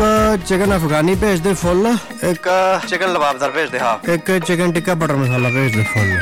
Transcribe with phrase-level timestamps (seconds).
[0.00, 1.86] ਇੱਕ ਚਿਕਨ ਅਫਗਾਨੀ ਭੇਜ ਦੇ ਫੁੱਲ
[2.24, 2.48] ਇੱਕ
[2.88, 6.20] ਚਿਕਨ ਲਬਾਬਦਾਰ ਭੇਜ ਦੇ ਹਾਫ ਇੱਕ ਚਿਕਨ ਟਿੱਕਾ ਬਟਰ ਮਸਾਲਾ ਭੇਜ ਦੇ ਫੁੱਲ।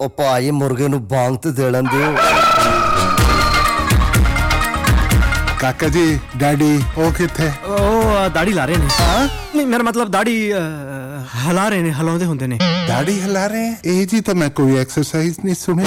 [0.00, 2.12] ਉਹ ਭਾਈ ਮੁਰਗੇ ਨੂੰ ਬਾਂਗ ਤੇ ਦੇ ਲੈਣ ਦਿਓ
[5.60, 7.50] ਕਾਕਾ ਜੀ ਡੈਡੀ ਉਹ ਕਿੱਥੇ?
[7.66, 9.26] ਉਹ ਦਾੜੀ ਲਾ ਰਹੇ ਨੇ। ਹਾਂ?
[9.54, 10.36] ਨਹੀਂ ਮੇਰਾ ਮਤਲਬ ਦਾੜੀ
[11.48, 12.58] ਹਲਾ ਰਹੇ ਨੇ ਹਲਾਉਂਦੇ ਹੁੰਦੇ ਨੇ।
[12.88, 13.74] ਦਾੜੀ ਹਿਲਾ ਰਹੇ?
[13.84, 15.84] ਇਹ ਜੀ ਤਾਂ ਮੈਂ ਕੋਈ ਐਕਸਰਸਾਈਜ਼ ਨਹੀਂ ਸੁਣੀ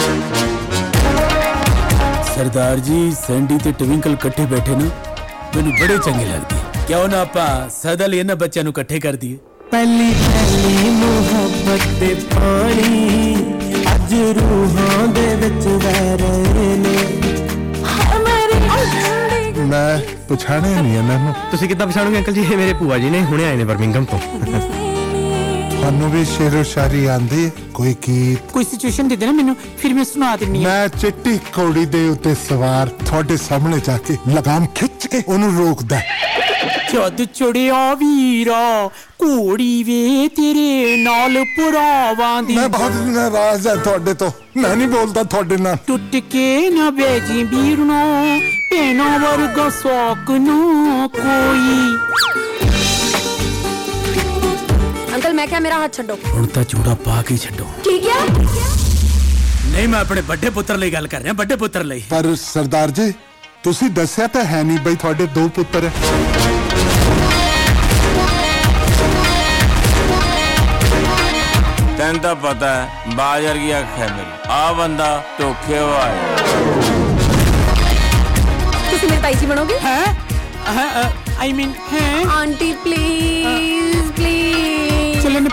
[2.36, 4.89] ਸਰਦਾਰ ਜੀ ਸੈਂਡੀ ਤੇ ਟਵਿੰਕਲ ਇਕੱਠੇ ਬੈਠੇ ਨਾ
[5.55, 9.37] ਮੈਨੂੰ ਬੜੇ ਚੰਗੇ ਲੱਗਦੇ। ਕਿਉਂ ਨਾ ਆਪਾਂ ਸਦਾ ਲਈ ਇਹਨਾਂ ਬੱਚਿਆਂ ਨੂੰ ਇਕੱਠੇ ਕਰ ਦਈਏ?
[9.71, 13.36] ਪਹਿਲੀ ਪਹਿਲੀ ਮੁਹੱਬਤ ਦੇ ਪਾਣੀ
[13.96, 16.96] ਅੱਜ ਰੂਹਾਂ ਦੇ ਵਿੱਚ ਵਹਿ ਰਹੇ ਨੇ।
[19.68, 22.41] ਮੈਂ ਪਛਾਣਿਆ ਨਹੀਂ ਇਹਨਾਂ ਨੂੰ। ਤੁਸੀਂ ਕਿੱਦਾਂ ਪਛਾਣੋਗੇ ਅੰਕਲ ਜੀ?
[22.41, 24.19] ਇਹ ਮੇਰੇ ਭੂਆ ਜੀ ਨੇ ਹੁਣੇ ਆਏ ਨੇ ਬਰਮਿੰਗਮ ਤੋਂ।
[25.71, 27.49] ਤੁਹਾਨੂੰ ਵੀ ਸ਼ੇਰੋ ਸ਼ਾਇਰੀ ਆਂਦੀ?
[27.74, 31.38] ਕੋਈ ਗੀਤ। ਕੋਈ ਸਿਚੁਏਸ਼ਨ ਦੇ ਦੇ ਨਾ ਮੈਨੂੰ ਫਿਰ ਮੈਂ ਸੁਣਾ ਦਿੰਨੀ ਆ। ਮੈਂ ਚਿੱਟੀ
[31.57, 36.02] ਘੋੜੀ ਦੇ ਉੱਤੇ ਸਵਾਰ ਤੁਹਾਡੇ ਸਾਹਮਣੇ ਜਾ ਕੇ ਲਗਾਮ ਖਿੱਚ ਕੇ ਉਹਨੂੰ ਰੋਕਦਾ।
[36.94, 38.89] ਜਦ ਚੜਿਆ ਵੀਰਾ
[39.23, 45.23] ਘੋੜੀ ਵੇ ਤੇਰੇ ਨਾਲ ਪੁਰਾਵਾਂ ਦੀ ਮੈਂ ਬਹੁਤ ਨਾਰਾਜ਼ ਹਾਂ ਤੁਹਾਡੇ ਤੋਂ। ਮੈਂ ਨਹੀਂ ਬੋਲਦਾ
[45.23, 48.02] ਤੁਹਾਡੇ ਨਾਲ। ਟੁੱਟ ਕੇ ਨਾ ਵੇਜੀ ਵੀਰਨੋ
[48.71, 51.77] ਪੈਣਾ ਵਰਗਾ ਸੌਕ ਨੂੰ ਕੋਈ।
[55.15, 58.25] ਅੰਕਲ ਮੈਂ ਕਿਹਾ ਮੇਰਾ ਹੱਥ ਛੱਡੋ। ਹੁਣ ਤਾਂ ਚੂੜਾ ਪਾ ਕੇ ਛੱਡੋ। ਠੀਕ ਹੈ
[59.71, 63.13] ਨਹੀਂ ਮੈਂ ਆਪਣੇ ਵੱਡੇ ਪੁੱਤਰ ਲਈ ਗੱਲ ਕਰ ਰਿਹਾ ਵੱਡੇ ਪੁੱਤਰ ਲਈ। ਪਰ ਸਰਦਾਰ ਜੀ
[63.63, 66.46] ਤੁਸੀਂ ਦੱਸਿਆ ਤਾਂ ਹੈ ਨਹੀਂ ਬਈ ਤੁਹਾਡੇ ਦੋ ਪੁੱਤਰ। ਹੈ
[71.97, 75.08] ਤੈਨੂੰ ਤਾਂ ਪਤਾ ਹੈ ਬਾਜ ਵਰਗੀ ਅੱਖ ਹੈ ਮੇਰੀ ਆ ਬੰਦਾ
[75.39, 76.45] ਧੋਖੇਬਾਜ਼
[78.89, 79.99] ਤੁਸੀਂ ਮੇਰੇ ਤਾਈ ਜੀ ਬਣੋਗੇ ਹੈ
[81.39, 83.77] ਆਈ ਮੀਨ ਹੈ ਆਂਟੀ ਪਲੀਜ਼ ਪਲੀਜ਼ ਚਲੇ ਨੇ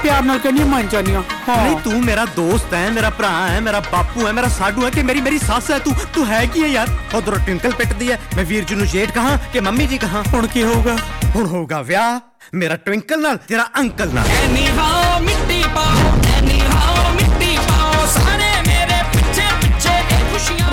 [0.05, 4.27] ਪਿਆਰ ਨਾਲ ਕਹਿੰਦੀ ਮੰਨ ਜਾਨੀਆਂ ਨਹੀਂ ਤੂੰ ਮੇਰਾ ਦੋਸਤ ਹੈ ਮੇਰਾ ਭਰਾ ਹੈ ਮੇਰਾ ਬਾਪੂ
[4.27, 6.89] ਹੈ ਮੇਰਾ ਸਾਡੂ ਹੈ ਕਿ ਮੇਰੀ ਮੇਰੀ ਸੱਸ ਹੈ ਤੂੰ ਤੂੰ ਹੈ ਕੀ ਹੈ ਯਾਰ
[7.15, 10.47] ਉਧਰੋਂ ਟਿੰਕਲ ਪਿੱਟਦੀ ਹੈ ਮੈਂ ਵੀਰ ਜੀ ਨੂੰ ਜੇਠ ਕਹਾਂ ਕਿ ਮੰਮੀ ਜੀ ਕਹਾਂ ਹੁਣ
[10.47, 10.97] ਕੀ ਹੋਊਗਾ
[11.35, 12.19] ਹੁਣ ਹੋਊਗਾ ਵਿਆਹ
[12.55, 18.51] ਮੇਰਾ ਟਵਿੰਕਲ ਨਾਲ ਤੇਰਾ ਅੰਕਲ ਨਾਲ ਐਨੀ ਹਾਓ ਮਿੱਟੀ ਪਾਓ ਐਨੀ ਹਾਓ ਮਿੱਟੀ ਪਾਓ ਸਾਰੇ
[18.67, 20.69] ਮੇਰੇ ਪਿੱਛੇ ਪਿੱਛੇ ਇਹ ਖੁਸ਼ੀਆਂ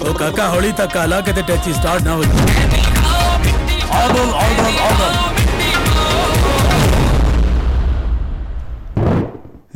[0.00, 3.80] ਉਹ ਕਾਕਾ ਹੌਲੀ ਤੱਕ ਆਲਾ ਕਿਤੇ ਟੈਚੀ ਸਟਾਰਟ ਨਾ ਹੋ ਐਨੀ ਹਾਓ ਮਿੱਟੀ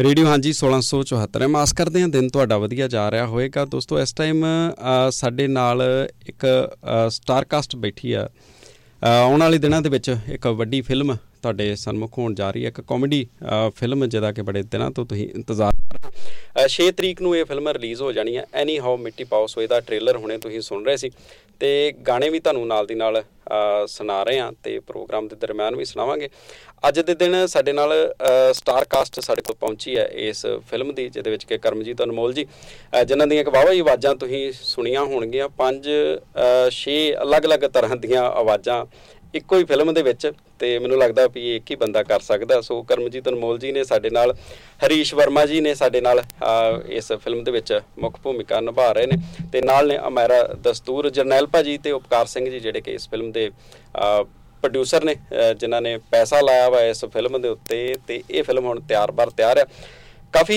[0.01, 4.13] ਰੇਡੀਓ ਹਾਂਜੀ 1674 ਹੈ ਮਾਸ ਕਰਦੇ ਹਾਂ ਦਿਨ ਤੁਹਾਡਾ ਵਧੀਆ ਜਾ ਰਿਹਾ ਹੋਵੇਗਾ। ਦੋਸਤੋ ਇਸ
[4.13, 5.83] ਟਾਈਮ ਅ, ਸਾਡੇ ਨਾਲ
[6.27, 11.75] ਇੱਕ ਅ, ਸਟਾਰਕਾਸਟ ਬੈਠੀ ਆ। ਅ, ਆਉਣ ਵਾਲੇ ਦਿਨਾਂ ਦੇ ਵਿੱਚ ਇੱਕ ਵੱਡੀ ਫਿਲਮ ਤੁਹਾਡੇ
[11.77, 13.27] ਸਨਮੁਖ ਹੋਣ ਜਾ ਰਹੀ ਹੈ। ਇੱਕ ਕਾਮੇਡੀ
[13.77, 17.45] ਫਿਲਮ ਜਿਹਦਾ ਕਿ ਬੜੇ ਦਿਨਾਂ ਤੋਂ ਤੁਸੀਂ ਇੰਤਜ਼ਾਰ ਕਰ ਰਹੇ ਹੋ। 6 ਤਰੀਕ ਨੂੰ ਇਹ
[17.45, 20.85] ਫਿਲਮ ਰਿਲੀਜ਼ ਹੋ ਜਾਣੀ ਹੈ। ਐਨੀ ਹਾਓ ਮਿੱਟੀ ਪਾਓ ਸੋ ਇਹਦਾ ਟ੍ਰੇਲਰ ਹੁਣੇ ਤੁਸੀਂ ਸੁਣ
[20.85, 21.11] ਰਹੇ ਸੀ।
[21.61, 25.77] ਤੇ ਗਾਣੇ ਵੀ ਤੁਹਾਨੂੰ ਨਾਲ ਦੀ ਨਾਲ ਅ, ਸੁਣਾ ਰਹੇ ਹਾਂ ਤੇ ਪ੍ਰੋਗਰਾਮ ਦੇ ਦਰਮਿਆਨ
[25.77, 26.29] ਵੀ ਸੁਣਾਵਾਂਗੇ।
[26.89, 31.09] ਅੱਜ ਦੇ ਦਿਨ ਸਾਡੇ ਨਾਲ ਅ, ਸਟਾਰ ਕਾਸਟ ਸਾਡੇ ਕੋਲ ਪਹੁੰਚੀ ਹੈ ਇਸ ਫਿਲਮ ਦੀ
[31.09, 32.47] ਜਿਹਦੇ ਵਿੱਚ ਕਿ ਕਰਮਜੀਤ ਅਨਮੋਲ ਜੀ
[33.01, 37.97] ਅ, ਜਿਨ੍ਹਾਂ ਦੀਆਂ ਇੱਕ ਵਾਵਾ ਹੀ ਆਵਾਜ਼ਾਂ ਤੁਸੀਂ ਸੁਣੀਆਂ ਹੋਣਗੀਆਂ। ਪੰਜ ਅ, ਛੇ ਅਲੱਗ-ਅਲੱਗ ਤਰ੍ਹਾਂ
[37.97, 38.85] ਦੀਆਂ ਆਵਾਜ਼ਾਂ
[39.35, 42.61] ਇੱਕੋ ਹੀ ਫਿਲਮ ਦੇ ਵਿੱਚ ਤੇ ਮੈਨੂੰ ਲੱਗਦਾ ਵੀ ਇਹ ਇੱਕ ਹੀ ਬੰਦਾ ਕਰ ਸਕਦਾ।
[42.61, 44.35] ਸੋ ਕਰਮਜੀਤ ਅਨਮੋਲ ਜੀ ਨੇ ਸਾਡੇ ਨਾਲ
[44.87, 49.07] ਹਰੀਸ਼ ਵਰਮਾ ਜੀ ਨੇ ਸਾਡੇ ਨਾਲ ਅ, ਇਸ ਫਿਲਮ ਦੇ ਵਿੱਚ ਮੁੱਖ ਭੂਮਿਕਾ ਨਿਭਾ ਰਹੇ
[49.07, 49.17] ਨੇ।
[49.53, 53.33] ਤੇ ਨਾਲ ਨੇ ਅਮੈਰਾ ਦਸਤੂਰ ਜਰਨੈਲ ਭਾਜੀ ਤੇ ਉਪਕਾਰ ਸਿੰਘ ਜੀ ਜਿਹੜੇ ਕਿ ਇਸ ਫਿਲਮ
[53.33, 54.23] ਦੇ ਅ,
[54.63, 58.65] ਪ੍ਰੋਡਿਊਸਰ ਨੇ ਅ, ਜਿਨ੍ਹਾਂ ਨੇ ਪੈਸਾ ਲਾਇਆ ਵਾ ਇਸ ਫਿਲਮ ਦੇ ਉੱਤੇ ਤੇ ਇਹ ਫਿਲਮ
[58.65, 59.67] ਹੁਣ ਤਿਆਰ-ਬਰ ਤਿਆਰ ਆ।
[60.35, 60.57] ਕਾਫੀ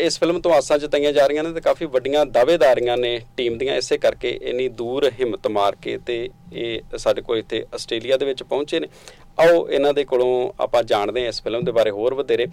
[0.00, 3.74] ਇਸ ਫਿਲਮ ਤੋਂ ਆਸਾਂ ਜਤਾਈਆਂ ਜਾ ਰਹੀਆਂ ਨੇ ਤੇ ਕਾਫੀ ਵੱਡੀਆਂ ਦਾਅਵੇਦਾਰੀਆਂ ਨੇ ਟੀਮ ਦੀਆਂ
[3.76, 6.18] ਇਸੇ ਕਰਕੇ ਇੰਨੀ ਦੂਰ ਹਿੰਮਤ ਮਾਰ ਕੇ ਤੇ
[6.52, 8.88] ਇਹ ਸਾਡੇ ਕੋਲ ਇੱਥੇ ਆਸਟ੍ਰੇਲੀਆ ਦੇ ਵਿੱਚ ਪਹੁੰਚੇ ਨੇ।
[9.40, 10.30] ਆਓ ਇਹਨਾਂ ਦੇ ਕੋਲੋਂ
[10.62, 12.46] ਆਪਾਂ ਜਾਣਦੇ ਹਾਂ ਇਸ ਫਿਲਮ ਦੇ ਬਾਰੇ ਹੋਰ ਵਧੇਰੇ।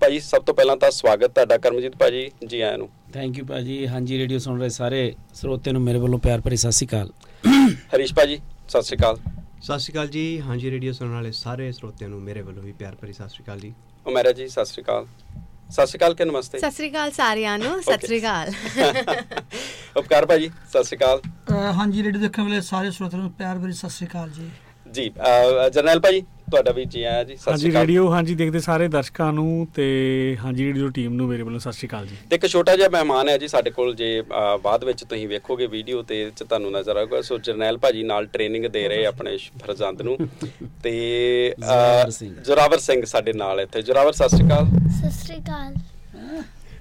[0.00, 3.86] ਭਾਜੀ ਸਭ ਤੋਂ ਪਹਿਲਾਂ ਤਾਂ ਸਵਾਗਤ ਤੁਹਾਡਾ ਕਰਮਜੀਤ ਭਾਜੀ ਜੀ ਆਇਆਂ ਨੂੰ। ਥੈਂਕ ਯੂ ਭਾਜੀ।
[3.86, 7.10] ਹਾਂਜੀ ਰੇਡੀਓ ਸੁਣ ਰਹੇ ਸਾਰੇ ਸਰੋਤੇ ਨੂੰ ਮੇਰੇ ਵੱਲੋਂ ਪਿਆਰ ਭਰੀ ਸਤਿ ਸ਼੍ਰੀ ਅਕਾਲ।
[7.94, 9.16] ਹਰੀਸ਼ ਭਾਜੀ ਸਤਿ ਸ਼੍ਰੀ ਅਕਾਲ।
[9.62, 12.94] ਸਤਿ ਸ਼੍ਰੀ ਅਕਾਲ ਜੀ। ਹਾਂਜੀ ਰੇਡੀਓ ਸੁਣਨ ਵਾਲੇ ਸਾਰੇ ਸਰੋਤਿਆਂ ਨੂੰ ਮੇਰੇ ਵੱਲੋਂ ਵੀ ਪਿਆਰ
[13.00, 13.72] ਭਰੀ ਸਤਿ ਸ਼੍ਰੀ ਅਕਾਲ ਜੀ।
[14.06, 15.06] ਉਮੈਰਾ ਜੀ ਸਤਿ ਸ਼੍ਰੀ ਅਕਾਲ।
[15.74, 18.50] ਸਤਿ ਸ਼੍ਰੀ ਅਕਾਲ ਕਿ ਨਮਸਤੇ। ਸਤਿ ਸ੍ਰੀ ਅਕਾਲ ਸਾਰਿਆਂ ਨੂੰ ਸਤਿ ਸ੍ਰੀ ਅਕਾਲ।
[19.96, 21.20] ਉਪਕਾਰ ਭਾਜੀ ਸਤਿ ਸ਼੍ਰੀ ਅਕਾਲ।
[21.76, 24.50] ਹਾਂਜੀ ਰੇਡੀਓ ਦੇਖਣ ਵਾਲੇ ਸਾਰੇ ਸਰੋਤਿਆਂ ਨੂੰ ਪਿਆਰ ਭਰੀ ਸਤਿ ਸ੍ਰੀ ਅਕਾਲ ਜੀ।
[24.92, 25.10] ਜੀ
[25.74, 28.86] ਜਰਨੈਲ ਭਾਜੀ। ਤੁਹਾਡਾ ਵੀ ਜੀ ਆਇਆਂ ਜੀ ਸਤਿ ਹਾਂਜੀ ਸ਼੍ਰੀ ਅਕਾਲ। ਰੇਡੀਓ ਹਾਂਜੀ ਦੇਖਦੇ ਸਾਰੇ
[28.88, 29.84] ਦਰਸ਼ਕਾਂ ਨੂੰ ਤੇ
[30.40, 33.28] ਹਾਂਜੀ ਰੇਡੀਓ ਟੀਮ ਨੂੰ ਮੇਰੇ ਵੱਲੋਂ ਸਤਿ ਸ਼੍ਰੀ ਅਕਾਲ ਜੀ। ਤੇ ਇੱਕ ਛੋਟਾ ਜਿਹਾ ਮਹਿਮਾਨ
[33.28, 34.20] ਹੈ ਜੀ ਸਾਡੇ ਕੋਲ ਜੇ
[34.62, 38.26] ਬਾਅਦ ਵਿੱਚ ਤੁਸੀਂ ਵੇਖੋਗੇ ਵੀਡੀਓ ਤੇ ਇਹ 'ਚ ਤੁਹਾਨੂੰ ਨਜ਼ਰ ਆਊਗਾ। ਸੋ ਜਰਨੈਲ ਭਾਜੀ ਨਾਲ
[38.26, 40.16] ਟ੍ਰੇਨਿੰਗ ਦੇ ਰਹੇ ਆਪਣੇ ਫਰਜ਼ੰਦ ਨੂੰ।
[40.82, 40.92] ਤੇ
[41.58, 44.66] ਜ਼ੋਰਾਵਰ ਸਿੰਘ। ਜ਼ੋਰਾਵਰ ਸਿੰਘ ਸਾਡੇ ਨਾਲ ਇੱਥੇ। ਜ਼ੋਰਾਵਰ ਸਤਿ ਸ਼੍ਰੀ ਅਕਾਲ।
[45.00, 45.74] ਸਤਿ ਸ੍ਰੀ ਅਕਾਲ।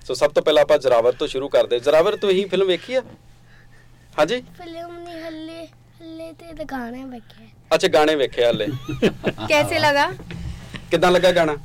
[0.07, 3.01] ਸੋ ਸਭ ਤੋਂ ਪਹਿਲਾਂ ਆਪਾਂ ਜ਼ੋਰਾਵਰ ਤੋਂ ਸ਼ੁਰੂ ਕਰਦੇ ਜ਼ੋਰਾਵਰ ਤੁਸੀਂ ਫਿਲਮ ਵੇਖੀ ਆ?
[4.13, 4.41] ਹਾਂਜੀ?
[4.57, 5.65] ਫਿਲਮ ਨਹੀਂ ਹੱਲੇ
[6.01, 8.67] ਹੱਲੇ ਤੇ ਤਾਂ ਗਾਣੇ ਵੇਖੇ ਅੱਛਾ ਗਾਣੇ ਵੇਖੇ ਹਾਲੇ।
[9.49, 10.11] ਕੈਸੇ ਲਗਾ?
[10.91, 11.57] ਕਿਦਾਂ ਲੱਗਾ ਗਾਣਾ?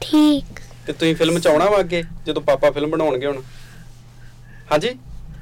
[0.00, 3.42] ਠੀਕ। ਤੇ ਤੁਸੀਂ ਫਿਲਮ ਚ ਆਉਣਾ ਵਾ ਅੱਗੇ ਜਦੋਂ ਪਾਪਾ ਫਿਲਮ ਬਣਾਉਣਗੇ ਹੁਣ?
[4.72, 4.88] ਹਾਂਜੀ?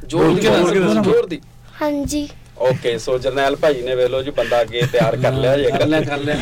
[0.07, 1.41] ਜੋਰ ਦੀ ਬੋਲ ਕੇ ਦੱਸੋ। ਜੋਰ ਦੀ।
[1.83, 2.29] ਹਾਂਜੀ।
[2.61, 6.01] ਓਕੇ ਸੋ ਜਰਨੈਲ ਭਾਈ ਨੇ ਵੇਖ ਲਓ ਜੀ ਬੰਦਾ ਅੱਗੇ ਤਿਆਰ ਕਰ ਲਿਆ ਜੇ ਲਿਆ
[6.01, 6.37] ਕਰ ਲਿਆ।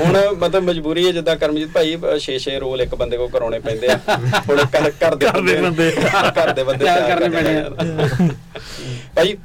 [0.00, 3.98] ਹੁਣ ਮਤਲਬ ਮਜਬੂਰੀ ਹੈ ਜਿੱਦਾਂ ਕਰਮਜੀਤ ਭਾਈ 6-6 ਰੋਲ ਇੱਕ ਬੰਦੇ ਕੋ ਕਰਾਉਣੇ ਪੈਂਦੇ ਆ।
[4.48, 5.90] ਹੁਣ ਘਰ ਘਰ ਦੇ ਬੰਦੇ
[6.38, 8.30] ਘਰ ਦੇ ਬੰਦੇ ਤਿਆਰ ਕਰਨੇ ਪੈਣੇ ਆ।
[9.16, 9.36] ਭਾਈ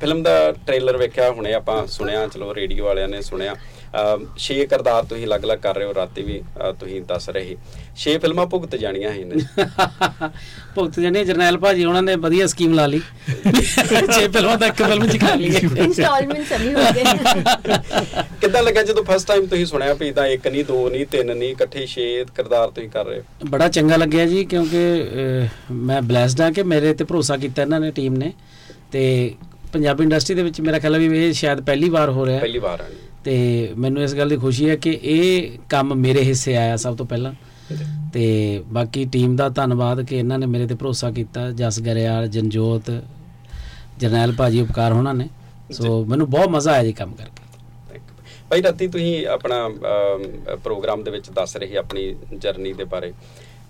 [0.00, 3.54] ਫਿਲਮ ਦਾ ਟ੍ਰੇਲਰ ਵੇਖਿਆ ਹੁਣੇ ਆਪਾਂ ਸੁਣਿਆ ਚਲੋ ਰੇਡੀਓ ਵਾਲਿਆਂ ਨੇ ਸੁਣਿਆ।
[4.38, 6.42] ਛੇ ਕਰਤਾਰ ਤੁਸੀਂ ਅਲੱਗ-ਅਲੱਗ ਕਰ ਰਹੇ ਹੋ ਰਾਤੀ ਵੀ
[6.80, 7.56] ਤੁਸੀਂ ਦੱਸ ਰਹੇ
[7.96, 9.32] ਛੇ ਫਿਲਮਾਂ ਭੁਗਤ ਜਾਣੀਆਂ ਹਨ
[10.74, 12.98] ਭੁਗਤ ਜਾਣੀਆਂ ਜਰਨੈਲ ਭਾਜੀ ਉਹਨਾਂ ਨੇ ਵਧੀਆ ਸਕੀਮ ਲਾ ਲਈ।
[14.18, 17.02] ਛੇ ਫਿਲਮਾਂ ਦਾ ਇੱਕ ਫਿਲਮ ਚ ਕਰ ਲਈ। ਇਨਸਟਾਲਮੈਂਟ ਸਭੀ ਹੋ ਗਏ।
[18.40, 21.50] ਕਿੱਦਾਂ ਲੱਗਾ ਜਦੋਂ ਫਸਟ ਟਾਈਮ ਤੁਸੀਂ ਸੁਣਿਆ ਵੀ ਇਦਾਂ ਇੱਕ ਨਹੀਂ ਦੋ ਨਹੀਂ ਤਿੰਨ ਨਹੀਂ
[21.50, 23.22] ਇਕੱਠੇ ਛੇ ਕਰਤਾਰ ਤੁਸੀਂ ਕਰ ਰਹੇ ਹੋ?
[23.46, 25.04] ਬੜਾ ਚੰਗਾ ਲੱਗਿਆ ਜੀ ਕਿਉਂਕਿ
[25.70, 28.32] ਮੈਂ ਬlesed ਆ ਕਿ ਮੇਰੇ ਤੇ ਭਰੋਸਾ ਕੀਤਾ ਇਹਨਾਂ ਨੇ ਟੀਮ ਨੇ।
[28.92, 29.34] ਤੇ
[29.72, 32.80] ਪੰਜਾਬੀ ਇੰਡਸਟਰੀ ਦੇ ਵਿੱਚ ਮੇਰਾ ਖਿਆਲ ਵੀ ਇਹ ਸ਼ਾਇਦ ਪਹਿਲੀ ਵਾਰ ਹੋ ਰਿਹਾ। ਪਹਿਲੀ ਵਾਰ
[32.80, 32.84] ਆ।
[33.28, 37.06] ਤੇ ਮੈਨੂੰ ਇਸ ਗੱਲ ਦੀ ਖੁਸ਼ੀ ਹੈ ਕਿ ਇਹ ਕੰਮ ਮੇਰੇ ਹਿੱਸੇ ਆਇਆ ਸਭ ਤੋਂ
[37.06, 37.32] ਪਹਿਲਾਂ।
[38.12, 38.22] ਤੇ
[38.66, 42.90] ਬਾਕੀ ਟੀਮ ਦਾ ਧੰਨਵਾਦ ਕਿ ਇਹਨਾਂ ਨੇ ਮੇਰੇ ਤੇ ਭਰੋਸਾ ਕੀਤਾ। ਜਸ ਗਰੇਵਾਲ ਜਨਜੋਤ
[43.98, 45.28] ਜਰਨੈਲ ਭਾਜੀ ਉਪਕਾਰ ਹੋਣਾ ਨੇ।
[45.72, 48.00] ਸੋ ਮੈਨੂੰ ਬਹੁਤ ਮਜ਼ਾ ਆਇਆ ਜੀ ਕੰਮ ਕਰਕੇ।
[48.50, 49.68] ਭਾਈ ਰਾਤੀ ਤੁਸੀਂ ਆਪਣਾ
[50.64, 53.12] ਪ੍ਰੋਗਰਾਮ ਦੇ ਵਿੱਚ ਦੱਸ ਰਹੇ ਆਪਣੀ ਜਰਨੀ ਦੇ ਬਾਰੇ।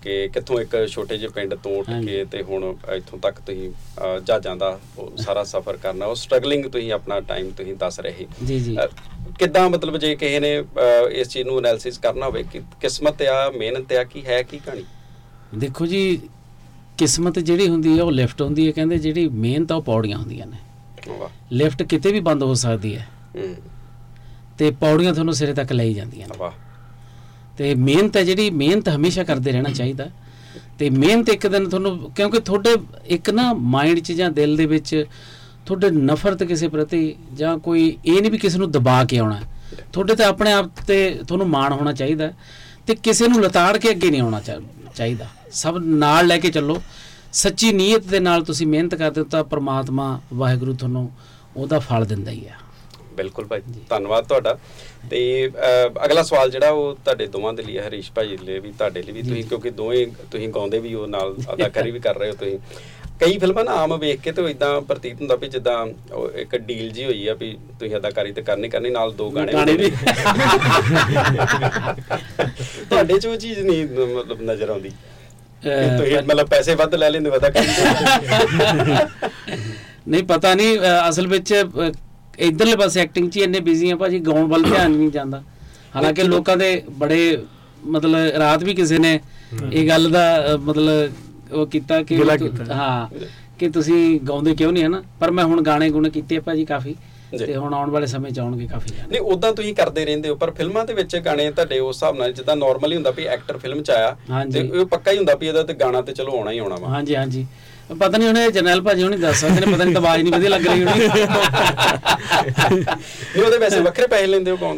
[0.01, 3.71] ਕਿ ਕਿੱਥੋਂ ਇੱਕ ਛੋਟੇ ਜਿਹੇ ਪਿੰਡ ਤੋਂ ਉੱਠ ਕੇ ਤੇ ਹੁਣ ਇੱਥੋਂ ਤੱਕ ਤੁਸੀਂ
[4.19, 4.79] ਜਹਾਜ਼ਾਂ ਦਾ
[5.17, 8.77] ਸਾਰਾ ਸਫ਼ਰ ਕਰਨਾ ਉਹ ਸਟਰਗਲਿੰਗ ਤੁਸੀਂ ਆਪਣਾ ਟਾਈਮ ਤੁਸੀਂ ਦੱਸ ਰਹੇ ਜੀ ਜੀ।
[9.39, 10.63] ਕਿੱਦਾਂ ਮਤਲਬ ਜੇ ਕਿਸੇ ਨੇ
[11.11, 14.83] ਇਸ ਚੀਜ਼ ਨੂੰ ਐਨਾਲਿਸਿਸ ਕਰਨਾ ਹੋਵੇ ਕਿ ਕਿਸਮਤ ਆ ਮਿਹਨਤ ਆ ਕੀ ਹੈ ਕੀ ਕਹਾਣੀ?
[15.57, 16.21] ਦੇਖੋ ਜੀ
[16.97, 20.47] ਕਿਸਮਤ ਜਿਹੜੀ ਹੁੰਦੀ ਹੈ ਉਹ ਲਿਫਟ ਹੁੰਦੀ ਹੈ ਕਹਿੰਦੇ ਜਿਹੜੀ ਮਿਹਨਤ ਆ ਉਹ ਪੌੜੀਆਂ ਹੁੰਦੀਆਂ
[20.47, 20.57] ਨੇ।
[21.09, 23.55] ਵਾਹ। ਲਿਫਟ ਕਿਤੇ ਵੀ ਬੰਦ ਹੋ ਸਕਦੀ ਹੈ। ਹੂੰ।
[24.57, 26.51] ਤੇ ਪੌੜੀਆਂ ਤੁਹਾਨੂੰ ਸਿਰੇ ਤੱਕ ਲਈ ਜਾਂਦੀਆਂ ਨੇ। ਵਾਹ।
[27.59, 30.05] ਤੇ ਮਿਹਨਤ ਹੈ ਜਿਹੜੀ ਮਿਹਨਤ ਹਮੇਸ਼ਾ ਕਰਦੇ ਰਹਿਣਾ ਚਾਹੀਦਾ।
[30.79, 32.75] ਤੇ ਮਿਹਨਤ ਇੱਕ ਦਿਨ ਤੁਹਾਨੂੰ ਕਿਉਂਕਿ ਤੁਹਾਡੇ
[33.05, 35.05] ਇੱਕ ਨਾ ਮਾਈਂਡ 'ਚ ਜਾਂ ਦਿਲ ਦੇ ਵਿੱਚ
[35.65, 39.39] ਤੁਹਾਡੇ ਨਫ਼ਰਤ ਕਿਸੇ ਪ੍ਰਤੀ ਜਾਂ ਕੋਈ ਇਹ ਨਹੀਂ ਵੀ ਕਿਸੇ ਨੂੰ ਦਬਾ ਕੇ ਆਉਣਾ।
[39.93, 42.31] ਤੁਹਾਡੇ ਤੇ ਆਪਣੇ ਆਪ ਤੇ ਤੁਹਾਨੂੰ ਮਾਣ ਹੋਣਾ ਚਾਹੀਦਾ।
[42.87, 44.41] ਤੇ ਕਿਸੇ ਨੂੰ ਲਤਾੜ ਕੇ ਅੱਗੇ ਨਹੀਂ ਆਉਣਾ
[44.95, 46.81] ਚਾਹੀਦਾ। ਸਭ ਨਾਲ ਲੈ ਕੇ ਚੱਲੋ।
[47.33, 51.09] ਸੱਚੀ ਨੀਅਤ ਦੇ ਨਾਲ ਤੁਸੀਂ ਮਿਹਨਤ ਕਰਦੇ ਹੋ ਤਾਂ ਪ੍ਰਮਾਤਮਾ ਵਾਹਿਗੁਰੂ ਤੁਹਾਨੂੰ
[51.57, 52.55] ਉਹਦਾ ਫਲ ਦਿੰਦਾ ਹੀ ਆ।
[53.13, 54.57] ਬਿਲਕੁਲ ਭਾਈ ਧੰਨਵਾਦ ਤੁਹਾਡਾ।
[55.09, 55.49] ਤੇ
[56.05, 59.11] ਅਗਲਾ ਸਵਾਲ ਜਿਹੜਾ ਉਹ ਤੁਹਾਡੇ ਦੋਵਾਂ ਦੇ ਲਈ ਹੈ ਹਰੀਸ਼ ਦੇ ਲਈ ਵੀ ਤੁਹਾਡੇ ਲਈ
[59.11, 62.57] ਵੀ ਤੁਸੀਂ ਕਿਉਂਕਿ ਦੋਵੇਂ ਤੁਸੀਂ ਗਾਉਂਦੇ ਵੀ ਹੋ ਨਾਲ ਅਦਾਕਾਰੀ ਵੀ ਕਰ ਰਹੇ ਹੋ ਤੁਸੀਂ।
[63.19, 65.85] ਕਈ ਫਿਲਮਾਂ ਨਾ ਆਮ ਵੇਖ ਕੇ ਤੇ ਇਦਾਂ ਪ੍ਰਤੀਤ ਹੁੰਦਾ ਵੀ ਜਿੱਦਾਂ
[66.35, 69.73] ਇੱਕ ਡੀਲ ਜੀ ਹੋਈ ਆ ਵੀ ਤੁਸੀਂ ਅਦਾਕਾਰੀ ਤੇ ਕਰਨੀ ਕਰਨੀ ਨਾਲ ਦੋ ਗਾਣੇ ਗਾਣੇ
[69.73, 69.89] ਵੀ।
[72.89, 74.89] ਤੁਹਾਡੇ ਚ ਉਹ ਚੀਜ਼ ਨਹੀਂ ਮਤਲਬ ਨਜ਼ਰ ਆਉਂਦੀ?
[75.63, 78.95] ਤੁਸੀਂ ਮਤਲਬ ਪੈਸੇ ਵੱਧ ਲੈ ਲੈਂਦੇ ਹੋ ਅਦਾਕਾਰੀ ਦੇ
[80.07, 80.77] ਨਹੀਂ ਪਤਾ ਨਹੀਂ
[81.09, 81.53] ਅਸਲ ਵਿੱਚ
[82.39, 85.41] ਇਧਰਲੇ ਪਾਸੇ ਐਕਟਿੰਗ 'ਚ ਹੀ ਇੰਨੇ ਬਿਜ਼ੀ ਆ ਭਾਜੀ ਗਾਉਣ ਵੱਲ ਧਿਆਨ ਨਹੀਂ ਜਾਂਦਾ
[85.95, 87.37] ਹਾਲਾਂਕਿ ਲੋਕਾਂ ਦੇ ਬੜੇ
[87.87, 89.19] ਮਤਲਬ ਰਾਤ ਵੀ ਕਿਸੇ ਨੇ
[89.73, 92.17] ਇਹ ਗੱਲ ਦਾ ਮਤਲਬ ਉਹ ਕੀਤਾ ਕਿ।
[92.71, 93.07] ਹਾਂ
[93.59, 96.95] ਕਿ ਤੁਸੀਂ ਗਾਉਂਦੇ ਕਿਉਂ ਨਹੀਂ ਹਨਾ ਪਰ ਮੈਂ ਹੁਣ ਗਾਣੇ ਗੁਣੇ ਕੀਤੇ ਆ ਭਾਜੀ ਕਾਫੀ।
[97.37, 100.35] ਤੇ ਹੁਣ ਆਉਣ ਵਾਲੇ ਸਮੇਂ 'ਚ ਆਉਣਗੇ ਕਾਫੀ ਗਾਣੇ ਨਹੀਂ ਉਦਾਂ ਤੁਸੀਂ ਕਰਦੇ ਰਹਿੰਦੇ ਹੋ
[100.35, 103.81] ਪਰ ਫਿਲਮਾਂ ਦੇ ਵਿੱਚ ਗਾਣੇ ਤੁਹਾਡੇ ਉਸ ਹਿਸਾਬ ਨਾਲ ਜਿੱਦਾਂ ਨਾਰਮਲੀ ਹੁੰਦਾ ਵੀ ਐਕਟਰ ਫਿਲਮ
[103.83, 104.15] ਚ ਆਇਆ।
[104.45, 106.87] ਤੇ ਉਹ ਪੱਕਾ ਹੀ ਹੁੰਦਾ ਵੀ ਇਹਦਾ ਤੇ ਗਾਣਾ ਤੇ ਚਲੋ ਆਉਣਾ ਹੀ ਆਉਣਾ ਵਾ
[106.87, 107.45] ਹਾਂਜੀ ਹਾਂਜੀ
[107.89, 110.49] ਪਤਾ ਨਹੀਂ ਉਹਨੇ ਜਰਨੈਲ ਭਾਜੀ ਹੁਣੀ ਦੱਸ ਸਕਦੇ ਨੇ, ਪਤਾ ਨਹੀਂ ਤਾਂ ਆਵਾਜ਼ ਨਹੀਂ ਵਧੀਆ
[110.49, 111.07] ਲੱਗ ਰਹੀ ਹੋਣੀ।
[112.75, 114.77] ਨਹੀਂ, ਉਹਦੇ ਵੈਸੇ ਵੱਖਰੇ ਪੈਸੇ ਲੈਂਦੇ ਹੋ ਕੌਣ?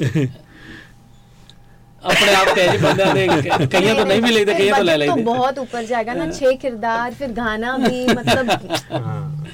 [2.02, 4.84] ਦੇ ਆਪਣੇ ਆਪ ਤੇ ਜੀ ਬੰਦਿਆਂ ਦੇ ਕ- ਕਈਆਂ ਤੋਂ ਨਹੀਂ ਵੀ ਲਈਦੇ ਕਈਆਂ ਤੋਂ
[4.84, 8.52] ਲੈ बजट तो ਲਈਦੇ बहुत ऊपर जाएगा ना छह किरदार फिर गाना भी मतलब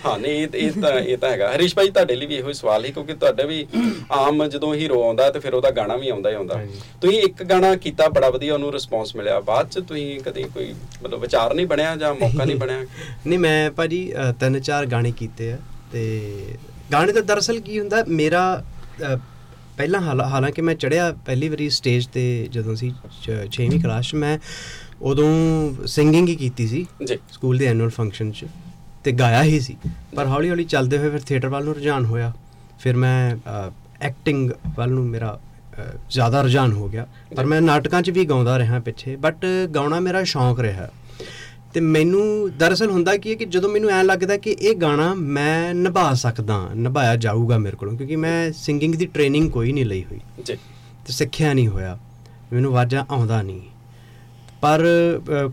[0.04, 2.54] ਹਾਂ ਨਹੀਂ ਇਹ ਇਹ ਤਾਂ ਇਹ ਤਾਂ ਹੈਗਾ ਹਰੀਸ਼ ਭਾਈ ਤੁਹਾਡੇ ਲਈ ਵੀ ਇਹੋ ਹੀ
[2.54, 3.66] ਸਵਾਲ ਹੀ ਕਿਉਂਕਿ ਤੁਹਾਡੇ ਵੀ
[4.14, 6.60] ਆਮ ਜਦੋਂ ਹੀਰੋ ਆਉਂਦਾ ਤੇ ਫਿਰ ਉਹਦਾ ਗਾਣਾ ਵੀ ਆਉਂਦਾ ਹੀ ਆਉਂਦਾ
[7.02, 10.72] ਤੁਸੀਂ ਇੱਕ ਗਾਣਾ ਕੀਤਾ ਬੜਾ ਵਧੀਆ ਉਹਨੂੰ ਰਿਸਪੌਂਸ ਮਿਲਿਆ ਬਾਅਦ ਚ ਤੁਸੀਂ ਕਦੇ ਕੋਈ
[11.02, 12.84] ਮਤਲਬ ਵਿਚਾਰ ਨਹੀਂ ਬਣਿਆ ਜਾਂ ਮੌਕਾ ਨਹੀਂ ਬਣਿਆ
[13.26, 15.58] ਨਹੀਂ ਮੈਂ ਭਾਜੀ ਅ, ਤਿੰਨ ਚਾਰ ਗਾਣੇ ਕੀਤੇ ਆ
[15.92, 16.06] ਤੇ
[16.92, 18.44] ਗਾਣੇ ਤਾਂ ਦਰਅਸਲ ਕੀ ਹੁੰਦਾ ਮੇਰਾ
[19.02, 19.16] ਅ,
[19.77, 22.93] ਪਹਿਲਾਂ ਹਾਲਾ- ਹਾਲਾਂਕਿ ਮੈਂ ਚੜਿਆ ਪਹਿਲੀ ਵਾਰੀ ਸਟੇਜ ਤੇ ਜਦੋਂ ਸੀ
[23.51, 24.39] 6ਵੀਂ ਕਲਾਸ 'ਚ ਮੈਂ
[25.01, 25.29] ਉਦੋਂ
[25.87, 28.45] ਸਿੰਗਿੰਗ ਹੀ ਕੀਤੀ ਸੀ ਜੀ। ਸਕੂਲ ਦੇ ਐਨੂਅਲ ਫੰਕਸ਼ਨ 'ਚ
[29.03, 29.77] ਤੇ ਗਾਇਆ ਹੀ ਸੀ।
[30.15, 32.33] ਪਰ ਹੌਲੀ ਹੌਲੀ ਚੱਲਦੇ ਹੋਏ ਫਿਰ ਥੀਏਟਰ ਵੱਲ ਨੂੰ ਰੁਝਾਨ ਹੋਇਆ।
[32.79, 33.37] ਫਿਰ ਮੈਂ
[34.01, 35.39] ਐਕਟਿੰਗ ਵੱਲ ਨੂੰ ਮੇਰਾ
[36.09, 40.23] ਜ਼ਿਆਦਾ ਰੁਝਾਨ ਹੋ ਗਿਆ। ਪਰ ਮੈਂ ਨਾਟਕਾਂ 'ਚ ਵੀ ਗਾਉਂਦਾ ਰਿਹਾ ਪਿੱਛੇ ਬਟ ਗਾਉਣਾ ਮੇਰਾ
[40.23, 40.89] ਸ਼ੌਂਕ ਰਿਹਾ।
[41.73, 45.73] ਤੇ ਮੈਨੂੰ ਦਰਅਸਲ ਹੁੰਦਾ ਕੀ ਹੈ ਕਿ ਜਦੋਂ ਮੈਨੂੰ ਐਂ ਲੱਗਦਾ ਕਿ ਇਹ ਗਾਣਾ ਮੈਂ
[45.73, 50.19] ਨਿਭਾ ਸਕਦਾ ਨਿਭਾਇਆ ਜਾਊਗਾ ਮੇਰੇ ਕੋਲੋਂ ਕਿਉਂਕਿ ਮੈਂ ਸਿੰਗਿੰਗ ਦੀ ਟ੍ਰੇਨਿੰਗ ਕੋਈ ਨਹੀਂ ਲਈ ਹੋਈ।
[50.45, 50.55] ਜੀ।
[51.07, 51.97] ਤੇ ਸਿੱਖਿਆ ਨਹੀਂ ਹੋਇਆ
[52.53, 53.61] ਮੈਨੂੰ ਵਾਜਾ ਆਉਂਦਾ ਨਹੀਂ।
[54.61, 54.83] ਪਰ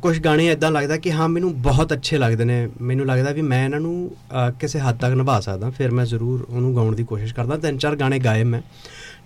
[0.02, 3.64] ਕੁਝ ਗਾਣੇ ਇਦਾਂ ਲੱਗਦਾ ਕਿ ਹਾਂ ਮੈਨੂੰ ਬਹੁਤ ਅੱਛੇ ਲੱਗਦੇ ਨੇ। ਮੈਨੂੰ ਲੱਗਦਾ ਵੀ ਮੈਂ
[3.64, 4.16] ਇਹਨਾਂ ਨੂੰ
[4.60, 7.96] ਕਿਸੇ ਹੱਦ ਤੱਕ ਨਿਭਾ ਸਕਦਾ ਫਿਰ ਮੈਂ ਜ਼ਰੂਰ ਉਹਨੂੰ ਗਾਉਣ ਦੀ ਕੋਸ਼ਿਸ਼ ਕਰਦਾ। ਤਿੰਨ ਚਾਰ
[7.96, 8.60] ਗਾਣੇ ਗਾਏ ਮੈਂ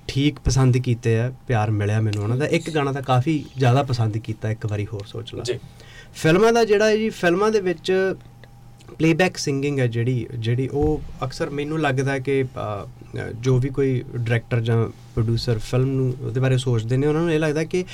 [0.08, 4.16] ਠੀਕ ਪਸੰਦ ਕੀਤੇ ਆ ਪਿਆਰ ਮਿਲਿਆ ਮੈਨੂੰ ਉਹਨਾਂ ਦਾ। ਇੱਕ ਗਾਣਾ ਤਾਂ ਕਾਫੀ ਜ਼ਿਆਦਾ ਪਸੰਦ
[4.18, 5.58] ਕੀਤਾ ਇੱਕ ਵਾਰੀ ਹੋਰ ਸੋਚ ਲਾ। ਜੀ।
[6.14, 8.14] ਫਿਲਮਾਂ ਦਾ ਜਿਹੜਾ ਹੈ ਜੀ ਫਿਲਮਾਂ ਦੇ ਵਿੱਚ
[8.98, 12.86] ਪਲੇਬੈਕ ਸਿੰਗਿੰਗ ਹੈ ਜਿਹੜੀ ਜਿਹੜੀ ਉਹ ਅਕਸਰ ਮੈਨੂੰ ਲੱਗਦਾ ਹੈ ਕਿ ਅ,
[13.40, 17.38] ਜੋ ਵੀ ਕੋਈ ਡਾਇਰੈਕਟਰ ਜਾਂ ਪ੍ਰੋਡਿਊਸਰ ਫਿਲਮ ਨੂੰ ਉਹਦੇ ਬਾਰੇ ਸੋਚਦੇ ਨੇ ਉਹਨਾਂ ਨੂੰ ਇਹ
[17.38, 17.84] ਲੱਗਦਾ ਕਿ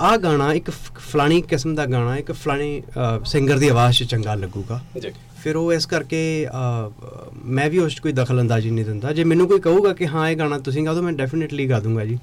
[0.00, 2.82] ਆਹ ਗਾਣਾ ਇੱਕ ਫ- ਫਲਾਣੀ ਕਿਸਮ ਦਾ ਗਾਣਾ ਇੱਕ ਫਲਾਣੀ
[3.24, 5.10] ਸਿੰਗਰ ਦੀ ਆਵਾਜ਼ 'ਚ ਚੰਗਾ ਲੱਗੂਗਾ। ਜੀ।
[5.44, 6.20] ਫਿਰ ਉਹ ਇਸ ਕਰਕੇ
[7.46, 10.28] ਮੈਂ ਵੀ ਉਸ 'ਚ ਕੋਈ ਦਖਲ ਅੰਦਾਜ਼ੀ ਨਹੀਂ ਦਿੰਦਾ। ਜੇ ਮੈਨੂੰ ਕੋਈ ਕਹੂਗਾ ਕਿ ਹਾਂ
[10.30, 12.18] ਇਹ ਗਾਣਾ ਤੁਸੀਂ ਗਾ ਦਿਓ ਮੈਂ ਡੈਫੀਨਿਟਲੀ ਗਾ ਦੂੰਗਾ ਜੀ.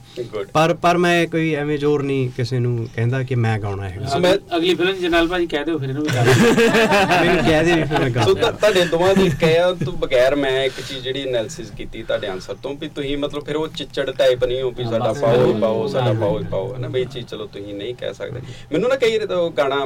[0.54, 4.40] ਪਰ ਪਰ ਮੈਂ ਕੋਈ ਐਵੇਂ ਜ਼ੋਰ ਨਹੀਂ ਕਿਸੇ ਨੂੰ ਕਹਿੰਦਾ ਕਿ ਮੈਂ ਗਾਉਣਾ ਹੈ ਅਗਲੀ-
[4.58, 6.34] ਅਗਲੀ ਫਿਲਮ ਜਨਾਲ ਭਾਜੀ ਕਹਿ ਦਿਓ ਫਿਰ ਇਹਨੂੰ ਵੀ ਗਾ ਦਿਓ।
[7.26, 10.36] ਮੈਨੂੰ ਕਹਿ ਦੇ ਵੀ ਫਿਰ ਮੈਂ ਗਾ ਸੋ ਤੁ- ਤੁਹਾਡੇ ਦੋਵਾਂ ਦੀ ਕਹਿਆ ਤੋਂ ਬਗੈਰ
[10.36, 14.10] ਮੈਂ ਇੱਕ ਚੀਜ਼ ਜਿਹੜੀ ਐਨਾਲਿਸਿਸ ਕੀਤੀ ਤੁਹਾਡੇ ਆਨਸਰ ਤੋਂ ਵੀ ਤੁਸੀਂ ਮਤਲਬ ਫਿਰ ਉਹ ਚਿੱਚੜ
[14.12, 16.88] ਟਾਈਪ ਨਹੀਂ ਹੋ ਵੀ ਸਾਡਾ ਪਾਓ ਹੀ ਪਾਓ ਸਾਡਾ ਪਾਓ ਹੀ। ਪਾਓ ਹੈ ਨਾ?
[16.88, 18.40] ਵੀ ਇਹ ਚੀਜ਼ ਚਲੋ ਤੁਸੀਂ ਨਹੀਂ ਕਹਿ ਸਕਦੇ।
[18.72, 19.86] ਮੈਨੂੰ ਨਾ ਕਈ ਵਾਰੀ ਤਾਂ ਉਹ ਗਾਣਾ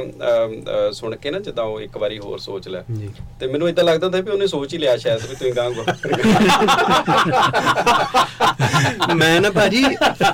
[0.92, 4.22] ਸੁਣ ਕੇ ਨਾ ਜਿੱਦਾਂ ਇੱਕ ਵਾਰੀ ਹੋਰ ਸੋਚ ਲੈ। ਜੀ। ਤੇ ਮੈਨੂੰ ਇਦਾਂ ਲੱਗਦਾ ਹੁੰਦਾ
[4.22, 5.70] ਵੀ ਉਹਨੇ ਸੋਚ ਹੀ ਲਿਆ ਸ਼ਾਇਦ ਵੀ ਤੁਸੀਂ ਗਾਂ
[9.16, 9.84] ਮੈਂ ਨਾ ਭਾਜੀ,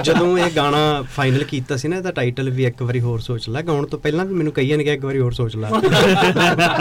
[0.04, 3.62] ਜਦੋਂ ਇਹ ਗਾਣਾ ਫਾਈਨਲ ਕੀਤਾ ਸੀ ਨਾ, ਇਹਦਾ ਟਾਈਟਲ ਵੀ ਇੱਕ ਵਾਰੀ ਹੋਰ ਸੋਚ ਲੈ।
[3.62, 5.68] ਗਾਉਣ ਤੋਂ ਪਹਿਲਾਂ ਵੀ ਮੈਨੂੰ ਕਈਆਂ ਨੇ ਕਿਹਾ ਇੱਕ ਵਾਰੀ ਹੋਰ ਸੋਚ ਲੈ।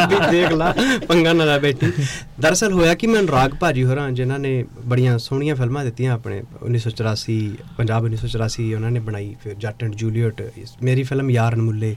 [0.09, 0.75] ਵੀ ਦੇਖ ਲਾ,
[1.09, 1.93] ਪੰਗਾ ਨਾ ਲੈ ਬੈਠੀ
[2.40, 7.38] ਦਰਅਸਲ ਹੋਇਆ ਕਿ ਮੈਂ ਅਨੁਰਾਗ ਭਾਜੀ ਹੋਰਾਂ, ਜਿਨ੍ਹਾਂ ਨੇ ਬੜੀਆਂ ਸੋਹਣੀਆਂ ਫਿਲਮਾਂ ਦਿੱਤੀਆਂ ਆਪਣੇ 1984
[7.79, 11.97] ਪੰਜਾਬ 1984 ਉਹਨਾਂ ਨੇ ਬਣਾਈ ਫਿਰ ਜੱਟ ਐਂਡ ਜੂਲੀਅਟ। ਇਸ- ਮੇਰੀ ਫਿਲਮ ਯਾਰ ਅਨਮੁੱਲੇ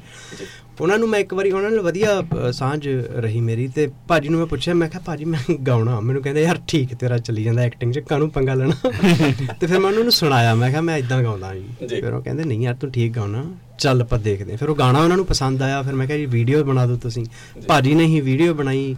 [0.82, 4.48] ਉਹਨਾਂ ਨੂੰ ਮੈਂ ਇੱਕ ਵਾਰੀ ਉਹਨਾਂ ਨਾਲ ਵਧੀਆ ਸਾਂਝ ਰਹੀ ਮੇਰੀ ਤੇ ਭਾਜੀ ਨੂੰ ਮੈਂ
[4.48, 8.00] ਪੁੱਛਿਆ ਮੈਂ ਕਿਹਾ ਭਾਜੀ ਮੈਂ ਗਾਉਣਾ। ਮੈਨੂੰ ਕਹਿੰਦੇ ਯਾਰ ਠੀਕ ਤੇਰਾ ਚੱਲੀ ਜਾਂਦਾ ਐਕਟਿੰਗ 'ਚ
[8.00, 8.76] ਕਾਹਨੂੰ ਪੰਗਾ ਲੈਣਾ?
[9.60, 12.44] ਤੇ ਫਿਰ ਮੈਂ ਉਹਨਾਂ ਨੂੰ ਸੁਣਾਇਆ ਮੈਂ ਕਿਹਾ ਮੈਂ ਇਦਾਂ ਗਾਉਂਦਾ ਜੀ। ਫਿਰ ਉਹ ਕਹਿੰਦੇ
[12.44, 13.44] ਨਹੀਂ ਯਾਰ ਤੂੰ ਠੀਕ ਗਾਉਣਾ
[13.80, 16.64] ਚੱਲ ਆਪਾਂ ਦੇਖਦੇ। ਫਿਰ ਉਹ ਗਾਣਾ ਉਹਨਾਂ ਨੂੰ ਪਸੰਦ ਆਇਆ ਫਿਰ ਮੈਂ ਕਿਹਾ ਜੀ ਵੀਡੀਓ
[16.64, 17.26] ਬਣਾ ਦਿਓ ਤੁਸੀਂ।
[17.68, 18.96] ਭਾਜੀ ਨੇ ਹੀ ਵੀਡੀਓ ਬਣਾਈ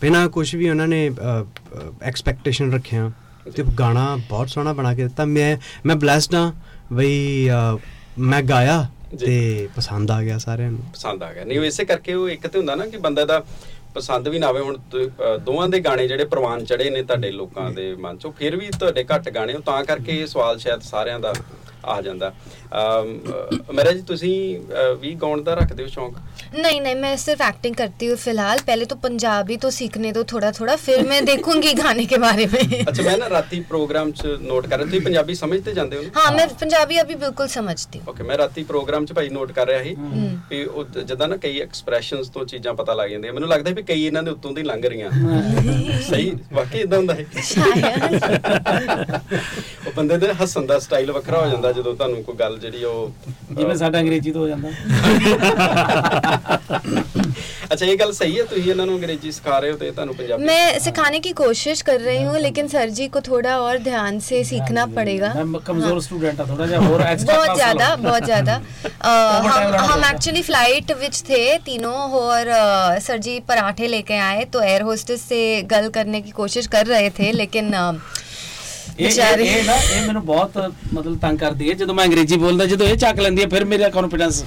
[0.00, 1.10] ਬਿਨਾਂ ਕੁਝ ਵੀ ਉਹਨਾਂ ਨੇ
[2.02, 3.10] ਐਕਸਪੈਕਟੇਸ਼ਨ ਰੱਖਿਆ
[3.56, 5.56] ਤੇ ਗਾਣਾ ਬਹੁਤ ਸੋਹਣਾ ਬਣਾ ਕੇ ਦਿੱਤਾ। ਮੈਂ
[5.86, 6.52] ਮੈਂ ਬlesed ਹਾਂ
[6.92, 7.48] ਬਈ
[8.18, 8.86] ਮੈਂ ਗਾਇਆ
[9.20, 12.46] ਤੇ ਪਸੰਦ ਆ ਗਿਆ ਸਾਰਿਆਂ ਨੂੰ। ਪਸੰਦ ਆ ਗਿਆ। ਨਹੀਂ ਉਹ ਇਸੇ ਕਰਕੇ ਉਹ ਇੱਕ
[12.46, 13.42] ਤੇ ਹੁੰਦਾ ਨਾ ਕਿ ਬੰਦਾ ਦਾ
[13.94, 14.78] ਪਸੰਦ ਵੀ ਨਾ ਆਵੇ। ਹੁਣ
[15.44, 19.04] ਦੋਵਾਂ ਦੇ ਗਾਣੇ ਜਿਹੜੇ ਪ੍ਰਵਾਨ ਚੜੇ ਨੇ ਤੁਹਾਡੇ ਲੋਕਾਂ ਦੇ ਮਨ ਚੋਂ ਫਿਰ ਵੀ ਤੁਹਾਡੇ
[19.14, 21.32] ਘੱਟ ਗਾਣੇ ਤਾਂ ਕਰਕੇ ਇਹ ਸਵਾਲ ਸ਼ਾਇਦ ਸਾਰਿਆਂ ਦਾ
[21.84, 22.32] ਆ ਜਾਂਦਾ।
[23.73, 26.17] ਮੇਰਾ ਜੀ ਤੁਸੀਂ ਅ, ਵੀ ਗਾਉਣ ਦਾ ਰੱਖਦੇ ਹੋ ਸ਼ੌਂਕ
[26.53, 30.47] नहीं नहीं मैं सिर्फ एक्टिंग करती हूँ फिलहाल पहले तो पंजाबी तो सीखने दो थोड़ा
[30.55, 34.67] थोड़ा फिर मैं देखूंगी गाने के बारे में ਅੱਛਾ ਮੈਂ ਨਾ ਰਾਤੀ ਪ੍ਰੋਗਰਾਮ 'ਚ ਨੋਟ
[34.67, 38.09] ਕਰ ਰਿਹਾ ਤੁਸੀਂ ਪੰਜਾਬੀ ਸਮਝਦੇ ਜਾਂਦੇ ਹੋ ਨਾ हाँ मैं पंजाबी अभी बिल्कुल समझती हूँ
[38.09, 39.95] ਓਕੇ ਮੈਂ ਰਾਤੀ ਪ੍ਰੋਗਰਾਮ 'ਚ ਭਾਈ ਨੋਟ ਕਰ ਰਿਹਾ ਸੀ
[40.49, 43.83] ਵੀ ਉਹ ਜ- ਜਿੱਦਾਂ ਨਾ ਕਈ ਐਕਸਪ੍ਰੈਸ਼ਨਸ ਤੋਂ ਚੀਜ਼ਾਂ ਪਤਾ ਲੱਗ ਜਾਂਦੀਆਂ ਮੈਨੂੰ ਲੱਗਦਾ ਵੀ
[43.85, 45.11] ਕਈ ਇਹਨਾਂ ਦੇ ਉੱਤੋਂ ਦੀ ਲੰਘ ਰਹੀਆਂ
[46.09, 47.25] ਸਹੀ ਵਾਕਈ ਇਦਾਂ ਹੁੰਦਾ ਹੈ
[49.81, 53.11] ਉਹ ਬੰਦੇ ਦੇ ਹੱਸਣ ਦਾ ਸਟਾਈਲ ਵੱਖਰਾ ਹੋ ਜਾਂਦਾ ਜਦੋਂ ਤੁਹਾਨੂੰ ਕੋਈ ਗੱਲ ਜਿਹੜੀ ਉਹ
[53.51, 54.69] ਜਿਵੇਂ ਸਾਡਾ ਅੰਗਰੇਜ਼ੀ ਤੋਂ ਹੋ ਜਾਂਦਾ
[57.71, 60.45] ਅੱਛਾ ਇਹ ਗੱਲ ਸਹੀ ਹੈ ਤੁਸੀਂ ਇਹਨਾਂ ਨੂੰ ਅੰਗਰੇਜ਼ੀ ਸਿਖਾ ਰਹੇ ਹੋ ਤੇ ਤੁਹਾਨੂੰ ਪੰਜਾਬੀ
[60.45, 64.39] मैं सिखाने की कोशिश कर रही हूँ लेकिन सर जी को थोड़ा और ध्यान से
[64.43, 68.55] सीखना पड़ेगा ਮੈਂ ਕਮਜ਼ੋਰ ਸਟੂਡੈਂਟ ਆ ਥੋੜਾ ਜਿਹਾ ਹੋਰ ਐਕਸਟਰਾ बहुत ज्यादा बहुत ज्यादा
[69.03, 69.13] अ,
[69.45, 74.65] हम हम एक्चुअली फ्लाइट विच थे तीनों और अ, सर जी पराठे लेके आए तो
[74.65, 75.39] एयर होस्टेस से
[75.71, 77.85] गल करने की कोशिश कर रहे थे लेकिन अ,
[78.99, 80.57] ਇਹ ਇਹ- ਇਹ ਨਾ ਇਹ ਮੈਨੂੰ ਬਹੁਤ
[80.93, 83.89] ਮਤਲਬ ਤੰਗ ਕਰਦੀ ਹੈ ਜਦੋਂ ਮੈਂ ਅੰਗਰੇਜ਼ੀ ਬੋਲਦਾ ਜਦੋਂ ਇਹ ਚੱਕ ਲੈਂਦੀ ਹੈ ਫਿਰ ਮੇਰਾ
[83.89, 84.43] ਕੌਨਫੀਡੈਂਸ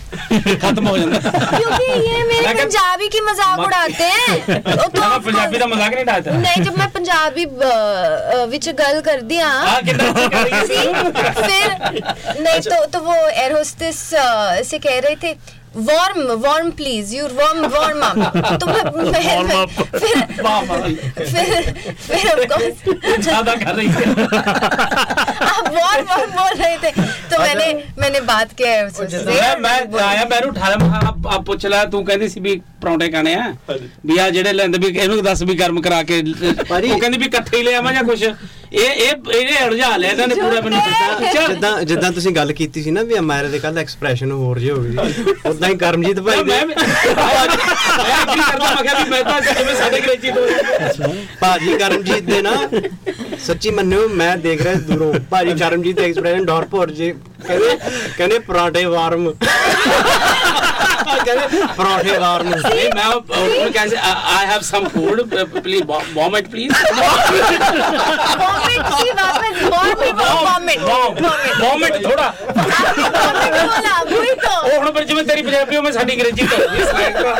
[0.60, 1.20] ਖਤਮ ਹੋ ਜਾਂਦਾ
[1.54, 4.36] क्योंकि ये मेरे पंजाबी की मजाक उड़ाते हैं
[4.68, 7.72] वो तो ਮੈਂ ਪੰਜਾਬੀ ਦਾ ਮਜ਼ਾਕ ਨਹੀਂ ਡਾਲਦਾ नहीं जब मैं पंजाबी अ,
[8.34, 13.02] अ, विच गल कर दिया हाँ, कितना अच्छा कर रही है। फिर नहीं तो तो
[13.02, 14.26] वो एयर होस्टेस अ,
[14.64, 15.32] से कह रहे थे
[15.76, 18.82] Warm warm please you warm warm up तो मैं
[19.24, 19.72] Warm up.
[19.94, 22.84] फिर वाह, वाह। फिर फिर of course
[23.24, 24.04] ज्यादा कर रही है
[25.46, 26.90] आप वार्म वार्म बोल रहे थे
[27.30, 27.66] तो मैंने
[27.98, 31.44] मैंने बात किया एयर होस्टेस से ਮੈਂ ਮੈਂ ਆਇਆ ਮੈਨੂੰ ਉਠਾਇਆ ਮੈਂ ਕਿਹਾ, ਆਪ ਆਪ
[31.46, 33.52] ਪੁੱਛ ਲੈ ਤੂੰ ਕਹਿੰਦੀ ਸੀ ਵੀ ਪਰੌਂਠੇ ਖਾਣੇ ਆ
[34.06, 37.56] ਵੀ ਆ ਜਿਹੜੇ ਲੈਂਦੇ ਵੀ ਇਹਨੂੰ ਦੱਸ ਵੀ ਗਰਮ ਕਰਾ ਕੇ ਉਹ ਕਹਿੰਦੀ ਵੀ ਇਕੱਠੇ
[37.56, 38.24] ਹੀ ਲੈ ਆਵਾਂ ਜਾਂ ਕੁਛ
[38.71, 42.81] ਇਹ ਇਹ ਇਹਨੇ ਅੜਜਾ ਲਿਆ ਇਹਨਾਂ ਨੇ ਪੂਰਾ ਮੈਨੂੰ ਦਿੱਤਾ। ਜਿੱਦਾਂ ਜਿੱਦਾਂ ਤੁਸੀਂ ਗੱਲ ਕੀਤੀ
[42.83, 46.35] ਸੀ ਨਾ ਵੀ ਅਮਾਇਰਾ ਦੇ ਕੱਲ ਐਕਸਪ੍ਰੈਸ਼ਨ ਹੋਰ ਜਿਹੇ ਹੋ ਸੀ ਉਦਾਂ ਹੀ ਕਰਮਜੀਤ ਭਾਈ
[46.37, 51.77] ਦੇ ਮੈਂ ਮੈਂ ਐਗਰੀ ਕਰਦਾ ਮੈਂ ਕਿਹਾ ਵੀ ਮੈਂ ਤਾਂ ਜਿਵੇਂ ਸਾਡੇ ਅੰਗਰੇਜ਼ੀ ਤੋਂ ਭਾਜੀ
[51.77, 52.55] ਕਰਮਜੀਤ ਦੇ ਨਾ
[53.45, 57.11] ਸੱਚੀ ਮੰਨਿਓ ਮੈਂ ਦੇਖ ਰਿਹਾ ਦੂਰੋਂ ਭਾਜੀ ਕਰਮਜੀਤ ਦੇ ਐਕਸਪ੍ਰੈਸ਼ਨ ਡੌਰ ਭੋਰ ਜੀ
[57.47, 57.77] ਕਹਿੰਦੇ
[58.17, 59.31] ਕਹਿੰਦੇ ਪਰਾਂਠੇ ਵਾਰਮ।
[61.08, 63.20] ਕਹਿੰਦੇ ਪਰਾਂਠੇ ਵਾਰਮ ਨਹੀਂ ਮੈਂ ਉਹ
[63.70, 65.20] ਕਹਿੰਦੇ I have some food
[65.54, 65.82] please
[66.14, 66.72] vomit please
[68.36, 75.24] vomit की वापस वॉमिट वॉमिट वॉमिट ਵੋਮਿਟ ਥੋੜਾ बोला वही तो ਉਹ ਹੁਣ ਪਰ ਜਿਵੇਂ
[75.24, 77.34] ਤੇਰੀ ਪੰਜਾਬੀ ਉਹ ਮੈਂ ਸਾਡੀ ਅੰਗਰੇਜ਼ੀ ਤੋਂ ਸਲੈਂਗ ਦਾ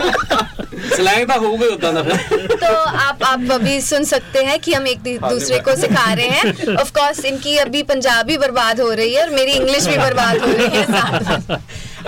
[0.97, 2.17] ਸਲੈਂਗ ਤਾਂ ਹੋਊਗਾ ਹੀ ਉਦਾਂ ਦਾ ਫਿਰ
[2.63, 2.71] तो
[3.03, 6.77] आप आप अभी सुन सकते हैं कि हम एक दू- दूसरे को सिखा रहे हैं
[6.77, 10.53] ऑफ कोर्स इनकी अभी पंजाबी बर्बाद हो रही है और मेरी इंग्लिश भी बर्बाद हो
[10.53, 11.59] रही है साथ में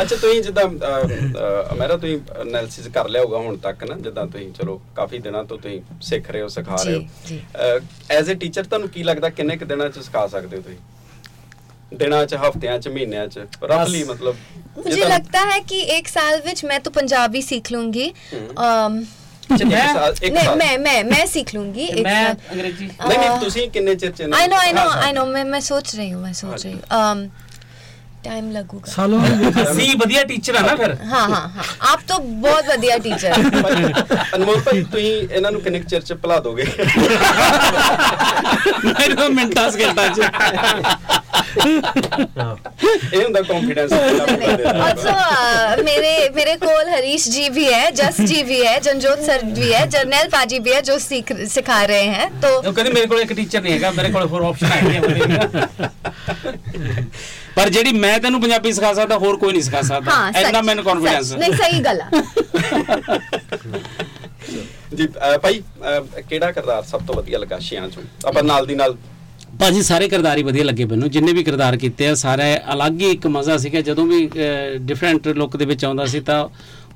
[0.03, 0.65] ਅੱਛਾ ਤੁਸੀਂ ਜਿੱਦਾਂ
[1.73, 5.59] ਅਮੇਰਾ ਤੁਸੀਂ ਐਨਾਲਿਸਿਸ ਕਰ ਲਿਆ ਹੋਊਗਾ ਹੁਣ ਤੱਕ ਨਾ ਜਿੱਦਾਂ ਤੁਸੀਂ ਚਲੋ ਕਾਫੀ ਦਿਨਾਂ ਤੋਂ
[5.59, 7.79] ਤੁਸੀਂ ਸਿੱਖ ਰਹੇ ਹੋ ਸਿਖਾ ਰਹੇ ਜੀ, ਹੋ
[8.11, 12.25] ਐਜ਼ ਅ ਟੀਚਰ ਤੁਹਾਨੂੰ ਕੀ ਲੱਗਦਾ ਕਿੰਨੇ ਕੁ ਦਿਨਾਂ ਚ ਸਿਖਾ ਸਕਦੇ ਹੋ ਤੁਸੀਂ ਦਿਨਾਂ
[12.27, 16.41] ਚ ਹਫ਼ਤਿਆਂ ਚ ਮਹੀਨਿਆਂ ਚ ਰਫਲੀ ਮਤਲਬ ਜੇ मुझे ਤੁਹਾਨੂੰ- लगता है कि एक साल
[16.43, 18.09] विच मैं तो पंजाबी सीख लूंगी
[18.65, 18.99] अम,
[19.51, 22.87] ਅੱਛਾ, ਇੱਕ ਸਾਲ ਇੱਕ नहीं ਸਾਲ मैं मैं मैं सीख लूंगी एक ਮੈਂ साल ਅੰਗਰੇਜ਼ੀ
[22.87, 25.45] ਨਹੀਂ ਨਹੀਂ ਤੁਸੀਂ ਕਿੰਨੇ ਚਿਰ ਚ आई नो आई नो ਹਾਂ, ਹਾਂ। आई नो मैं
[25.47, 26.67] मैं सोच रही हूँ मैं सोच
[28.24, 29.20] ਟਾਈਮ ਲੱਗੂਗਾ। ਸਾਲੋਂ
[29.64, 33.34] ਅਸੀਂ ਵਧੀਆ ਟੀਚਰ ਆ ਨਾ ਫਿਰ। ਹਾਂ ਹਾਂ ਹਾਂ। ਆਪ ਤਾਂ ਬਹੁਤ ਵਧੀਆ ਟੀਚਰ
[34.36, 36.66] ਅਨਮੋਲ ਭਾਈ ਤੁਸੀਂ ਇਹਨਾਂ ਨੂੰ ਕਿੰਨੇ ਚਿਰ ਚ ਭਲਾ ਦੋਗੇ?
[38.86, 40.30] ਮੈਂ ਤਾਂ ਮਿੰਟਾਂ ਸਕੇਟਾਂ ਚ
[43.14, 48.78] ਇਹ ਹੁੰਦਾ ਕੌਨਫੀਡੈਂਸ ਆਲਸੋ ਮੇਰੇ ਮੇਰੇ ਕੋਲ ਹਰੀਸ਼ ਜੀ ਵੀ ਹੈ ਜਸ ਜੀ ਵੀ ਹੈ
[48.80, 52.92] ਜਨਜੋਤ ਸਰ ਵੀ ਹੈ ਜਰਨੈਲ ਪਾਜੀ ਵੀ ਹੈ ਜੋ ਸਿੱਖ ਸਿਖਾ ਰਹੇ ਹੈ ਤੋ ਕਹਿੰਦੇ
[52.92, 55.02] ਮੇਰੇ ਕੋਲ ਇੱਕ ਟੀਚਰ ਨਹੀਂ ਹੈਗਾ ਮੇਰੇ ਕੋਲ ਹੋਰ ਆਪਸ਼ਨ ਆਈ ਹੈ
[57.56, 61.32] ਪਰ ਜਿਹੜੀ ਮੈਂ ਤੈਨੂੰ ਪੰਜਾਬੀ ਸਿਖਾ ਸਕਦਾ ਹੋਰ ਕੋਈ ਨਹੀਂ ਸਿਖਾ ਸਕਦਾ। ਐਨਾ ਮੈਨੂੰ ਕੌਨਫੀਡੈਂਸ
[61.34, 62.10] ਨਹੀਂ ਸਹੀ ਗੱਲ ਆ।
[64.96, 65.08] ਜੀ
[65.44, 65.62] ਭਾਈ
[66.30, 68.04] ਕਿਹੜਾ ਕਿਰਦਾਰ ਸਭ ਤੋਂ ਵਧੀਆ ਲੱਗਾ ਸ਼ਿਆਂ ਚੋਂ?
[68.28, 68.96] ਆਪਾਂ ਨਾਲ ਦੀ ਨਾਲ
[69.60, 73.10] ਭਾਜੀ ਸਾਰੇ ਕਿਰਦਾਰ ਹੀ ਵਧੀਆ ਲੱਗੇ ਮੈਨੂੰ। ਜਿੰਨੇ ਵੀ ਕਿਰਦਾਰ ਕੀਤੇ ਆ ਸਾਰੇ ਅਲੱਗ ਹੀ
[73.12, 74.30] ਇੱਕ ਮਜ਼ਾ ਸੀਗਾ। ਜਦੋਂ ਵੀ
[74.92, 76.48] ਡਿਫਰੈਂਟ ਲੁੱਕ ਦੇ ਵਿੱਚ ਆਉਂਦਾ ਸੀ ਤਾਂ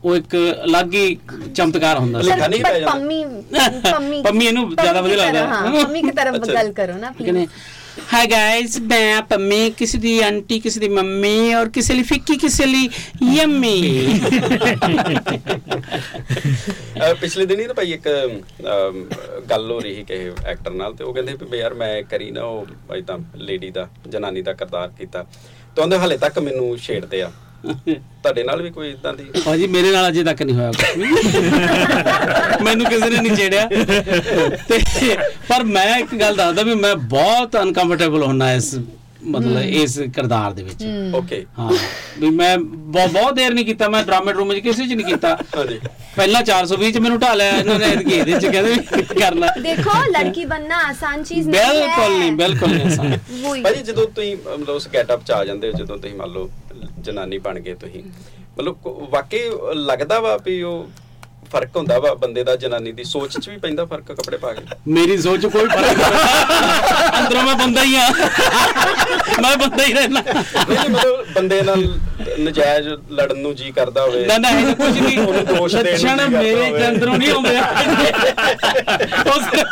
[0.03, 0.35] ਉਹ ਇੱਕ
[0.65, 1.17] ਅਲੱਗ ਹੀ
[1.55, 6.12] ਚਮਤਕਾਰ ਹੁੰਦਾ ਸੀ। ਨਹੀਂ ਪੈ ਜਾਂਦਾ। ਪੰਮੀ ਪੰਮੀ ਇਹਨੂੰ ਜ਼ਿਆਦਾ ਵਧੀਆ ਲੱਗਦਾ। ਹਾਂ ਪੰਮੀ ਕੀ
[6.12, 7.12] ਤਰ੍ਹਾਂ ਗੱਲ ਕਰੋ ਨਾ?
[7.12, 7.47] ਪਲੀਜ਼।
[8.13, 12.65] ਹਾਈ ਗਾਇਸ ਮੈਂ ਪੰਮੀ ਕਿਸੇ ਦੀ ਆਂਟੀ ਕਿਸੇ ਦੀ ਮੰਮੀ ਔਰ ਕਿਸੇ ਲਈ ਫਿੱਕੀ ਕਿਸੇ
[12.65, 12.89] ਲਈ
[13.35, 14.07] ਯੰਮੀ।
[17.12, 19.05] ਅ, ਪਿਛਲੇ ਦਿਨੀ ਨਾ ਭਾਈ ਇੱਕ ਅਮ,
[19.50, 22.41] ਗੱਲ ਹੋ ਰਹੀ ਸੀ ਕਿਸੇ ਐਕਟਰ ਨਾਲ ਤੇ ਉਹ ਕਹਿੰਦੇ ਵੀ ਯਾਰ ਮੈਂ ਕਰੀ ਨਾ
[22.41, 25.25] ਉਹ ਭਾਈ ਤਾਂ ਲੇਡੀ ਦਾ ਜਨਾਨੀ ਦਾ ਕਿਰਦਾਰ ਕੀਤਾ।
[25.75, 27.31] ਤੇ ਉਹਦੇ ਹਲੇ ਤੱਕ ਮੈਨੂੰ ਛੇੜਦੇ ਆ।
[27.63, 29.25] ਤੁਹਾਡੇ ਨਾਲ ਵੀ ਕੋਈ ਇਦਾਂ ਦੀ?
[29.47, 30.71] ਹਾਂਜੀ ਮੇਰੇ ਨਾਲ ਅਜੇ ਤੱਕ ਨਹੀਂ ਹੋਇਆ
[32.63, 33.67] ਮੈਨੂੰ ਕਿਸੇ ਨੇ ਨਹੀਂ ਛੇੜਿਆ।
[34.69, 34.79] ਤੇ
[35.50, 38.75] ਪਰ ਮੈਂ ਇੱਕ ਗੱਲ ਦੱਸਦਾ ਵੀ ਮੈਂ ਬਹੁਤ ਅਨਕੰਫਰਟੇਬਲ ਹੁੰਨਾ ਇਸ
[39.25, 40.83] ਮਤਲਬ ਇਸ ਕਿਰਦਾਰ ਦੇ ਵਿੱਚ।
[41.15, 41.71] ਓਕੇ ਹਾਂ
[42.19, 45.38] ਵੀ ਮੈਂ ਬਹੁਤ ਦੇਰ ਨਹੀਂ ਕੀਤਾ ਮੈਂ ਡਰਾਮੇ ਰੂਮ ਵਿੱਚ ਕਿਸੇ ਚ ਨਹੀਂ ਕੀਤਾ।
[46.15, 50.45] ਪਹਿਲਾਂ 420 ਚ ਮੈਨੂੰ ਢਾ ਲਿਆ ਇਹਨਾਂ ਨੇ ਕਿ ਇਹਦੇ ਚ ਕਹਿੰਦੇ ਕਰਨਾ। ਦੇਖੋ ਲੜਕੀ
[50.45, 53.17] ਬੰਨਾ ਆਸਾਨ ਚੀਜ਼ ਨਹੀਂ ਹੈ। ਬਿਲਕੁਲ ਨਹੀਂ ਬਿਲਕੁਲ ਨਹੀਂ ਆਸਾਨ।
[53.63, 56.50] ਭਾਜੀ ਜਦੋਂ ਤੁਸੀਂ ਮਤਲਬ ਉਸ ਗੈਟਅਪ ਚ ਆ ਜਾਂਦੇ ਹੋ ਜਦੋਂ ਤੁਸੀਂ ਮੰਨ ਲਓ
[57.01, 58.03] ਜਨਾਨੀ ਬਣ ਗਏ ਤੁਸੀਂ।
[58.58, 59.39] ਮਤਲਬ ਕੋ- ਵਾਕਈ
[59.74, 60.88] ਲੱਗਦਾ ਵਾ ਵੀ ਉਹ
[61.51, 64.61] ਫ਼ਰਕ ਹੁੰਦਾ ਵਾ ਬੰਦੇ ਦਾ ਜਨਾਨੀ ਦੀ। ਸੋਚ ਚ ਵੀ ਪੈਂਦਾ ਫ਼ਰਕ ਕੱਪੜੇ ਪਾ ਕੇ।
[64.87, 68.09] ਮੇਰੀ ਸੋਚ 'ਚ ਕੋਈ ਫ਼ਰਕ ਨਹੀਂ। ਅੰਦਰੋਂ ਮੈਂ ਬੰਦਾ ਹੀ ਆ
[69.41, 70.21] ਮੈਂ ਬੰਦਾ ਹੀ ਰਹਿਣਾ
[70.69, 71.83] ਨਹੀਂ ਮਤਲਬ ਬੰਦੇ ਨਾਲ
[72.39, 76.15] ਨਜਾਇਜ਼ ਲੜਨ ਨੂੰ ਜੀ ਕਰਦਾ ਹੋਵੇ। ਨਾ ਨਾ ਇਹ ਕੁਝ ਨਹੀਂ। ਉਹਨੂੰ ਦੋਸ਼ ਦੇਣ ਨੂੰ
[76.15, 77.57] ਲੱਛਣ ਮੇਰੇ। ਚ ਅੰਦਰੋਂ ਨਹੀਂ ਆਉਂਦੇ।
[79.29, 79.67] ਉਹ ਸਿਰਫ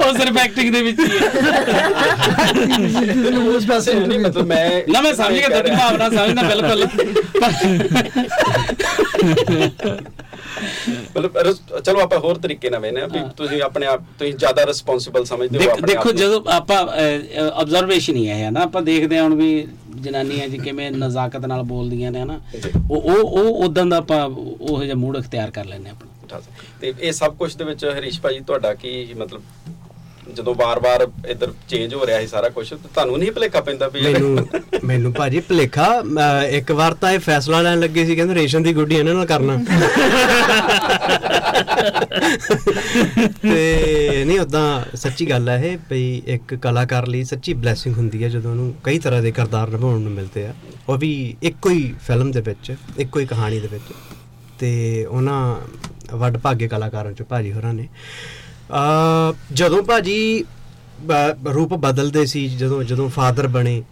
[0.00, 1.28] ਉਹ ਸਿਰਫ ਐਕਟਿੰਗ ਦੇ ਵਿੱਚ ਹੀ ਹੈ।
[3.56, 6.86] ਉਸ ਪਾਸੇ ਨਹੀਂ ਮਤਲਬ ਮੈਂ ਨਾ ਮੈਂ ਸਮਝ ਗਿਆ ਤੁਹਾਡੀ ਭਾਵਨਾ ਸਮਝਦਾ ਬਿਲਕੁਲ।
[11.16, 11.38] ਮਤਲਬ
[11.80, 15.70] ਚਲੋ ਆਪਾਂ ਹੋਰ ਤਰੀਕੇ ਨਾਲ ਵੇਨੇ ਵੀ ਤੁਸੀਂ ਆਪਣੇ ਆਪ ਤੁਸੀਂ ਜ਼ਿਆਦਾ ਰਿਸਪੌਂਸਿਬਲ ਸਮਝਦੇ ਹੋ
[15.70, 16.78] ਆਪਣੇ ਦੇਖੋ। ਜਦੋਂ ਆਪਾਂ
[17.52, 19.68] ਆਬਜ਼ਰਵੇਸ਼ਨ ਹੀ ਹੈ ਨਾ ਆਪਾਂ ਦੇਖਦੇ ਹਾਂ ਹੁਣ ਵੀ
[20.00, 22.40] ਜਨਾਨੀਆਂ ਜੀ ਕਿਵੇਂ ਨਜ਼ਾਕਤ ਨਾਲ ਬੋਲਦੀਆਂ ਨੇ ਹਨਾ
[22.90, 26.40] ਉਹ ਉਹ ਉਹ ਉਦਾਂ ਦਾ ਆਪਾਂ ਉਹ ਜਿਹਾ ਮੂਡ ਇਖਤਿਆਰ ਕਰ ਲੈਂਦੇ ਆਪਣਾ।
[26.80, 29.42] ਤੇ ਇਹ ਸਭ ਕੁਝ ਦੇ ਵਿੱਚ ਹਰੀਸ਼ ਭਾਜੀ ਤੁਹਾਡਾ ਕੀ ਮਤਲਬ
[30.38, 34.12] ਜਦੋਂ ਵਾਰ-ਵਾਰ ਇੱਧਰ ਚੇਂਜ ਹੋ ਰਿਹਾ ਸੀ ਸਾਰਾ ਕੁਝ ਤੁਹਾਨੂੰ ਨਹੀਂ ਭੁਲੇਖਾ ਪੈਂਦਾ ਵੀ ਇਹ-
[34.12, 34.48] ਮੈਨੂੰ
[34.84, 36.02] ਮੈਨੂੰ ਭਾਜੀ ਭਲੇਖਾ
[36.50, 39.58] ਇੱਕ ਵਾਰ ਤਾਂ ਇਹ ਫੈਸਲਾ ਲੈਣ ਲੱਗੇ ਸੀ, ਕਹਿੰਦੇ ਰੇਸ਼ਮ ਦੀ ਗੁੱਡੀ ਇਹਨਾਂ ਨਾਲ ਕਰਨਾ।
[43.42, 48.28] ਤੇ ਨਹੀਂ ਉਦਾਂ ਸੱਚੀ ਗੱਲ ਹੈ ਇਹ, ਵੀ ਇੱਕ ਕਲਾਕਾਰ ਲਈ ਸੱਚੀ ਬਲੇਸਿੰਗ ਹੁੰਦੀ ਹੈ
[48.28, 50.54] ਜਦੋਂ ਉਹਨੂੰ ਕਈ ਤਰ੍ਹਾਂ ਦੇ ਕਿਰਦਾਰ ਨਿਭਾਉਣ ਨੂੰ ਮਿਲਦੇ ਆ।
[50.88, 53.84] ਉਹ ਵੀ ਇੱਕੋ ਹੀ ਫਿਲਮ ਦੇ ਵਿੱਚ, ਇੱਕੋ ਹੀ ਕਹਾਣੀ ਦੇ ਵਿੱਚ।
[54.58, 55.56] ਤੇ ਉਹਨਾਂ
[56.16, 57.88] ਵੱਡ ਭਾਗੇ ਕਲਾਕਾਰਾਂ ਚੋਂ ਭਾਜੀ ਹੋਰਾਂ ਨੇ।
[58.72, 60.44] ਅ ਜਦੋਂ ਭਾਜੀ
[61.54, 63.82] ਰੂਪ ਬਦਲਦੇ ਸੀ ਜਦੋਂ ਜਦੋਂ ਫਾਦਰ ਬਣੇ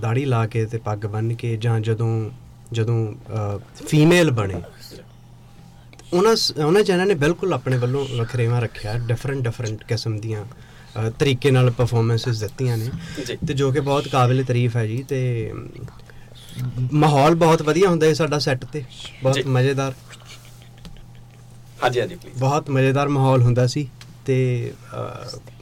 [0.00, 2.30] ਦਾੜੀ ਲਾ ਕੇ ਤੇ ਪੱਗ ਬੰਨ ਕੇ ਜਾਂ ਜਦੋਂ
[2.72, 3.14] ਜਦੋਂ
[3.86, 4.54] ਫੀਮੇਲ ਬਣੇ
[6.12, 10.44] ਉਹਨਾਂ ਉਹਨਾਂ ਚ ਇਹਨਾਂ ਨੇ ਬਿਲਕੁਲ ਆਪਣੇ ਵੱਲੋਂ ਵਖਰੇਵਾ ਰੱਖਿਆ ਡਿਫਰੈਂਟ ਡਿਫਰੈਂਟ ਕਿਸਮ ਦੀਆਂ
[11.18, 12.88] ਤਰੀਕੇ ਨਾਲ ਪਰਫਾਰਮੈਂਸਸ ਦਿੱਤੀਆਂ ਨੇ।
[13.46, 15.52] ਤੇ ਜੋ ਕਿ ਬਹੁਤ ਕਾਬਿਲ ਤਾਰੀਫ ਹੈ ਜੀ ਤੇ
[16.92, 18.84] ਮਾਹੌਲ ਬਹੁਤ ਵਧੀਆ ਹੁੰਦਾ ਹੈ ਸਾਡਾ ਸੈੱਟ ਤੇ
[19.22, 19.92] ਬਹੁਤ ਮਜ਼ੇਦਾਰ।
[21.84, 23.88] ਹਾਂਜੀ ਹਾਂਜੀ ਪਲੀਜ਼ ਬਹੁਤ ਮਜ਼ੇਦਾਰ ਮਾਹੌਲ ਹੁੰਦਾ ਸੀ।
[24.30, 24.72] ਤੇ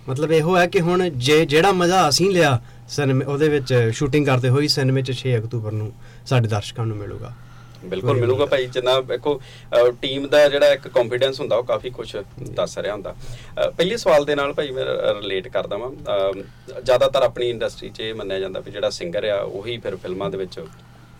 [0.08, 4.48] ਮਤਲਬ ਇਹੋ ਹੈ ਕਿ ਹੁਣ ਜੇ ਜਿਹੜਾ ਮਜ਼ਾ ਅਸੀਂ ਲਿਆ ਸਿਨੇਮੇ ਉਹਦੇ ਵਿੱਚ ਸ਼ੂਟਿੰਗ ਕਰਦੇ
[4.48, 5.92] ਹੋਈ ਸਿਨੇਮੇ 'ਚ 6 ਅਕਤੂਬਰ ਨੂੰ
[6.26, 7.32] ਸਾਡੇ ਦਰਸ਼ਕਾਂ ਨੂੰ ਮਿਲੂਗਾ।
[7.84, 9.32] ਬਿਲਕੁਲ ਮਿਲੂਗਾ ਭਾਈ ਜਿੰਨਾ ਵੇਖੋ
[10.00, 12.06] ਟੀਮ ਦਾ ਜਿਹੜਾ ਇੱਕ ਕੰਫੀਡੈਂਸ ਹੁੰਦਾ ਉਹ ਕਾਫੀ ਕੁਝ
[12.52, 13.14] ਦੱਸ ਰਿਹਾ ਹੁੰਦਾ।
[13.76, 14.84] ਪਹਿਲੇ ਸਵਾਲ ਦੇ ਨਾਲ ਭਾਈ ਮੈਂ
[15.20, 15.90] ਰਿਲੇਟ ਕਰਦਾ ਵਾਂ।
[16.82, 20.38] ਜ਼ਿਆਦਾਤਰ ਆਪਣੀ ਇੰਡਸਟਰੀ 'ਚ ਇਹ ਮੰਨਿਆ ਜਾਂਦਾ ਵੀ ਜਿਹੜਾ ਸਿੰਗਰ ਆ ਉਹੀ ਫਿਰ ਫਿਲਮਾਂ ਦੇ
[20.38, 20.60] ਵਿੱਚ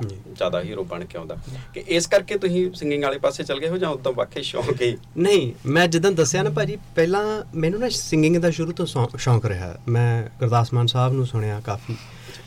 [0.02, 1.36] ਜ਼ਿਆਦਾ ਹੀਰੋ ਬਣ ਕੇ ਆਉਂਦਾ।
[1.74, 4.96] ਕਿ ਇਸ ਕਰਕੇ ਤੁਸੀਂ ਸਿੰਗਿੰਗ ਵਾਲੇ ਪਾਸੇ ਚਲ ਗਏ ਹੋ ਜਾਂ ਉਦੋਂ ਵਾਕਈ ਸ਼ੌਂਕ ਹੀ?
[5.18, 8.86] ਨਹੀਂ ਮੈਂ ਜਿੱਦਾਂ ਦੱਸਿਆ ਨਾ ਭਾਜੀ ਪਹਿਲਾਂ ਮੈਨੂੰ ਨਾ ਸਿੰਗਿੰਗ ਦਾ ਸ਼ੁਰੂ ਤੋਂ
[9.18, 11.96] ਸ਼ੌਂਕ ਰਿਹਾ। ਮੈਂ ਗੁਰਦਾਸ ਮਾਨ ਸਾਹਿਬ ਨੂੰ ਸੁਣਿਆ ਕਾਫੀ।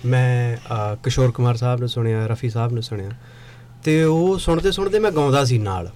[0.05, 0.57] ਮੈਂ
[1.03, 3.11] ਕਿਸ਼ੋਰ ਕੁਮਾਰ ਸਾਹਿਬ ਨੂੰ ਸੁਣਿਆ ਰਫੀ ਸਾਹਿਬ ਨੂੰ ਸੁਣਿਆ।
[3.83, 5.91] ਤੇ ਉਹ ਸੁਣਦੇ ਸੁਣਦੇ ਮੈਂ ਗਾਉਂਦਾ ਸੀ ਨਾਲ।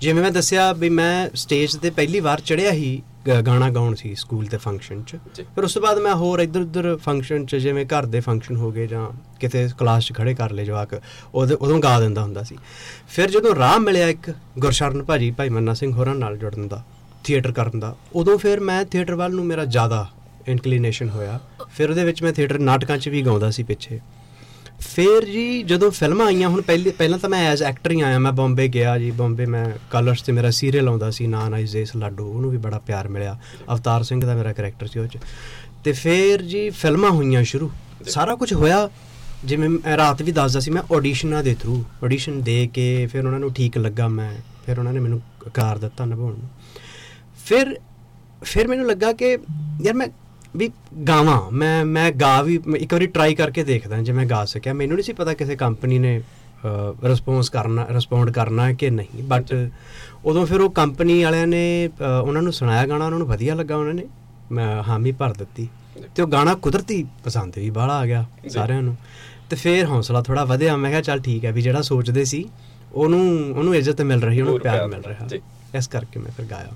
[0.00, 4.46] ਜਿਵੇਂ ਮੈਂ ਦੱਸਿਆ ਵੀ ਮੈਂ ਸਟੇਜ ਤੇ ਪਹਿਲੀ ਵਾਰ ਚੜਿਆ ਹੀ ਗਾਣਾ ਗਾਉਣ ਸੀ ਸਕੂਲ
[4.46, 8.06] ਦੇ ਫੰਕਸ਼ਨ 'ਚ। ਫਿਰ ਉਸ ਤੋਂ ਬਾਅਦ ਮੈਂ ਹੋਰ ਇੱਧਰ ਉੱਧਰ ਫੰਕਸ਼ਨ 'ਚ ਜਿਵੇਂ ਘਰ
[8.06, 9.06] ਦੇ ਫੰਕਸ਼ਨ ਹੋ ਗਏ ਜਾਂ
[9.40, 10.94] ਕਿਤੇ ਕਲਾਸ 'ਚ ਖੜੇ ਕਰ ਲਏ ਜਵਾਕ
[11.34, 12.56] ਉਦੋਂ ਉਦੋਂ ਗਾ ਦਿੰਦਾ ਹੁੰਦਾ ਸੀ।
[13.08, 16.82] ਫਿਰ ਜਦੋਂ ਰਾਹ ਮਿਲਿਆ ਇੱਕ ਗੁਰਸ਼ਰਨ ਭਾਜੀ ਭਾਈ ਮੰਨਾ ਸਿੰਘ ਹੋਰਾਂ ਨਾਲ ਜੁੜਨ ਦਾ
[17.24, 20.06] ਥੀਏਟਰ ਕਰਨ ਦਾ ਉਦੋਂ ਫਿਰ ਮੈਂ ਥੀਏਟਰ ਵੱਲ ਨੂੰ ਮੇਰਾ ਜ਼ਿਆਦਾ
[20.48, 21.38] ਇਨਕਲੀਨੇਸ਼ਨ ਹੋਇਆ।
[21.70, 24.00] ਫਿਰ ਉਹਦੇ ਵਿੱਚ ਮੈਂ ਥੀਏਟਰ ਨਾਟਕਾਂ 'ਚ ਵੀ ਗਾਉਂਦਾ ਸੀ ਪਿੱਛੇ।
[24.82, 28.32] ਫਿਰ ਜੀ ਜਦੋਂ ਫਿਲਮਾਂ ਆਈਆਂ, ਹੁਣ ਪਹਿਲੇ, ਪਹਿਲਾਂ ਤਾਂ ਮੈਂ ਐਜ਼ ਐਕਟਰ ਹੀ ਆਇਆ, ਮੈਂ
[28.32, 32.50] ਬੰਬੇ ਗਿਆ ਜੀ, ਬੰਬੇ ਮੈਂ ਕਲਰਸ ਤੇ ਮੇਰਾ ਸੀਰੀਅਲ ਆਉਂਦਾ ਸੀ ਨਾਨ ਆਈਜ਼ੇਸ ਲਾਡੂ, ਉਹਨੂੰ
[32.50, 33.38] ਵੀ ਬੜਾ ਪਿਆਰ ਮਿਲਿਆ,
[33.72, 35.18] ਅਵਤਾਰ ਸਿੰਘ ਦਾ ਮੇਰਾ ਕੈਰੈਕਟਰ ਸੀ ਉਹ ਚ।
[35.84, 37.70] ਤੇ ਫਿਰ ਜੀ ਫਿਲਮਾਂ ਹੋਈਆਂ ਸ਼ੁਰੂ,
[38.08, 38.90] ਸਾਰਾ ਕੁਝ ਹੋਇਆ,
[39.44, 43.40] ਜਿਵੇਂ ਮੈਂ ਰਾਤ ਵੀ ਦੱਸਦਾ ਸੀ, ਮੈਂ ਆਡੀਸ਼ਨਾਂ ਦੇ ਥਰੂ ਆਡੀਸ਼ਨ ਦੇ ਕੇ ਫਿਰ ਉਹਨਾਂ
[43.40, 44.34] ਨੂੰ ਠੀਕ ਲੱਗਾ ਮੈਂ,
[44.66, 45.20] ਫਿਰ ਉਹਨਾਂ ਨੇ ਮੈਨੂੰ
[45.54, 46.48] ਕਾਰ ਦਿੱਤਾ ਨਿਭਾਉਣ ਨੂੰ।
[47.46, 47.76] ਫਿਰ
[48.42, 49.38] ਫਿਰ ਮੈਨੂੰ ਲੱਗਾ ਕਿ
[49.82, 50.08] ਯਾਰ ਮੈਂ
[50.56, 50.68] ਵੀ
[51.08, 54.96] ਗਾਵਾਂ ਮੈਂ ਮੈਂ ਗਾ ਵੀ ਇੱਕ ਵਾਰੀ ਟਰਾਈ ਕਰਕੇ ਦੇਖਦਾ ਜੇ ਮੈਂ ਗਾ ਸਕਿਆ। ਮੈਨੂੰ
[54.96, 56.20] ਨਹੀਂ ਸੀ ਪਤਾ ਕਿਸੇ ਕੰਪਨੀ ਨੇ
[57.04, 59.54] ਰਿਸਪੌਂਸ ਕਰਨਾ ਰਿਸਪੌਂਡ ਕਰਨਾ ਹੈ ਕਿ ਨਹੀਂ ਬਟ
[60.24, 61.62] ਉਦੋਂ ਫਿਰ ਉਹ ਕੰਪਨੀ ਵਾਲਿਆਂ ਨੇ
[62.22, 64.06] ਉਹਨਾਂ ਨੂੰ ਸੁਣਾਇਆ ਗਾਣਾ ਉਹਨਾਂ ਨੂੰ ਵਧੀਆ ਲੱਗਾ ਉਹਨਾਂ ਨੇ।
[64.52, 65.68] ਮੈਂ ਹਾਮੀ ਭਰ ਦਿੱਤੀ।
[66.16, 68.96] ਤੇ ਉਹ ਗਾਣਾ ਕੁਦਰਤੀ ਪਸੰਦ ਵੀ ਬਾਹਲਾ ਆ ਗਿਆ ਸਾਰਿਆਂ ਨੂੰ।
[69.50, 72.44] ਤੇ ਫਿਰ ਹੌਸਲਾ ਥੋੜਾ ਵਧਿਆ। ਮੈਂ ਕਿਹਾ ਚੱਲ ਠੀਕ ਹੈ ਵੀ ਜਿਹੜਾ ਸੋਚਦੇ ਸੀ
[72.92, 73.20] ਉਹਨੂੰ
[73.56, 75.28] ਉਹਨੂੰ ਇੱਜ਼ਤ ਮਿਲ ਰਹੀ ਉਹਨੂੰ ਪਿਆਰ ਮਿਲ ਰਿਹਾ।
[75.78, 76.70] ਇਸ ਕਰਕੇ ਮੈਂ ਫਿਰ ਗਾਇਆ।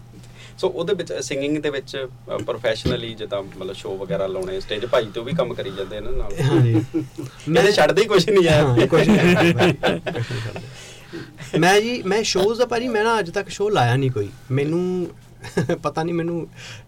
[0.59, 2.07] ਸੋ ਉਹਦੇ ਵਿੱਚ ਸਿੰਗਿੰਗ ਦੇ ਵਿੱਚ
[2.47, 6.11] ਪ੍ਰੋਫੈਸ਼ਨਲੀ ਜਿੱਦਾਂ ਮਤਲਬ ਸ਼ੋਅ ਵਗੈਰਾ ਲਾਉਣੇ ਸਟੇਜ ਭਾਈ ਤੇ ਉਹ ਵੀ ਕੰਮ ਕਰੀ ਜਾਂਦੇ ਨੇ
[6.11, 6.83] ਨਾਲ। ਹਾਂਜੀ।
[7.49, 9.53] ਮੈਂ ਛੱਡਦੇ ਹੀ ਕੁਝ ਨਹੀਂ ਹੈ ਕੁਛ ਨਹੀਂ।
[11.61, 15.07] ਮੈਂ ਜੀ ਮੈਂ ਸ਼ੋਜ਼ ਦਾ ਭਾਜੀ ਮੈਂ ਨਾ ਅੱਜ ਤੱਕ ਸ਼ੋਅ ਲਾਇਆ ਨਹੀਂ ਕੋਈ। ਮੈਨੂੰ
[15.83, 16.47] ਪਤਾ ਨਹੀਂ ਮੈਨੂੰ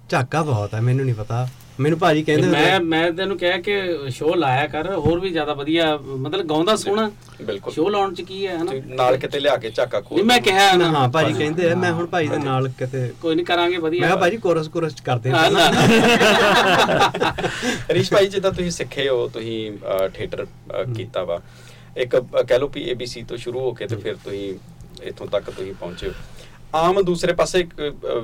[0.08, 1.48] ਝਾਕਾ ਬਹੁਤ ਹੈ ਮੈਨੂੰ ਨਹੀਂ ਪਤਾ।
[1.80, 5.52] ਮੈਨੂੰ ਭਾਜੀ ਕਹਿੰਦੇ ਹੁੰਦੇ ਮੈਂ ਮੈਂ ਤੈਨੂੰ ਕਿਹਾ ਕਿ ਸ਼ੋਅ ਲਾਇਆ ਕਰ ਹੋਰ ਵੀ ਜ਼ਿਆਦਾ
[5.54, 7.10] ਵਧੀਆ ਮਤਲਬ ਗਾਉਂਦਾ ਸੋਹਣਾ।
[7.42, 8.72] ਬਿਲਕੁਲ। ਸ਼ੋਅ ਲਾਉਣ ਚ ਕੀ ਹੈ ਹਨਾ?
[8.94, 12.28] ਨਾਲ ਕਿਤੇ ਲਿਆ ਕੇ ਝਾਕਾ ਖੋਲ ਮੈਂ ਕਿਹਾ ਨਾ। ਹਾਂ ਭਾਜੀ ਕਹਿੰਦੇ ਮੈਂ ਹੁਣ ਭਾਜੀ
[12.28, 15.50] ਦੇ ਨਾਲ ਕਿਤੇ ਕੋਈ ਨਹੀਂ ਕਰਾਂਗੇ ਮੈਂ ਵਧੀਆ ਕਿਹਾ ਭਾਜੀ ਕੋਰਸ ਕੋਰਸ ਚ ਕਰਦੇ ਹਾਂ,
[17.90, 19.70] ਰਿਸ਼ ਭਾਈ ਜਿੱਦਾਂ ਤੁਸੀਂ ਸਿੱਖੇ ਹੋ ਤੁਸੀਂ
[20.14, 20.46] ਥੀਏਟਰ
[20.96, 21.40] ਕੀਤਾ ਵਾ।
[21.96, 24.52] ਇੱਕ ਕਹਿ ਲਓ ਵੀ ABC ਤੋਂ ਸ਼ੁਰੂ ਹੋ ਕੇ ਤੇ ਫਿਰ ਤੁਸੀਂ
[25.02, 26.12] ਇੱਥੋਂ ਤੱਕ ਤੁਸੀਂ ਪਹੁੰਚੇ ਹੋ।
[26.74, 27.64] ਆਮ ਦੂਸਰੇ ਪਾਸੇ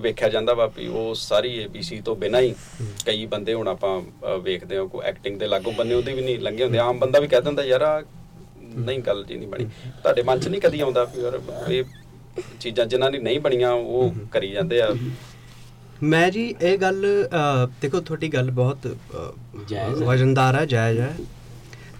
[0.00, 2.54] ਵੇਖਿਆ ਜਾਂਦਾ ਵਾ ਵੀ ਉਹ ਸਾਰੀ ABC ਤੋਂ ਬਿਨਾਂ ਹੀ
[3.06, 4.00] ਕਈ ਬੰਦੇ ਹੁਣ ਆਪਾਂ
[4.44, 7.28] ਵੇਖਦੇ ਹਾਂ ਕੋਈ ਐਕਟਿੰਗ ਦੇ ਲਾਗੋਂ ਬੰਨੇ ਉਹਦੇ ਵੀ ਨਹੀਂ ਲੰਘੇ ਹੁੰਦੇ। ਆਮ ਬੰਦਾ ਵੀ
[7.28, 8.02] ਕਹਿ ਦਿੰਦਾ ਯਾਰ ਆ
[8.76, 9.64] ਨਹੀਂ ਗੱਲ ਜੀ ਨਹੀਂ ਬਣੀ।
[10.02, 11.38] ਤੁਹਾਡੇ ਮਨ 'ਚ ਨਹੀਂ ਕਦੀ ਆਉਂਦਾ ਵੀ ਯਾਰ
[11.70, 11.84] ਇਹ
[12.60, 14.88] ਚੀਜ਼ਾਂ ਜਿਨ੍ਹਾਂ ਦੀ ਨਹੀਂ ਬਣੀਆਂ ਉਹ ਕਰੀ ਜਾਂਦੇ ਆ?
[16.02, 17.04] ਮੈਂ ਜੀ ਇਹ ਗੱਲ
[17.82, 18.86] ਦੇਖੋ ਤੁਹਾਡੀ ਗੱਲ ਬਹੁਤ
[19.68, 21.14] ਜਾਇਜ਼ ਹੈ। ਵਜਨਦਾਰ ਹੈ ਜਾਇਜ਼ ਹੈ।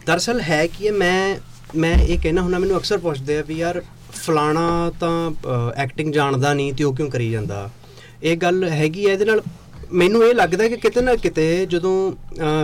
[0.06, 1.36] ਦਰਅਸਲ ਹੈ ਕਿ ਇਹ ਮੈਂ
[1.76, 3.82] ਮੈਂ ਇਹ ਕਹਿਣਾ ਹੁੰਦਾ ਮੈਨੂੰ ਅਕਸਰ ਪੁੱਛਦੇ ਆ ਵੀ ਯਾਰ
[4.16, 5.30] ਫਲਾਣਾ ਤਾਂ
[5.76, 7.70] ਐਕਟਿੰਗ ਜਾਣਦਾ ਨਹੀਂ ਤੇ ਉਹ ਕਿਉਂ ਕਰੀ ਜਾਂਦਾ?
[8.22, 9.42] ਇਹ ਗੱਲ ਹੈਗੀ ਹੈ ਇਹਦੇ ਨਾਲ।
[9.92, 12.12] ਮੈਨੂੰ ਇਹ ਲੱਗਦਾ ਕਿ ਕਿਤੇ ਨਾ ਕਿਤੇ ਜਦੋਂ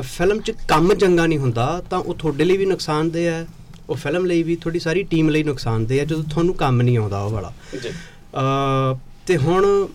[0.03, 3.47] ਫਿਲਮ 'ਚ ਕੰਮ ਚੰਗਾ ਨਹੀਂ ਹੁੰਦਾ ਤਾਂ ਉਹ ਤੁਹਾਡੇ ਲਈ ਵੀ ਨੁਕਸਾਨਦੇਹ ਹੈ
[3.91, 7.23] ਉਹ ਫਿਲਮ ਲਈ ਵੀ ਤੁਹਾਡੀ ਸਾਰੀ ਟੀਮ ਲਈ ਨੁਕਸਾਨਦੇਹ ਹੈ ਜਦੋਂ ਤੁਹਾਨੂੰ ਕੰਮ ਨਹੀਂ ਆਉਂਦਾ
[7.23, 9.89] ਉਹ ਵਾਲਾ। ਜੀ। ਅ, ਤੇ ਹੁਣ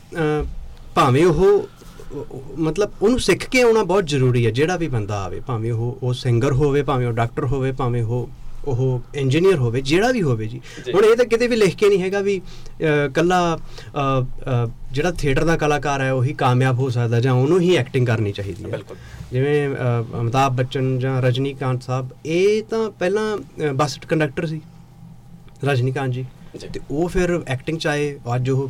[0.95, 1.69] ਭਾਵੇਂ ਉਹ
[2.11, 5.99] ਉਹ- ਮਤਲਬ ਉਹਨੂੰ ਸਿੱਖ ਕੇ ਆਉਣਾ ਬਹੁਤ ਜ਼ਰੂਰੀ ਹੈ ਜਿਹੜਾ ਵੀ ਬੰਦਾ ਆਵੇ ਭਾਵੇਂ ਉਹ
[6.03, 8.29] ਉਹ ਸਿੰਗਰ ਹੋਵੇ ਭਾਵੇਂ ਉਹ ਡਾਕਟਰ ਹੋਵੇ ਭਾਵੇਂ ਉਹ
[8.67, 10.59] ਉਹ ਇੰਜੀਨੀਅਰ ਹੋਵੇ ਜਿਹੜਾ ਵੀ ਹੋਵੇ ਜੀ।
[10.93, 12.39] ਹੁਣ ਇਹ ਤਾਂ ਕਿਤੇ ਵੀ ਲਿਖ ਕੇ ਨਹੀਂ ਹੈਗਾ ਵੀ
[13.13, 13.39] ਕੱਲਾ
[14.91, 18.71] ਜਿਹੜਾ ਥੀਏਟਰ ਦਾ ਕਲਾਕਾਰ ਹੈ ਉਹੀ ਕਾਮਯਾਬ ਹੋ ਸਕਦਾ ਜਾਂ ਉਹਨੂੰ ਹੀ ਐਕਟਿੰਗ ਕਰਨੀ ਚਾਹੀਦੀ
[18.71, 18.79] ਹੈ
[19.31, 24.61] ਜਿਵੇਂ ਅ, ਅਮਿਤਾਭ ਬੱਚਨ ਜਾਂ ਰਜਨੀਕਾਂਤ ਸਾਹਿਬ ਇਹ ਤਾਂ ਪਹਿਲਾਂ ਬੱਸ ਕੰਡਕਟਰ ਸੀ
[25.65, 26.25] ਰਜਨੀਕਾਂਤ ਜੀ
[26.61, 28.69] ਜੀ। ਤੇ ਉਹ ਫਿਰ ਐਕਟਿੰਗ ਚ ਆਏ ਅੱਜ ਉਹ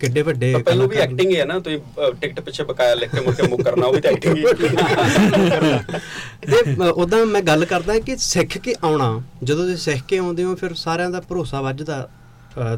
[0.00, 1.78] ਕਿੱਡੇ ਵੱਡੇ ਪਹਿਲਾਂ ਵੀ ਐਕਟਿੰਗ ਹੀ ਹੈ ਨਾ ਤੁਸੀਂ
[2.20, 4.44] ਟਿਕਟ ਪਿੱਛੇ ਬਕਾਇਆ ਲਿਖ ਕੇ ਮੁੜ ਮੁੱਕ ਕਰਨਾ ਉਹ ਵੀ ਤਾਂ ਐਕਟਿੰਗ ਹੀ
[6.50, 10.54] ਤੇ ਉਦਾਂ ਮੈਂ ਗੱਲ ਕਰਦਾ ਕਿ ਸਿੱਖ ਕੇ ਆਉਣਾ ਜਦੋਂ ਤੁਸੀਂ ਸਿੱਖ ਕੇ ਆਉਂਦੇ ਹੋ
[10.54, 12.08] ਫਿਰ ਸਾਰਿਆਂ ਦਾ ਭਰੋਸਾ ਵੱਜਦਾ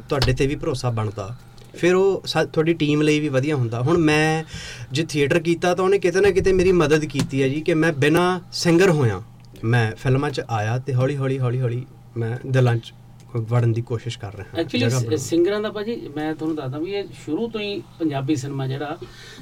[0.09, 1.37] ਤੁਹਾਡੇ ਤੇ ਵੀ ਭਰੋਸਾ ਬਣਦਾ।
[1.77, 4.45] ਫਿਰ ਉਹ ਤੁਹਾਡੀ ਟੀਮ ਲਈ ਵੀ ਵਧੀਆ ਹੁੰਦਾ। ਹੁਣ ਮੈਂ
[4.93, 7.93] ਜੇ ਥੀਏਟਰ ਕੀਤਾ ਤਾਂ ਉਹਨੇ ਕਿਤੇ ਨਾ ਕਿਤੇ ਮੇਰੀ ਮਦਦ ਕੀਤੀ ਹੈ ਜੀ ਕਿ ਮੈਂ
[7.93, 9.23] ਬਿਨਾ ਸਿੰਗਰ ਹੋਇਆ
[9.65, 12.93] ਮੈਂ ਫਿਲਮਾਂ 'ਚ ਆਇਆ ਤੇ ਹੌਲੀ ਹੌਲੀ ਹੌਲੀ ਹੌਲੀ ਮੈਂ ਦਿਲਾਂ 'ਚ
[13.37, 17.05] ਵੜਨ ਦੀ ਕੋਸ਼ਿਸ਼ ਕਰ ਰਿਹਾ ਜਗ੍ਹਾ ਐਕਚੁਅਲੀ। ਸਿੰਗਰਾਂ ਦਾ ਭਾਜੀ ਮੈਂ ਤੁਹਾਨੂੰ ਦੱਸਦਾ ਵੀ ਇਹ
[17.25, 18.97] ਸ਼ੁਰੂ ਤੋਂ ਹੀ ਪੰਜਾਬੀ ਸਿਨੇਮਾ ਜਿਹੜਾ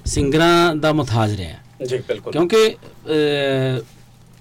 [0.07, 2.77] ਸਿੰਗਰਾਂ ਦਾ ਮੁਤਾਜ ਰਿਹਾ ਜੀ ਬਿਲਕੁਲ। ਕਿਉਂਕਿ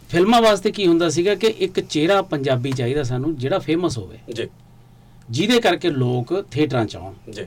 [0.10, 4.47] ਫਿਲਮਾਂ ਵਾਸਤੇ ਕੀ ਹੁੰਦਾ ਸੀਗਾ ਕਿ ਇੱਕ ਚਿਹਰਾ ਪੰਜਾਬੀ ਚਾਹੀਦਾ ਸਾਨੂੰ ਜਿਹੜਾ ਫੇਮਸ ਹੋਵੇ। ਜੀ।
[5.29, 7.45] ਜਿਹਦੇ ਕਰਕੇ ਲੋਕ ਥੀਏਟਰਾਂ 'ਚ ਆਉਣ। ਜੀ।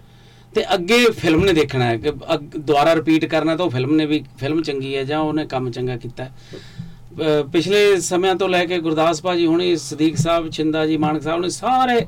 [0.54, 2.12] ਤੇ ਅੱਗੇ ਫਿਲਮ ਨੇ ਦੇਖਣਾ ਹੈ ਕਿ
[2.58, 5.96] ਦੁਬਾਰਾ ਰਿਪੀਟ ਕਰਨਾ ਤਾਂ ਉਹ ਫਿਲਮ ਨੇ ਵੀ ਫਿਲਮ ਚੰਗੀ ਹੈ ਜਾਂ ਉਹਨੇ ਕੰਮ ਚੰਗਾ
[5.96, 6.32] ਕੀਤਾ ਹੈ।
[7.52, 11.48] ਪਿਛਲੇ ਸਮਿਆਂ ਤੋਂ ਲੈ ਕੇ ਗੁਰਦਾਸ ਭਾਜੀ ਹੁਣੇ ਸਦੀਕ ਸਾਹਿਬ ਛਿੰਦਾ ਜੀ ਮਾਨਕ ਸਾਹਿਬ ਨੇ
[11.50, 11.98] ਸਾਰੇ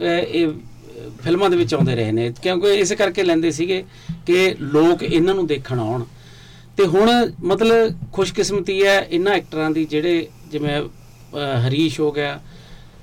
[0.00, 0.48] ਇਹ
[1.22, 3.82] ਫਿਲਮਾਂ ਦੇ ਵਿੱਚ ਆਉਂਦੇ ਰਹੇ ਨੇ। ਕਿਉਂਕਿ ਇਸ ਕਰਕੇ ਲੈਂਦੇ ਸੀਗੇ
[4.26, 6.04] ਕਿ ਲੋਕ ਇਹਨਾਂ ਨੂੰ ਦੇਖਣ ਆਉਣ।
[6.76, 7.10] ਤੇ ਹੁਣ
[7.44, 10.80] ਮਤਲਬ ਖੁਸ਼ਕਿਸਮਤੀ ਹੈ ਇਹਨਾਂ ਐਕਟਰਾਂ ਦੀ ਜਿਹੜੇ ਜਿਵੇਂ
[11.66, 12.38] ਹਰੀਸ਼ ਹੋ ਗਿਆ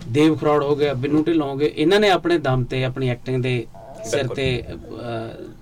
[0.08, 3.44] ਦੇਵ ਖਰੋੜ ਹੋ ਗਿਆ ਬਿੰਨੂ ਢਿੱਲੋਂ ਹੋ ਗਏ ਇਹਨਾਂ ਨੇ ਆਪਣੇ ਦਮ ਤੇ ਆਪਣੀ ਐਕਟਿੰਗ
[3.44, 3.66] ਦੇ
[4.12, 4.64] ਸਿਰ। ਤੇ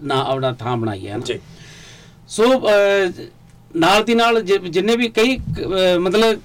[0.04, 1.40] ਨਾ ਆਪਣਾ ਥਾਂ ਬਣਾਈ ਹੈ ਜੀ।
[2.30, 2.44] ਸੋ
[3.76, 5.38] ਨਾਲ ਦੀ ਨਾਲ ਜਿੰਨੇ ਵੀ ਕਈ
[6.02, 6.40] ਮਤਲਬ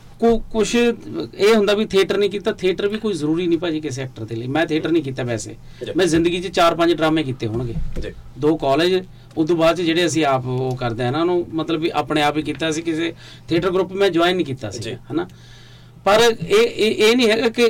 [0.50, 4.24] ਕੁਝ ਇਹ ਹੁੰਦਾ ਵੀ ਥੀਏਟਰ ਨਹੀਂ ਕੀਤਾ ਥੀਏਟਰ ਵੀ ਕੋਈ ਜ਼ਰੂਰੀ ਨਹੀਂ ਭਾਜੀ ਕਿਸੇ ਐਕਟਰ
[4.24, 5.54] ਦੇ ਲਈ। ਮੈਂ ਥੀਏਟਰ ਨਹੀਂ ਕੀਤਾ ਵੈਸੇ।
[5.96, 8.94] ਮੈਂ ਜ਼ਿੰਦਗੀ 'ਚ 4-5 ਡਰਾਮੇ ਕੀਤੇ ਹੋਣਗੇ। ਦੋ ਕਾਲਜ
[9.36, 12.36] ਉਸ ਤੋਂ ਬਾਅਦ ਜਿਹੜੇ ਅਸੀਂ ਆਪ ਉਹ ਕਰਦੇ ਆ ਨਾ ਉਹਨੂੰ ਮਤਲਬ ਵੀ ਆਪਣੇ ਆਪ
[12.36, 13.12] ਹੀ ਕੀਤਾ ਸੀ ਕਿਸੇ
[13.48, 15.26] ਥੀਏਟਰ ਗਰੁੱਪ ਮੈਂ ਜੁਆਇਨ ਨਹੀਂ ਕੀਤਾ ਸੀ। ਹਨਾ?
[16.04, 17.68] ਪਰ ਇਹ ਇਹ ਨਹੀਂ ਹੈਗਾ ਕਿ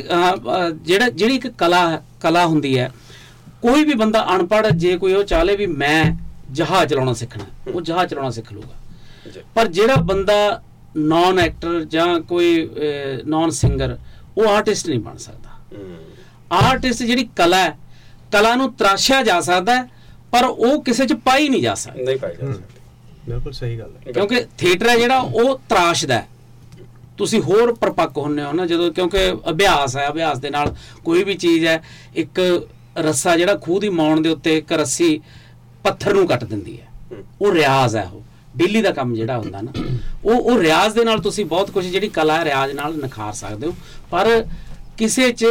[0.82, 2.90] ਜਿਹੜਾ ਜਿਹੜੀ ਇੱਕ ਕਲਾ ਕਲਾ ਹੁੰਦੀ ਹੈ
[3.62, 6.04] ਕੋਈ ਵੀ ਬੰਦਾ ਅਨਪੜ੍ਹ ਜੇ ਕੋਈ ਉਹ ਚਾਹਲੇ ਵੀ ਮੈਂ
[6.52, 8.74] ਜਹਾਜ਼ ਚਲਾਉਣਾ ਸਿੱਖਣਾ ਉਹ ਜਹਾਜ਼ ਚਲਾਉਣਾ ਸਿੱਖ ਲੂਗਾ
[9.54, 10.62] ਪਰ ਜਿਹੜਾ ਬੰਦਾ
[10.96, 12.70] ਨਾਨ ਐਕਟਰ ਜਾਂ ਕੋਈ
[13.26, 13.96] ਨਾਨ ਸਿੰਗਰ
[14.38, 15.96] ਉਹ ਆਰਟਿਸਟ ਨਹੀਂ ਬਣ ਸਕਦਾ। ਹਮ,
[16.52, 17.78] ਆਰਟਿਸਟ ਜਿਹੜੀ ਕਲਾ ਹੈ
[18.32, 19.82] ਕਲਾ ਨੂੰ ਤਰਾਸ਼ਿਆ ਜਾ ਸਕਦਾ
[20.32, 22.80] ਪਰ ਉਹ ਕਿਸੇ 'ਚ ਪਾਈ ਨਹੀਂ ਜਾ ਸਕਦੀ। ਨਹੀਂ ਪਾਈ ਜਾ ਸਕਦੀ।
[23.28, 26.28] ਬਿਲਕੁਲ ਸਹੀ ਗੱਲ ਹੈ। ਕਿਉਂਕਿ ਥੀਏਟਰ ਹੈ ਜਿਹੜਾ ਉਹ ਤਰਾਸ਼ਦਾ ਹੈ।
[27.18, 31.34] ਤੁਸੀਂ ਹੋਰ ਪਰਪੱਕ ਹੁੰਨੇ ਹੋ ਨਾ ਜਦੋਂ ਕਿਉਂਕਿ ਅਭਿਆਸ ਹੈ ਅਭਿਆਸ ਦੇ ਨਾਲ ਕੋਈ ਵੀ
[31.34, 31.82] ਚੀਜ਼ ਹੈ
[32.14, 32.66] ਇੱਕ
[32.98, 35.20] ਰੱਸਾ ਜਿਹੜਾ ਖੂਹ ਦੀ ਮੌਣ ਦੇ ਉੱਤੇ ਇੱਕ ਰੱਸੀ
[35.82, 36.86] ਪੱਥਰ ਨੂੰ ਕੱਟ ਦਿੰਦੀ ਹੈ।
[37.40, 38.22] ਉਹ ਰਿਆਜ਼ ਹੈ ਉਹ।
[38.56, 39.72] ਡੇਲੀ ਦਾ ਕੰਮ ਜਿਹੜਾ ਹੁੰਦਾ ਨਾ
[40.24, 43.66] ਉਹ ਉਹ ਰਿਆਜ਼ ਦੇ ਨਾਲ ਤੁਸੀਂ ਬਹੁਤ ਕੁਝ ਜਿਹੜੀ ਕਲਾ ਹੈ ਰਿਆਜ਼ ਨਾਲ ਨਿਖਾਰ ਸਕਦੇ
[43.66, 43.74] ਹੋ।
[44.10, 44.44] ਪਰ
[44.98, 45.46] ਕਿਸੇ 'ਚ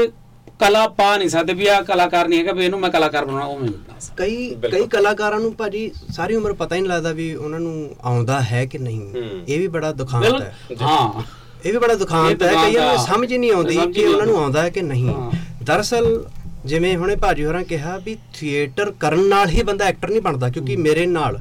[0.60, 3.60] ਕਲਾ ਪਾ ਨਹੀਂ ਸਕਦੇ ਵੀ ਆ ਕਲਾਕਾਰ ਨਹੀਂ ਹੈਗਾ ਵੀ ਇਹਨੂੰ ਮੈਂ ਕਲਾਕਾਰ ਬਣਾਉਣਾ ਉਹ
[3.60, 7.60] ਮੈਨੂੰ ਸਕਦਾ ਕਈ ਕਈ ਕਲਾਕਾਰਾਂ ਨੂੰ ਭਾਜੀ ਸਾਰੀ ਉਮਰ ਪਤਾ ਹੀ ਨਹੀਂ ਲੱਗਦਾ ਵੀ ਉਹਨਾਂ
[7.60, 9.02] ਨੂੰ ਆਉਂਦਾ ਹੈ ਕਿ ਨਹੀਂ।
[9.48, 11.22] ਇਹ ਵੀ ਬੜਾ ਦੁਖਾਂਤ ਹੈ। ਹਾਂ।
[11.66, 14.44] ਇਹ ਵੀ ਬੜਾ ਦੁਖਾਂਤ ਹੈ ਕਈਆਂ ਨੂੰ। ਸਮਝ ਹੀ ਨਹੀਂ ਆਉਂਦੀ ਕਿ ਉਹਨਾਂ ਨੂੰ ਆਉਂਦੀ।
[14.44, 15.16] ਆਉਂਦਾ ਹੈ ਕਿ ਨਹੀਂ।
[15.64, 16.26] ਦਰਅਸਲ
[16.66, 20.76] ਜਿਵੇਂ ਹੁਣੇ ਭਾਜੀ ਹੋਰਾਂ ਕਿਹਾ ਵੀ ਥੀਏਟਰ ਕਰਨ ਨਾਲ ਹੀ ਬੰਦਾ ਐਕਟਰ ਨਹੀਂ ਬਣਦਾ ਕਿਉਂਕਿ
[20.76, 21.40] ਮੇਰੇ ਨਾਲ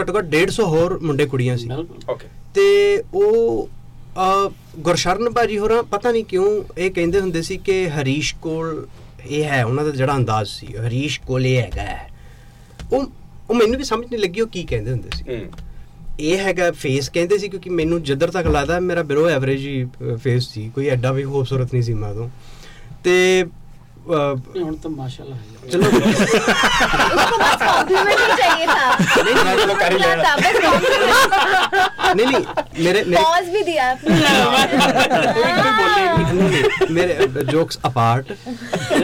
[0.00, 1.68] ਘੱਟੋ ਘੱਟ 150 ਹੋਰ ਮੁੰਡੇ ਕੁੜੀਆਂ ਸੀ।
[2.08, 3.68] ਓਕੇ ਤੇ ਉਹ
[4.16, 8.86] ਅ, ਗੁਰਸ਼ਰਨ ਭਾਜੀ ਹੋਰਾਂ ਪਤਾ ਨਹੀਂ ਕਿਉਂ ਇਹ ਕਹਿੰਦੇ ਹੁੰਦੇ ਸੀ ਕਿ ਹਰੀਸ਼ ਕੋਲ
[9.26, 11.98] ਇਹ ਹੈ ਉਹਨਾਂ ਦਾ ਜਿਹੜਾ ਅੰਦਾਜ਼ ਸੀ ਹਰੀਸ਼ ਕੋਲ ਇਹ ਹੈਗਾ।
[12.92, 13.06] ਉਹ
[13.50, 15.24] ਉਹ ਮੈਨੂੰ ਵੀ ਸਮਝ ਨਹੀਂ ਲੱਗੀ ਉਹ ਕੀ ਕਹਿੰਦੇ ਹੁੰਦੇ ਸੀ।
[16.20, 19.86] ਇਹ ਹੈਗਾ ਫੇਸ ਕਹਿੰਦੇ ਸੀ ਕਿਉਂਕਿ ਮੈਨੂੰ ਜਿੱਧਰ ਤੱਕ ਲੱਗਦਾ ਮੇਰਾ ਬਿਲੋ ਐਵਰੇਜ ਹੀ
[20.22, 22.14] ਫੇਸ ਸੀ ਕੋਈ ਐਡਾ ਵੀ ਖੂਬਸੂਰਤ ਨਹੀਂ ਸੀ ਮੈਂ
[23.04, 23.50] ਤੇ ਨਹੀਂ,
[24.07, 25.89] ਹੁਣ ਤਾਂ ਮਾਸ਼ਾਅੱਲਾ ਹੈ ਚਲੋ
[27.61, 28.85] कॉम्प्लीमेंट ही चाहिए था
[29.17, 29.35] नहीं,
[30.17, 31.35] था, बस compliment।
[32.15, 34.15] ਨਹੀਂ ਨਹੀਂ ਮੇਰੇ ਮੇਰੇ पॉज भी दिया आपने
[36.91, 38.31] ਮੇਰੇ ਜੋਕਸ ਅਪਾਰਟ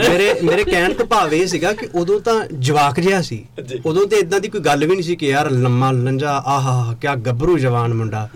[0.09, 3.43] ਮੇਰੇ ਮੇਰੇ ਕਹਿਣ ਤੋਂ ਭਾਵ ਇਹ ਸੀਗਾ ਕਿ ਉਦੋਂ ਤਾਂ ਜਵਾਕ ਜਿਹਾ ਸੀ
[3.85, 7.15] ਉਦੋਂ ਤੇ ਇਦਾਂ ਦੀ ਕੋਈ ਗੱਲ ਵੀ ਨਹੀਂ ਸੀ ਕਿ ਯਾਰ ਲੰਮਾ ਲੰਜਾ ਆਹਾ ਕਿਆ
[7.25, 8.27] ਗੱਭਰੂ ਜਵਾਨ ਮੁੰਡਾ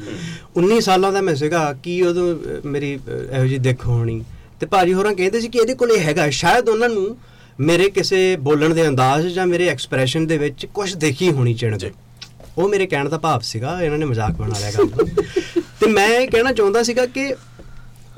[0.59, 4.21] 19 ਸਾਲਾਂ ਦਾ ਮੈਂ ਸੀਗਾ ਕੀ ਉਦੋਂ ਅਹ, ਮੇਰੀ ਅਹ, ਇਹੋ ਜੀ ਦੇਖ ਹੋਣੀ
[4.60, 7.16] ਤੇ ਭਾਜੀ ਹੋਰਾਂ ਕਹਿੰਦੇ ਸੀ ਕਿ ਇਹਦੇ ਕੋਲ ਹੈਗਾ ਸ਼ਾਇਦ ਉਹਨਾਂ ਨੂੰ
[7.60, 11.92] ਮੇਰੇ ਕਿਸੇ ਬੋਲਣ ਦੇ ਅੰਦਾਜ਼ ਜਾਂ ਮੇਰੇ ਐਕਸਪ੍ਰੈਸ਼ਨ ਦੇ ਵਿੱਚ ਕੁਝ ਦੇਖੀ ਹੋਣੀ ਚਿਣਦੇ
[12.58, 15.06] ਉਹ ਮੇਰੇ ਕਹਿਣ ਦਾ ਭਾਵ ਸੀਗਾ ਇਹਨਾਂ ਨੇ ਮਜ਼ਾਕ ਬਣਾ ਲਿਆ ਗੱਲ।
[15.80, 17.34] ਤੇ ਮੈਂ ਇਹ ਕਹਿਣਾ ਚਾਹੁੰਦਾ ਸੀਗਾ ਕਿ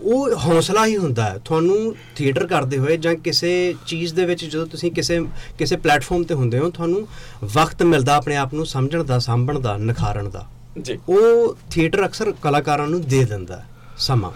[0.01, 4.67] ਉਹ ਹੌਸਲਾ ਹੀ ਹੁੰਦਾ ਹੈ। ਤੁਹਾਨੂੰ ਥੀਏਟਰ ਕਰਦੇ ਹੋਏ ਜਾਂ ਕਿਸੇ ਚੀਜ਼ ਦੇ ਵਿੱਚ ਜਦੋਂ
[4.67, 5.21] ਤੁਸੀਂ ਕਿਸੇ
[5.59, 7.09] ਕਿਸੇ ਪਲੇਟਫਾਰਮ ਤੇ ਹੁੰਦੇ ਹੋ ਤੁਹਾਨੂੰ
[7.45, 10.47] ਵਕਤ ਮਿਲਦਾ ਆਪਣੇ ਆਪ ਨੂੰ ਸਮਝਣ ਦਾ ਸਾਂਭਣ ਦਾ ਨਿਖਾਰਨ ਦਾ।
[10.83, 13.63] ਜੀ। ਉਹ ਥੀਏਟਰ ਅਕਸਰ ਕਲਾਕਾਰਾਂ ਨੂੰ ਦੇ ਦਿੰਦਾ
[13.99, 14.31] ਸਮਾਂ।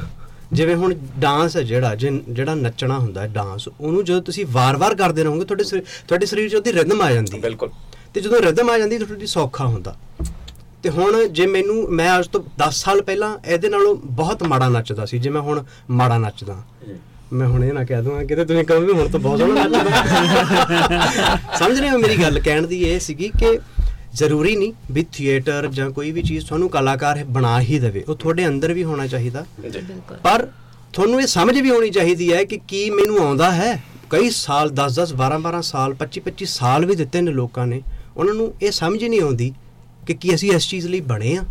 [0.52, 1.94] ਜਿਵੇਂ ਹੁਣ ਡਾਂਸ ਹੈ ਜਿਹੜਾ
[2.28, 5.64] ਜਿਹੜਾ ਨੱਚਣਾ ਹੁੰਦਾ ਹੈ ਡਾਂਸ ਉਹਨੂੰ ਜਦੋਂ ਤੁਸੀਂ ਵਾਰ-ਵਾਰ ਕਰਦੇ ਰਹੋਗੇ ਤੁਹਾਡੇ
[6.08, 7.70] ਤੁਹਾਡੇ ਸਰੀਰ 'ਚ ਉਹਦੀ ਰਿਦਮ ਆ ਜਾਂਦੀ ਬਿਲਕੁਲ।
[8.14, 9.96] ਤੇ ਜਦੋਂ ਰਿਦਮ ਆ ਜਾਂਦੀ ਤੁਹਾਡੀ ਸੌਖਾ ਹੁੰਦਾ।
[10.82, 15.04] ਤੇ ਹੁਣ ਜੇ ਮੈਨੂੰ ਮੈਂ ਅੱਜ ਤੋਂ 10 ਸਾਲ ਪਹਿਲਾਂ ਇਹਦੇ ਨਾਲੋਂ ਬਹੁਤ ਮਾੜਾ ਨੱਚਦਾ
[15.04, 16.62] ਸੀ ਜੇ ਮੈਂ ਹੁਣ ਮਾੜਾ ਨੱਚਦਾ।
[17.32, 20.02] ਮੈਂ ਹੁਣ ਇਹ ਨਾ ਕਹਿ ਦਵਾਂ ਕਿਤੇ ਤੁਸੀਂ ਕਹੋ ਵੀ ਹੁਣ ਤਾਂ ਬਹੁਤ ਸੋਹਣਾ ਨੱਚਦਾ।
[21.58, 22.40] ਸਮਝ ਰਹੇ ਹੋ ਮੇਰੀ ਗੱਲ?
[22.40, 23.58] ਕਹਿਣ ਦੀ ਇਹ ਸੀਗੀ ਕਿ
[24.14, 28.46] ਜ਼ਰੂਰੀ ਨਹੀਂ ਵੀ ਥੀਏਟਰ ਜਾਂ ਕੋਈ ਵੀ ਚੀਜ਼ ਤੁਹਾਨੂੰ ਕਲਾਕਾਰ ਬਣਾ ਹੀ ਦੇਵੇ। ਉਹ ਤੁਹਾਡੇ
[28.46, 29.44] ਅੰਦਰ ਵੀ ਹੋਣਾ ਚਾਹੀਦਾ।
[30.24, 30.48] ਪਰ
[30.92, 34.92] ਤੁਹਾਨੂੰ ਇਹ ਸਮਝ ਵੀ ਹੋਣੀ ਚਾਹੀਦੀ ਹੈ ਕਿ ਕੀ ਮੈਨੂੰ ਆਉਂਦਾ ਹੈ। ਕਈ ਸਾਲ 10
[34.94, 37.82] 10 12 12 ਸਾਲ 25 25 ਸਾਲ ਵੀ ਦਿੱਤੇ ਨੇ ਲੋਕਾਂ ਨੇ।
[38.16, 39.52] ਉਹਨਾਂ ਨੂੰ ਇਹ ਸਮਝ ਨਹੀਂ ਆਉਂਦੀ
[40.06, 41.42] ਕਿ ਕੀ ਅਸੀਂ ਇਸ ਚੀਜ਼ ਲਈ ਬਣੇ ਆ?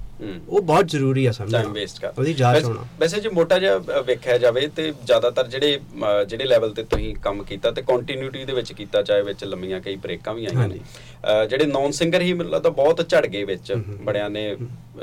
[0.47, 4.01] ਉਹ ਬਹੁਤ ਜ਼ਰੂਰੀ ਆ ਸਮਝਣਾ ਟਾਈਮ ਵੇਸਟ ਕਰ। ਉਹਦੀ ਜਾਂਚ ਹੋਣਾ। ਵੈਸੇ ਜੇ ਮੋਟਾ ਜਿਹਾ
[4.07, 5.79] ਵੇਖਿਆ ਜਾਵੇ ਤੇ ਜ਼ਿਆਦਾਤਰ ਜਿਹੜੇ
[6.27, 9.95] ਜਿਹੜੇ ਲੈਵਲ ਤੇ ਤੁਸੀਂ ਕੰਮ ਕੀਤਾ ਤੇ ਕੰਟੀਨਿਊਟੀ ਦੇ ਵਿੱਚ ਕੀਤਾ ਚਾਹੇ ਵਿੱਚ ਲੰਮੀਆਂ ਕਈ
[9.95, 10.79] ਬ੍ਰੇਕਾਂ ਵੀ ਆਈਆਂ ਨੇ।
[11.49, 14.55] ਜਿਹੜੇ ਨੌਨ ਸਿੰਗਰ ਹੀ ਮੈਨੂੰ ਲੱਗਦਾ ਬਹੁਤ ਝੜ ਗਏ ਵਿੱਚ। ਬੜਿਆਂ ਨੇ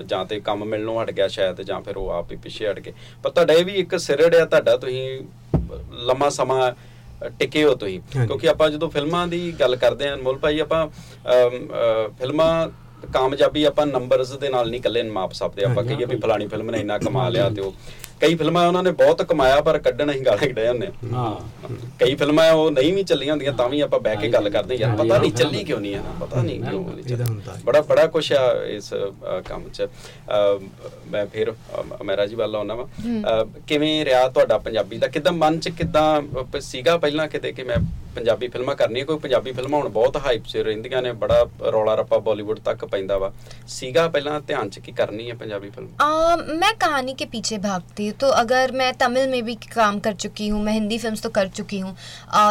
[0.07, 2.93] ਜਾਂ ਤੇ ਕੰਮ ਮਿਲਣੋਂ ਹਟ ਗਿਆ ਸ਼ਾਇਦ ਜਾਂ ਫਿਰ ਉਹ ਆਪ ਹੀ ਪਿੱਛੇ ਹਟ ਗਏ।
[3.23, 5.21] ਪਰ ਤੁਹਾਡਾ ਇਹ ਵੀ ਇੱਕ ਸਿਰੜ ਆ ਤੁਹਾਡਾ ਤੁਸੀਂ
[6.07, 6.73] ਲੰਮਾ ਸਮਾਂ
[7.39, 10.87] ਟਿਕੇ ਹੋ ਤੁਸੀਂ। ਕਿਉਂਕਿ ਆਪਾਂ ਜਦੋਂ ਫਿਲਮਾਂ ਦੀ ਗੱਲ ਕਰਦੇ ਹਾਂ ਅਨਮੋਲ ਭਾਈ ਆਪਾਂ
[12.19, 12.69] ਫਿਲਮਾਂ
[13.13, 16.81] ਕਾਮਯਾਬੀ ਆਪਾਂ ਨੰਬਰਸ ਦੇ ਨਾਲ ਨਹੀਂ ਇਕੱਲੇ ਮਾਪ ਸਕਦੇ ਆਪਾਂ ਕਹੀਏ ਵੀ ਫਲਾਣੀ ਫਿਲਮ ਨੇ
[16.81, 17.75] ਇੰਨਾ ਕਮਾ ਲਿਆ ਤੇ ਉਹ
[18.21, 21.35] ਕਈ ਫਿਲਮਾਂ ਉਹਨਾਂ ਨੇ ਬਹੁਤ ਕਮਾਇਆ ਪਰ ਕੱਢਣ ਅਸੀਂ ਗਾਲਾਂ ਕੱਢੇ ਹੁੰਦੇ ਹਾਂ।
[21.99, 24.97] ਕਈ ਫਿਲਮਾਂ ਉਹ ਨਹੀਂ ਵੀ ਚੱਲੀਆਂ ਹੁੰਦੀਆਂ ਤਾਂ ਵੀ ਆਪਾਂ ਬਹਿ ਕੇ ਗੱਲ ਕਰਦੇ ਯਾਰ
[24.97, 27.17] ਪਤਾ ਨਹੀਂ ਚੱਲੀ ਕਿਉਂ ਨਹੀਂ ਆ ਪਤਾ ਨਹੀਂ ਕਿਉਂ ਨਹੀਂ
[27.65, 28.93] ਬੜਾ ਬੜਾ ਕੁਛ ਆ ਇਸ
[29.47, 29.87] ਕੰਮ 'ਚ।
[31.11, 31.53] ਮੈਂ ਫਿਰ
[32.05, 32.87] ਮੇਰਾ ਜੀ ਵੱਲ ਆਉਣਾ ਵਾ।
[33.67, 35.07] ਕਿਵੇਂ ਰਿਹਾ ਤੁਹਾਡਾ ਪੰਜਾਬੀ ਦਾ?
[35.09, 37.77] ਕਿਦਾਂ ਮਨ 'ਚ ਕਿਦਾਂ ਸੀਗਾ ਪਹਿਲਾਂ ਕਿਤੇ ਕਿ ਮੈਂ
[38.15, 42.19] ਪੰਜਾਬੀ ਫਿਲਮਾਂ ਕਰਨੀ ਕੋਈ ਪੰਜਾਬੀ ਫਿਲਮਾਂ ਹੁਣ ਬਹੁਤ ਹਾਈਪ 'ਚ ਰਹਿੰਦੀਆਂ ਨੇ ਬੜਾ ਰੌਲਾ ਰੱਪਾ
[42.19, 43.33] ਬਾਲੀਵੁੱਡ ਤੱਕ ਪੈਂਦਾ ਵਾ।
[43.69, 45.89] ਸੀਗਾ ਪਹਿਲਾਂ ਧਿਆਨ 'ਚ ਕੀ ਕਰਨੀ ਹੈ ਪੰਜਾਬੀ ਫਿਲਮ?
[46.55, 50.49] ਮੈਂ ਕਹਾਣੀ ਕੇ ਪਿੱਛੇ ਭਾਗਤੀ हूँ। तो अगर मैं तमिल में भी काम कर चुकी
[50.49, 51.97] हूँ, मैं हिंदी फ़िल्म तो कर चुकी हूँ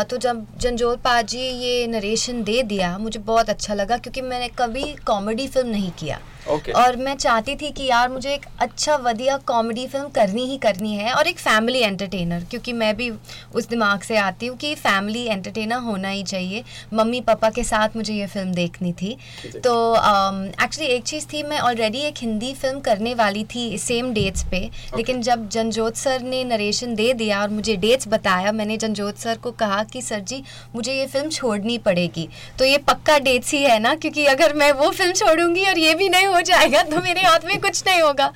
[0.10, 4.84] तो जब जंजोल पाजी ये नरेशन दे दिया, मुझे बहुत अच्छा लगा क्योंकि मैंने कभी
[5.08, 9.38] कॉमेडी फ़िल्म नहीं किया। ओके और मैं चाहती थी कि यार मुझे एक अच्छा वधिया
[9.48, 13.10] कॉमेडी फ़िल्म करनी ही करनी है और एक फैमिली एंटरटेनर क्योंकि मैं भी
[13.56, 17.96] उस दिमाग से आती हूँ कि फैमिली एंटरटेनर होना ही चाहिए। मम्मी पापा के साथ
[17.96, 19.18] मुझे ये फ़िल्म देखनी थी।
[19.56, 24.44] तो एक्चुअली एक चीज़ थी मैं ऑलरेडी एक हिंदी फ़िल्म करने वाली थी सेम डेट्स
[24.52, 24.60] पे।
[24.96, 29.38] लेकिन जब जनजोत सर ने नरेशन दे दिया और मुझे डेट्स बताया मैंने जनजोत सर
[29.38, 30.44] को कहा कि सर जी
[30.76, 32.28] मुझे ये फ़िल्म छोड़नी पड़ेगी।
[32.60, 33.96] तो ये पक्का डेट्स ही है ना?
[33.96, 37.45] क्योंकि अगर मैं वो फ़िल्म छोड़ूँगी और ये भी नहीं हो जाएगा तो मेरे हाथ
[37.47, 38.33] में कुछ नहीं होगा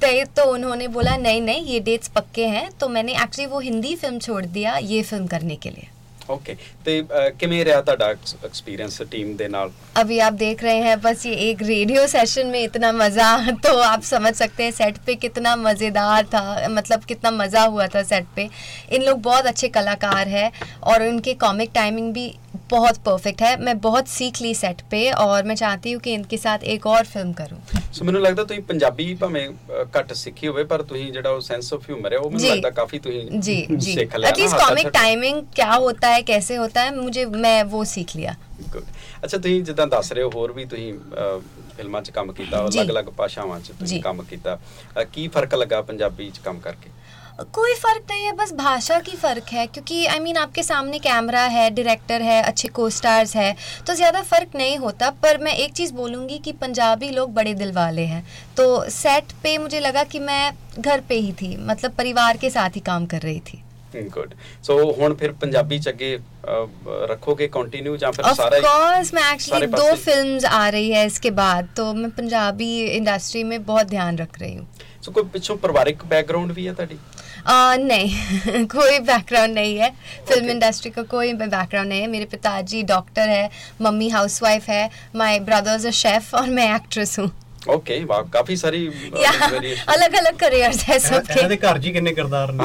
[0.00, 3.60] तो ये- तो उन्होंने बोला नहीं नहीं ये डेट्स पक्के हैं तो मैंने एक्चुअली वो
[3.60, 5.88] हिंदी फिल्म छोड़ दिया ये फिल्म करने के लिए
[6.30, 8.08] ਓਕੇ ਤੇ ਅ, ਕਿਵੇਂ ਰਿਹਾ ਤੁਹਾਡਾ
[8.44, 9.70] ਐਕਸਪੀਰੀਅੰਸ ਟੀਮ ਦੇ ਨਾਲ
[10.00, 13.30] अभी आप देख रहे हैं बस ये एक रेडियो सेशन में इतना मज़ा
[13.64, 16.42] तो आप समझ सकते हैं सेट पे कितना मज़ेदार था
[16.76, 18.44] मतलब कितना मज़ा हुआ था सेट पे
[18.90, 20.46] इन लोग बहुत अच्छे कलाकार हैं
[20.88, 22.24] और उनके कॉमिक टाइमिंग भी
[22.70, 26.38] बहुत परफेक्ट है मैं बहुत सीख ली सेट पे और मैं चाहती हूँ कि इनके
[26.38, 27.60] साथ एक और फिल्म करूँ
[27.94, 31.72] ਸੋ ਮੈਨੂੰ ਲੱਗਦਾ ਤੁਸੀਂ ਪੰਜਾਬੀ ਭਾਵੇਂ ਅ, ਘੱਟ ਸਿੱਖੀ ਹੋਵੇ ਪਰ ਤੁਸੀਂ ਜਿਹੜਾ ਉਹ ਸੈਂਸ
[31.74, 34.90] ਆਫ ਹਿਊਮਰ ਹੈ ਉਹ ਮੈਨੂੰ ਜੀ। ਲੱਗਦਾ ਕਾਫੀ ਤੁਸੀਂ जी जी ਸਿੱਖ ਲਿਆ एटलीस्ट कॉमिक
[34.96, 38.34] टाइमिंग क्या होता है कैसे होता है मुझे मैं वो सीख लिया
[38.72, 38.84] Good.
[39.24, 41.40] ਅੱਛਾ ਤੁਸੀਂ ਜਿੱਦਾਂ ਦੱਸ ਰਹੇ ਹੋ ਹੋਰ ਵੀ ਤੁਸੀਂ ਅ,
[41.76, 44.58] ਫਿਲਮਾਂ 'ਚ ਕੰਮ ਕੀਤਾ ਜੀ। ਅਲੱਗ-ਅਲੱਗ ਭਾਸ਼ਾਵਾਂ 'ਚ ਤੁਸੀਂ ਜੀ। ਕੰਮ ਕੀਤਾ
[44.96, 46.90] ਅ, ਕੀ ਫਰਕ ਲੱਗਾ ਪੰਜਾਬੀ 'ਚ ਕੰਮ ਕਰਕੇ
[47.56, 50.62] कोई फ़र्क नहीं है बस भाषा की फ़र्क है क्योंकि आई I मीन mean, आपके
[50.62, 53.46] सामने कैमरा है डायरेक्टर है अच्छे को स्टार्स है
[53.82, 57.72] तो ज़्यादा फ़र्क नहीं होता पर मैं एक चीज़ बोलूँगी कि पंजाबी लोग बड़े दिल
[57.72, 58.20] वाले हैं
[58.56, 60.42] तो सेट पे मुझे लगा कि मैं
[60.80, 63.62] घर पे ही थी मतलब परिवार के साथ ही काम कर रही थी
[64.10, 66.66] ਗੁੱਡ ਸੋ ਹੁਣ ਫਿਰ ਪੰਜਾਬੀ ਚ ਅੱਗੇ ਅ,
[67.08, 70.60] ਰੱਖੋਗੇ ਕੰਟੀਨਿਊ ਜਾਂ ਫਿਰ ऑफ ਸਾਰਾ ਹੀ कोर्स मैं सारे एक्चुअली दो पासे- फिल्म्स आ
[70.70, 74.66] रही है इसके बाद तो मैं पंजाबी इंडस्ट्री में बहुत ध्यान रख रही हूँ
[75.02, 76.98] ਸੋ ਕੋਈ ਪਿੱਛੋਂ ਪਰਿਵਾਰਿਕ ਬੈਕਗ੍ਰਾਉਂਡ ਵੀ ਹੈ ਤੁਹਾਡੀ
[77.42, 79.86] आ, नहीं कोई बैकग्राउंड नहीं है
[80.24, 83.44] फिल्म इंडस्ट्री का कोई बैकग्राउंड नहीं है मेरे पिताजी डॉक्टर है
[83.80, 84.80] मम्मी हाउसवाइफ है
[85.16, 87.28] माय ब्रदर्स अ शेफ और मैं एक्ट्रेस हूँ
[87.67, 88.87] ਓਕੇ ਵਾਹ ਕਾਫੀ ਸਾਰੀ
[89.95, 92.63] ਅਲੱਗ ਅਲੱਗ ਕੈਰੀਅਰਸ ਹੈ ਸਭ ਕੇ ਇਹਨਾਂ ਦੇ ਘਰ ਜੀ ਕਿੰਨੇ ਕਰਦਾਰ ਨੇ।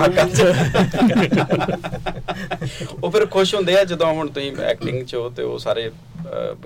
[3.02, 5.90] ਉਹ ਫਿਰ ਖੁਸ਼ ਹੁੰਦੇ ਆ ਜਦੋਂ ਹੁਣ ਤੁਸੀਂ ਐਕਟਿੰਗ ਚ ਹੋ ਤੇ ਉਹ ਸਾਰੇ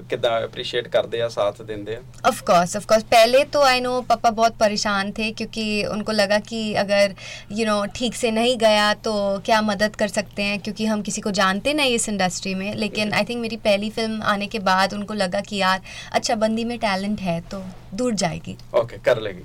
[0.09, 3.91] ਕਿੱਦਾਂ ਅਪਰੀਸ਼ੀਏਟ ਕਰਦੇ ਆ ਸਾਥ ਦਿੰਦੇ ਆ ऑफ कोर्स ऑफ कोर्स पहले तो आई नो
[4.07, 7.15] पापा बहुत परेशान थे क्योंकि उनको लगा कि अगर
[7.53, 9.13] यू नो ठीक से नहीं गया तो
[9.45, 13.11] क्या मदद कर सकते हैं क्योंकि हम किसी को जानते नहीं इस इंडस्ट्री में लेकिन
[13.13, 15.81] आई थिंक मेरी पहली फिल्म आने के बाद उनको लगा कि यार
[16.13, 17.61] अच्छा बंदी में टैलेंट है तो
[17.95, 19.43] दूर जाएगी ਓਕੇ ਕਰ ਲੇਗੀ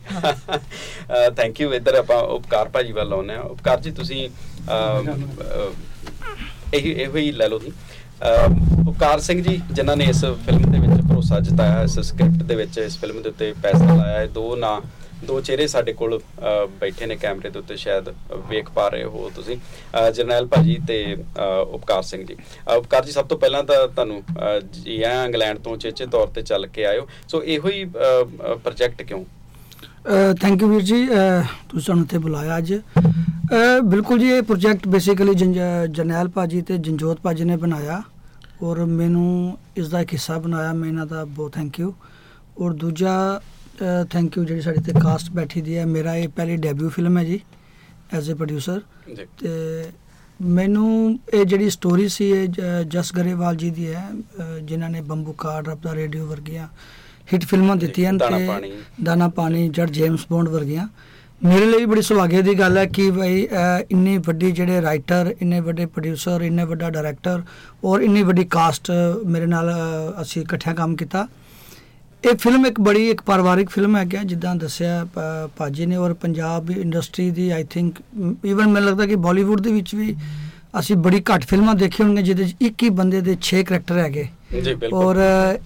[1.36, 5.72] ਥੈਂਕ ਯੂ ਇੱਧਰ ਆਪਾਂ ਉਪਕਾਰ ਭਾਜੀ ਵੱਲ ਆਉਂਦੇ ਆ ਉਪਕਾਰ ਜੀ ਤੁਸੀਂ ਅ, ਅ,
[6.74, 7.97] ਇਹੀ ਇਹੋ ਹੀ ਲੈ ਲਓ ਤੁਸੀਂ ਅ,
[8.87, 12.77] ਉਪਕਾਰ ਸਿੰਘ ਜੀ ਜਿਨ੍ਹਾਂ ਨੇ ਇਸ ਫਿਲਮ ਦੇ ਵਿੱਚ ਭਰੋਸਾ ਜਤਾਇਆ ਇਸ ਸਕ੍ਰਿਪਟ ਦੇ ਵਿੱਚ
[12.77, 14.81] ਇਸ ਫਿਲਮ ਦੇ ਉੱਤੇ ਪੈਸਾ ਲਾਇਆ ਹੈ ਦੋ ਨਾਂ
[15.25, 18.09] ਦੋ ਚਿਹਰੇ ਸਾਡੇ ਕੋਲ ਅ, ਬੈਠੇ ਨੇ ਕੈਮਰੇ ਦੇ ਉੱਤੇ ਸ਼ਾਇਦ
[18.49, 23.05] ਵੇਖ ਪਾ ਰਹੇ ਹੋ ਤੁਸੀਂ। ਅ, ਜਰਨੈਲ ਭਾਜੀ ਤੇ ਅ, ਉਪਕਾਰ ਸਿੰਘ ਜੀ। ਅ, ਉਪਕਾਰ
[23.05, 26.67] ਜੀ ਸਭ ਤੋਂ ਪਹਿਲਾਂ ਤਾਂ ਤੁਹਾਨੂੰ ਅ, ਜੀ ਆਇਆਂ ਇੰਗਲੈਂਡ ਤੋਂ ਚੇਚੇ ਤੌਰ ਤੇ ਚੱਲ
[26.67, 27.85] ਕੇ ਆਇਓ। ਸੋ ਇਹੋ ਹੀ
[28.63, 29.25] ਪ੍ਰੋਜੈਕਟ ਕਿਉਂ?
[30.41, 31.05] ਥੈਂਕ ਯੂ ਵੀਰ ਜੀ
[31.69, 32.73] ਤੁਸੀਂ ਸਾਨੂੰ ਇੱਥੇ ਬੁਲਾਇਆ ਅੱਜ।
[33.83, 38.01] ਬਿਲਕੁਲ ਜੀ ਇਹ ਪ੍ਰੋਜੈਕਟ ਬੇਸਿਕਲੀ ਜਰਨੈਲ ਭਾਜੀ ਤੇ ਜੰਜੋਤ ਭਾਜੀ ਨੇ ਬਣਾਇਆ
[38.63, 41.93] ਔਰ ਮੈਨੂੰ ਇਸ ਦਾ ਇੱਕ ਹਿੱਸਾ ਬਣਾਇਆ ਮੈਂ ਇਹਨਾਂ ਦਾ ਬਹੁਤ ਥੈਂਕ ਯੂ
[42.61, 43.15] ਔਰ ਦੂਜਾ
[44.09, 47.23] ਥੈਂਕ ਯੂ ਜਿਹੜੀ ਸਾਡੇ ਤੇ ਕਾਸਟ ਬੈਠੀ ਦੀ ਹੈ ਮੇਰਾ ਇਹ ਪਹਿਲੀ ਡੈਬਿਊ ਫਿਲਮ ਹੈ
[47.23, 47.39] ਜੀ
[48.13, 48.81] ਐਜ਼ ਅ ਪ੍ਰੋਡਿਊਸਰ
[49.39, 49.49] ਤੇ
[50.41, 52.47] ਮੈਨੂੰ ਇਹ ਜਿਹੜੀ ਸਟੋਰੀ ਸੀ ਇਹ
[52.87, 54.09] ਜਸ ਗਰੇਵਾਲ ਜੀ ਦੀ ਹੈ
[54.61, 56.67] ਜਿਨ੍ਹਾਂ ਨੇ ਬੰਬੂ ਕਾਰਡ ਰੱਬ ਦਾ ਰੇਡੀਓ ਵਰਗੀਆਂ
[57.33, 58.71] ਹਿੱਟ ਫਿਲਮਾਂ ਦਿੱਤੀਆਂ ਤੇ।
[59.03, 60.87] ਦਾਣਾ ਪਾਣੀ ਜੜ ਜੇਮਸ ਬੌਂਡ ਵਰਗੀਆਂ
[61.43, 63.47] ਮੇਰੇ ਲਈ ਬੜੀ ਸੁਭਾਗੇ ਦੀ ਗੱਲ ਹੈ ਕਿ ਭਾਈ
[63.91, 67.41] ਇੰਨੀ ਵੱਡੀ ਜਿਹੜੇ ਰਾਈਟਰ ਇੰਨੇ ਵੱਡੇ ਪ੍ਰੋਡਿਊਸਰ ਇੰਨੇ ਵੱਡਾ ਡਾਇਰੈਕਟਰ
[67.83, 68.91] ਔਰ ਇੰਨੀ ਵੱਡੀ ਕਾਸਟ
[69.25, 69.71] ਮੇਰੇ ਨਾਲ
[70.21, 71.27] ਅਸੀਂ ਇਕੱਠਿਆਂ ਕੰਮ ਕੀਤਾ
[72.23, 75.05] ਇਹ ਫਿਲਮ ਇੱਕ ਬੜੀ ਇੱਕ ਪਰਿਵਾਰਿਕ ਫਿਲਮ ਹੈ ਕਿ ਜਿੱਦਾਂ ਦੱਸਿਆ
[75.57, 78.01] ਭਾਜੀ ਨੇ ਔਰ ਪੰਜਾਬ ਇੰਡਸਟਰੀ ਦੀ ਆਈ ਥਿੰਕ
[78.45, 80.15] ਈਵਨ ਮੈਨੂੰ ਲੱਗਦਾ ਕਿ ਬਾਲੀਵੁੱਡ ਦੇ ਵਿੱਚ ਵੀ
[80.73, 84.27] ਅਸੀਂ ਬੜੀ ਘੱਟ ਫਿਲਮਾਂ ਦੇਖੀ ਹੋਣਗੀਆਂ ਜਿਹਦੇ ਵਿੱਚ ਇੱਕ ਹੀ ਬੰਦੇ ਦੇ 6 ਕਰੈਕਟਰ ਹੈਗੇ।
[84.53, 85.17] ਜੀ ਬਿਲਕੁਲ। ਔਰ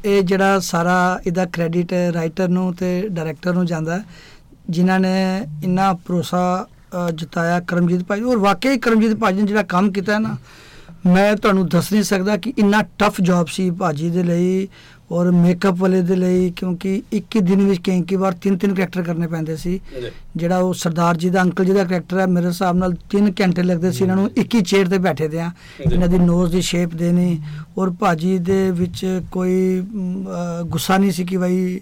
[0.05, 3.99] ਇਹ ਜਿਹੜਾ ਸਾਰਾ ਇਹਦਾ ਕ੍ਰੈਡਿਟ ਰਾਈਟਰ ਨੂੰ ਤੇ ਡਾਇਰੈਕਟਰ ਨੂੰ ਜਾਂਦਾ
[4.69, 5.15] ਜਿਨ੍ਹਾਂ ਨੇ
[5.63, 6.43] ਇੰਨਾ ਭਰੋਸਾ
[7.15, 10.35] ਜਤਾਇਆ ਕਰਮਜੀਤ ਭਾਈ ਔਰ ਵਾਕਈ ਕਰਮਜੀਤ ਭਾਜੀ ਨੇ ਜਿਹੜਾ ਕੰਮ ਕੀਤਾ ਹੈ ਨਾ
[11.05, 14.67] ਮੈਂ ਤੁਹਾਨੂੰ ਦੱਸ ਨਹੀਂ ਸਕਦਾ ਕਿ ਇੰਨਾ ਟਫ ਜੌਬ ਸੀ ਭਾਜੀ ਦੇ ਲਈ।
[15.13, 18.73] ਔਰ ਮੇਕਅਪ ਵਾਲੇ ਦੇ ਲਈ ਕਿਉਂਕਿ ਇੱਕ ਹੀ ਦਿਨ ਵਿੱਚ ਕਈ ਕਈ ਵਾਰ ਤਿੰਨ ਤਿੰਨ
[18.73, 19.79] ਕਰੈਕਟਰ ਕਰਨੇ ਪੈਂਦੇ ਸੀ।
[20.35, 23.63] ਜਿਹੜਾ ਉਹ ਸਰਦਾਰ ਜੀ ਦਾ ਅੰਕਲ ਜੀ ਦਾ ਕਰੈਕਟਰ ਹੈ ਮੇਰੇ ਹਿਸਾਬ ਨਾਲ 3 ਘੰਟੇ
[23.63, 25.49] ਲੱਗਦੇ ਸੀ। ਇਹਨਾਂ ਨੂੰ ਇੱਕ ਹੀ ਚੇਅਰ ਤੇ ਬੈਠੇ ਦੇ ਆ।
[25.79, 27.39] ਜੀ। ਇਹਨਾਂ ਦੀ ਨੋਜ਼ ਦੀ ਸ਼ੇਪ ਦੇਣੀ
[27.77, 29.81] ਔਰ ਭਾਜੀ ਦੇ ਵਿੱਚ ਕੋਈ
[30.65, 31.79] ਗੁੱਸਾ ਨਹੀਂ ਸੀ ਕਿ ਭਾਈ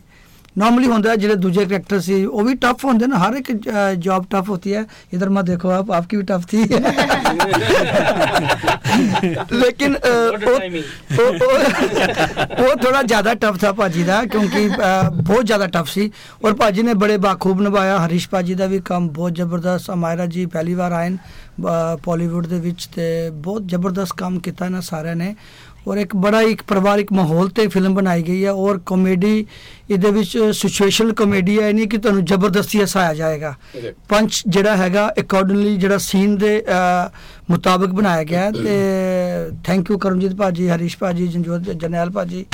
[0.56, 3.48] ਨਾਰਮਲੀ ਹੁੰਦਾ ਹੈ, ਜਿਹੜੇ ਦੂਜੇ ਕਰੈਕਟਰ ਸੀ ਉਹ ਵੀ ਟਫ ਹੁੰਦੇ ਨੇ हर एक
[4.04, 6.60] जॉब टफ होती है इधर मत देखो आप आपकी भी टफ थी
[9.54, 10.54] लेकिन अ, वो
[11.16, 11.58] वो- वो-
[12.60, 16.10] वो थोड़ा ज्यादा टफ था ਭਾਜੀ ਦਾ ਕਿਉਂਕਿ ਅ, ਬਹੁਤ ਜ਼ਿਆਦਾ ਟਫ ਸੀ
[16.44, 20.46] ਔਰ ਭਾਜੀ ਨੇ ਬੜੇ ਬਾਖੂਬ ਨਿਭਾਇਆ ਹਰੀਸ਼ ਭਾਜੀ ਦਾ ਵੀ ਕੰਮ ਬਹੁਤ ਜ਼ਬਰਦਸਤ ਅਮਾਇਰਾ ਜੀ
[20.46, 21.18] ਪਹਿਲੀ ਵਾਰ ਆਏ ਨੇ
[22.06, 25.34] ਬਾਲੀਵੁੱਡ ਦੇ ਵਿੱਚ ਤੇ ਬਹੁਤ ਜ਼ਬਰਦਸਤ ਕੰਮ ਕੀਤਾ ਇਹਨਾਂ ਸਾਰਿਆਂ ਨੇ
[25.87, 29.45] ਔਰ ਇੱਕ ਬੜਾ ਇੱਕ ਪਰਿਵਾਰਿਕ ਮਾਹੌਲ ਤੇ ਫਿਲਮ ਬਣਾਈ ਗਈ ਹੈ ਔਰ ਕਾਮੇਡੀ
[29.89, 33.53] ਇਹਦੇ ਵਿੱਚ ਸਿਚੁਏਸ਼ਨਲ ਕਾਮੇਡੀ ਹੈ ਨਹੀਂ ਕਿ ਤੁਹਾਨੂੰ ਜ਼ਬਰਦਸਤੀ ਹਸਾਇਆ ਜਾਏਗਾ।
[34.09, 36.63] ਪੰਚ ਜਿਹੜਾ ਹੈਗਾ ਅਕੋਰਡਿੰਗਲੀ ਜਿਹੜਾ ਸੀਨ ਦੇ
[37.49, 38.75] ਮੁਤਾਬਕ ਬਣਾਇਆ ਗਿਆ ਹੈ ਤੇ
[39.63, 42.45] ਥੈਂਕ ਯੂ ਕਰਮਜੀਤ ਭਾਜੀ ਹਰੀਸ਼ ਭਾਜੀ ਜੰਜੋਤ ਜਰਨੈਲ ਭਾਜੀ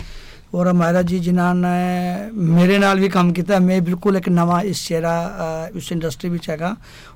[0.56, 4.86] ਔਰ ਅਮਾਇਰਾ ਜੀ ਜਿਨ੍ਹਾਂ ਨੇ ਮੇਰੇ ਨਾਲ ਵੀ ਕੰਮ ਕੀਤਾ ਮੈਂ ਬਿਲਕੁਲ ਇੱਕ ਨਵਾਂ ਇਸ
[4.88, 6.76] ਚਿਹਰਾ ਇਸ ਇੰਡਸਟਰੀ ਵਿੱਚ ਹੈਗਾ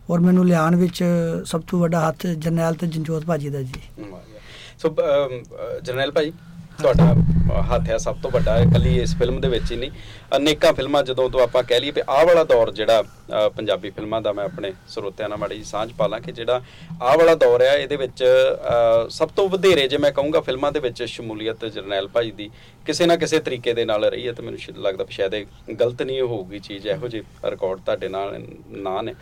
[0.09, 1.03] ਔਰ ਮੈਨੂੰ ਲਿਆਉਣ ਵਿੱਚ
[1.45, 3.81] ਸਭ ਤੋਂ ਵੱਡਾ ਹੱਥ ਜਰਨੈਲ ਤੇ ਜੰਜੋਤ ਭਾਜੀ ਦਾ ਜੀ।
[4.81, 6.31] ਸੋ ਅਮ, ਅ, ਜਰਨੈਲ ਭਾਈ
[6.81, 9.91] ਤੁਹਾਡਾ ਅ, ਹੱਥ ਹੈ ਸਭ ਤੋਂ ਵੱਡਾ ਇਕੱਲੀ ਇਸ ਫਿਲਮ ਦੇ ਵਿੱਚ ਹੀ ਨਹੀਂ।
[10.35, 14.21] ਅਨੇਕਾਂ ਫਿਲਮਾਂ ਜਦੋਂ ਤੋਂ ਆਪਾਂ ਕਹਿ ਲਈਏ ਵੀ ਆਹ ਵਾਲਾ ਦੌਰ ਜਿਹੜਾ ਅ, ਪੰਜਾਬੀ ਫਿਲਮਾਂ
[14.21, 16.61] ਦਾ ਮੈਂ ਆਪਣੇ ਸਰੋਤਿਆਂ ਨਾਲ ਮਾੜੀ ਜਿਹੀ ਸਾਂਝ ਪਾ ਲਾਂ ਕਿ ਜਿਹੜਾ
[17.01, 20.79] ਆਹ ਵਾਲਾ ਦੌਰ ਆ ਇਹਦੇ ਵਿੱਚ ਅ, ਸਭ ਤੋਂ ਵਧੇਰੇ ਜੇ ਮੈਂ ਕਹੂੰਗਾ ਫਿਲਮਾਂ ਦੇ
[20.79, 22.49] ਵਿੱਚ ਸ਼ਮੂਲੀਅਤ ਜਰਨੈਲ ਭਾਈ ਦੀ
[22.85, 25.45] ਕਿਸੇ ਨਾ ਕਿਸੇ ਤਰੀਕੇ ਦੇ ਨਾਲ ਰਹੀ ਹੈ ਤੇ ਮੈਨੂੰ ਸ਼ਾਇਦ ਲੱਗਦਾ ਵੀ ਸ਼ਾਇਦ ਇਹ
[25.79, 29.13] ਗਲਤ ਨਹੀਂ ਹੋਊਗੀ ਚੀਜ਼ ਇਹੋ ਜਿਹੀ ਰਿਕਾਰਡ ਤੁਹਾਡੇ ਨਾਲ ਨਾ ਨੇ।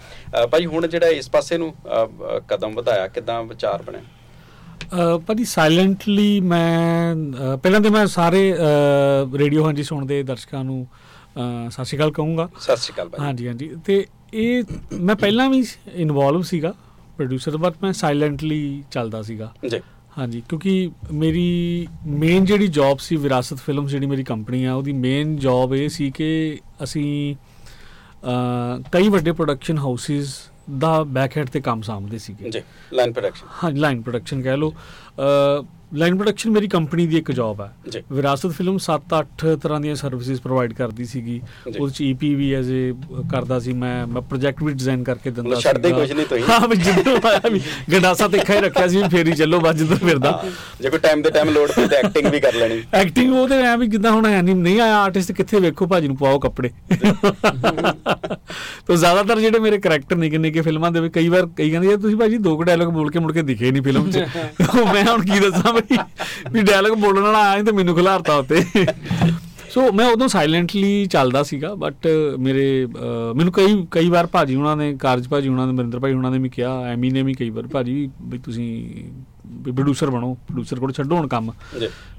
[0.44, 2.06] ਅ, ਭਾਈ ਹੁਣ ਜਿਹੜਾ ਇਸ ਪਾਸੇ ਨੂੰ ਅ,
[2.38, 4.02] ਅ, ਕਦਮ ਵਧਾਇਆ ਕਿਦਾਂ ਵਿਚਾਰ ਬਣਿਆ?
[4.02, 4.19] ਅ,
[5.28, 7.16] ਭਾਜੀ ਸਾਇਲੈਂਟਲੀ ਮੈਂ
[7.64, 8.42] ਪਹਿਲਾਂ ਤੇ ਮੈਂ ਸਾਰੇ
[9.38, 10.86] ਰੇਡੀਓ ਹਾਂਜੀ ਸੁਣਦੇ ਦਰਸ਼ਕਾਂ ਨੂੰ
[11.70, 14.64] ਸਤਿ ਸ਼੍ਰੀ ਅਕਾਲ ਕਹੂੰਗਾ। ਸਤਿ ਸ਼੍ਰੀ ਅਕਾਲ ਭਾਈ ਹਾਂਜੀ ਹਾਂਜੀ। ਤੇ ਇਹ
[15.02, 15.64] ਮੈਂ ਪਹਿਲਾਂ ਵੀ
[15.96, 16.74] ਇਨਵੋਲਵ ਸੀਗਾ
[17.18, 19.80] ਪ੍ਰੋਡਿਊਸਰ ਬਟ ਮੈਂ ਸਾਇਲੈਂਟਲੀ ਚੱਲਦਾ ਸੀਗਾ। ਜੀ।
[20.18, 25.36] ਹਾਂਜੀ ਕਿਉਂਕਿ ਮੇਰੀ ਮੇਨ ਜਿਹੜੀ ਜੌਬ ਸੀ ਵਿਰਾਸਤ ਫਿਲਮਸ ਜਿਹੜੀ ਮੇਰੀ ਕੰਪਨੀ ਆ ਉਹਦੀ ਮੇਨ
[25.38, 27.36] ਜੌਬ ਇਹ ਸੀ ਕਿ ਅਸੀਂ
[28.92, 30.34] ਕਈ ਵੱਡੇ ਪ੍ਰੋਡਕਸ਼ਨ ਹਾਊਸਿਸ
[30.78, 32.62] ਦਾ ਬੈਕ ਹੈਡ ਤੇ ਕੰਮ ਸਾਂਭਦੇ ਸੀਗੇ। ਜੀ
[32.94, 34.74] ਲਾਈਨ ਪ੍ਰੋਡਕਸ਼ਨ ਹਾਂ ਲਾਈਨ ਪ੍ਰੋਡਕਸ਼ਨ ਕਹਿ ਲਓ।
[35.96, 40.74] ਲਾਈਨ ਪ੍ਰੋਡਕਸ਼ਨ ਮੇਰੀ ਕੰਪਨੀ ਦੀ ਇੱਕ ਜੌਬ। ਹੈ ਵਿਰਾਸਤ ਫਿਲਮ 7-8 ਤਰ੍ਹਾਂ ਦੀਆਂ ਸਰਵਿਸਿਜ਼ ਪ੍ਰੋਵਾਈਡ
[40.74, 41.42] ਕਰਦੀ ਸੀਗੀ।
[41.80, 42.94] ਉਹਦੇ ਚ ਈਪੀ ਵੀ ਐਜ਼ ਏ
[43.32, 46.68] ਕਰਦਾ ਸੀ ਮੈਂ ਮੈਂ ਪ੍ਰੋਜੈਕਟ ਵੀ ਡਿਜ਼ਾਈਨ ਕਰਕੇ ਦਿੰਦਾ ਮਤਲਬ ਛੱਡਦੇ। ਕੁਛ ਨਹੀਂ ਤੁਸੀਂ। ਹਾਂ
[46.68, 47.62] ਵੀ ਜਦੋਂ ਆਇਆ ਵੀ
[47.94, 50.44] ਗੰਡਾਸਾ ਤਿੱਖਾ ਹੀ ਰੱਖਿਆ ਸੀ ਫੇਰ ਹੀ ਚੱਲੋ ਬਸ ਜਿੱਦਾਂ ਫਿਰਦਾ
[50.82, 53.76] ਜੇ ਕੋਈ ਟਾਈਮ ਦੇ ਟਾਈਮ ਪਈ ਤਾਂ ਐਕਟਿੰਗ ਵੀ ਕਰ ਲੈਣੀ ਐਕਟਿੰਗ ਉਹ ਤੇ ਐ
[53.78, 56.70] ਵੀ ਜਿੱਦਾਂ ਹੁਣ ਐ ਨਹੀਂ ਨਹੀਂ ਆਇਆ ਆਰਟਿਸਟ ਕਿੱਥੇ ਵੇਖੋ ਭਾਜੀ ਨੂੰ ਪਵਾਓ ਕੱਪੜੇ
[58.88, 61.98] ਤਾਂ ਜ਼ਿਆਦਾਤਰ ਜਿਹੜੇ ਮੇਰੇ ਕੈਰੈਕਟਰ ਨਿੱਕੇ ਨਿੱਕੇ ਫਿਲਮਾਂ ਦੇ ਵਿੱਚ ਕਈ ਵਾਰ ਕਈ ਕਹਿੰਦੇ ਯਾਰ
[61.98, 64.18] ਤੁਸੀਂ ਭਾਜੀ ਦੋ ਕੁ ਡਾਇਲੌਗ ਬੋਲ ਕੇ ਮੁੜ ਕੇ ਦਿਖੇ ਨਹੀਂ ਫਿਲਮ 'ਚ
[64.94, 65.74] ਮੈਂ ਹੁਣ ਕੀ ਦੱਸਾਂ
[66.52, 68.66] ਵੀ ਡਾਇਲੌਗ ਬੋਲਣ ਵਾਲਾ ਆਇਆ ਤੇ ਮੈਨੂੰ ਖਿਲਾਰਤਾ ਉੱਤੇ।
[69.70, 72.08] ਸੋ ਮੈਂ ਉਦੋਂ ਸਾਇਲੈਂਟਲੀ ਚੱਲਦਾ ਸੀਗਾ ਬਟ
[72.40, 72.88] ਮੇਰੇ
[73.36, 76.40] ਮੈਨੂੰ ਕਈ ਕਈ ਵਾਰ ਭਾਜੀ ਉਹਨਾਂ ਨੇ ਕਾਰਜ ਭਾਜੀ ਉਹਨਾਂ ਨੇ ਮਰਿੰਦਰ ਭਾਈ ਉਹਨਾਂ ਨੇ
[76.40, 78.94] ਵੀ ਕਿਹਾ ਐਮੀ ਨੇ ਵੀ ਕਈ ਵਾਰ ਭਾਜੀ ਵੀ ਤੁਸੀਂ
[79.64, 81.52] ਪ੍ਰੋਡਿਊਸਰ ਬਣੋ ਪ੍ਰੋਡਿਊਸਰ ਕੋਲ ਛੱਡੋ ਹੁਣ ਕੰਮ।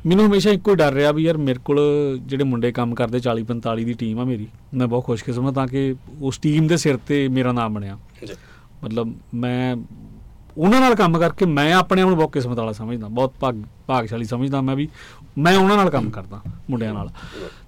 [0.06, 1.80] ਮੈਨੂੰ ਹਮੇਸ਼ਾ ਇੱਕੋ ਡਰ ਰਿਹਾ ਵੀ ਯਾਰ ਮੇਰੇ ਕੋਲ
[2.22, 5.94] ਜਿਹੜੇ ਮੁੰਡੇ ਕੰਮ ਕਰਦੇ 40 45 ਦੀ ਟੀਮ ਆ ਮੇਰੀ ਮੈਂ ਬਹੁਤ ਖੁਸ਼ਕਿਸਮਤ ਹਾਂ ਕਿ
[6.20, 8.34] ਉਸ ਟੀਮ ਦੇ ਸਿਰ ਤੇ ਮੇਰਾ ਨਾਮ ਬਣਿਆ। ਜੀ।
[8.84, 9.76] ਮਤਲਬ ਮੈਂ
[10.59, 14.24] ਉਹਨਾਂ ਨਾਲ ਕੰਮ ਕਰਕੇ ਮੈਂ ਆਪਣੇ ਆਪ ਨੂੰ ਬਹੁਤ ਕਿਸਮਤ ਵਾਲਾ ਸਮਝਦਾ ਬਹੁਤ ਭਾਗ ਭਾਗਸ਼ਾਲੀ
[14.24, 14.88] ਸਮਝਦਾ ਮੈਂ ਵੀ
[15.38, 16.40] ਮੈਂ ਉਹਨਾਂ ਨਾਲ ਕੰਮ ਕਰਦਾ
[16.70, 17.11] ਮੁੰਡਿਆਂ ਨਾਲ।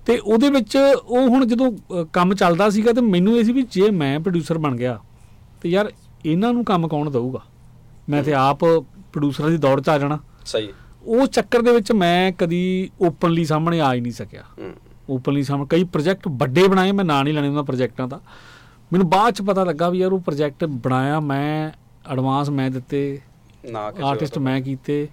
[0.07, 1.71] ਤੇ ਉਹਦੇ ਵਿੱਚ ਉਹ ਹੁਣ ਜਦੋਂ
[2.13, 4.99] ਕੰਮ ਚੱਲਦਾ ਸੀਗਾ ਤੇ ਮੈਨੂੰ ਇਹ ਸੀ ਵੀ ਜੇ ਮੈਂ ਪ੍ਰੋਡਿਊਸਰ ਬਣ ਗਿਆ
[5.61, 5.93] ਤੇ ਯਾਰ
[6.27, 7.41] ਇਹਨਾਂ ਨੂੰ ਕੰਮ ਕੌਣ ਦਊਗਾ?
[8.09, 8.65] ਮੈਂ ਤੇ ਆਪ
[9.13, 10.69] ਪ੍ਰੋਡਿਊਸਰਾਂ ਦੀ ਦੌੜ 'ਚ ਆ ਜਾਣਾ। ਸਹੀ
[11.05, 14.43] ਉਹ ਚੱਕਰ ਦੇ ਵਿੱਚ ਮੈਂ ਕਦੀ ਓਪਨਲੀ ਸਾਹਮਣੇ ਆ ਹੀ ਨਹੀਂ ਸਕਿਆ।
[15.11, 18.21] ਓਪਨਲੀ ਸਾਹਮਣੇ ਕਈ ਪ੍ਰੋਜੈਕਟ ਵੱਡੇ ਬਣਾਏ ਮੈਂ ਨਾਂ ਨਹੀਂ ਲੈਣੇ ਉਹਨਾਂ ਪ੍ਰੋਜੈਕਟਾਂ ਦਾ।
[18.93, 21.71] ਮੈਨੂੰ ਬਾਅਦ ਚ ਪਤਾ ਲੱਗਾ ਵੀ ਯਾਰ ਉਹ ਪ੍ਰੋਜੈਕਟ ਬਣਾਇਆ ਮੈਂ
[22.11, 23.19] ਐਡਵਾਂਸ ਮੈਂ ਦਿੱਤੇ
[23.71, 25.09] ਨਾ ਕਿਸੇ ਆਰਟਿਸਟ ਮੈਂ ਕੀਤੇ।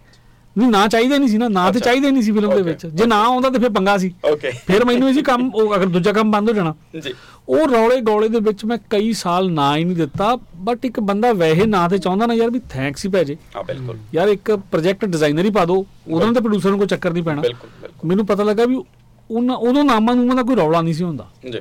[0.57, 3.05] ਨਹੀਂ ਨਾ ਚਾਹੀਦਾ ਨਹੀਂ ਸੀ ਨਾ ਨਾ ਤੇ। ਚਾਹੀਦਾ ਨਹੀਂ ਸੀ ਫਿਲਮ ਦੇ ਵਿੱਚ। ਜੇ
[3.05, 6.11] ਨਾ ਆਉਂਦਾ ਤੇ ਫਿਰ ਪੰਗਾ ਸੀ। ਓਕੇ ਫਿਰ ਮੈਨੂੰ ਇਹ ਸੀ ਕੰਮ ਉਹ ਅਗਰ ਦੂਜਾ
[6.11, 7.13] ਕੰਮ ਬੰਦ ਹੋ ਜਾਣਾ। ਜੀ।
[7.49, 11.33] ਉਹ ਰੌਲੇ ਗੋਲੇ ਦੇ ਵਿੱਚ ਮੈਂ ਕਈ ਸਾਲ ਨਾ ਹੀ ਨਹੀਂ ਦਿੱਤਾ ਬਟ ਇੱਕ ਬੰਦਾ
[11.33, 14.51] ਵੈਸੇ ਨਾ ਤੇ ਚਾਹੁੰਦਾ ਨਾ ਯਾਰ ਵੀ ਥੈਂਕਸ ਹੀ ਪੈ ਜੇ। ਹਾਂ ਬਿਲਕੁਲ। ਯਾਰ ਇੱਕ
[14.51, 17.41] ਪ੍ਰੋਜੈਕਟ ਡਿਜ਼ਾਈਨਰ ਹੀ ਪਾ ਦਿਓ ਉਹਦੇ ਨਾਲ ਤੇ ਪ੍ਰੋਡਿਊਸਰ ਨੂੰ ਕੋਈ ਚੱਕਰ ਨਹੀਂ ਪੈਣਾ।
[18.05, 18.83] ਮੈਨੂੰ ਪਤਾ ਲੱਗਾ ਵੀ
[19.31, 21.59] ਉਹਨਾਂ ਉਦੋਂ ਨਾਮਾਂ ਨੂਮਾਂ ਦਾ ਕੋਈ ਰੌਲਾ ਨਹੀਂ ਸੀ ਹੁੰਦਾ। ਜੀ।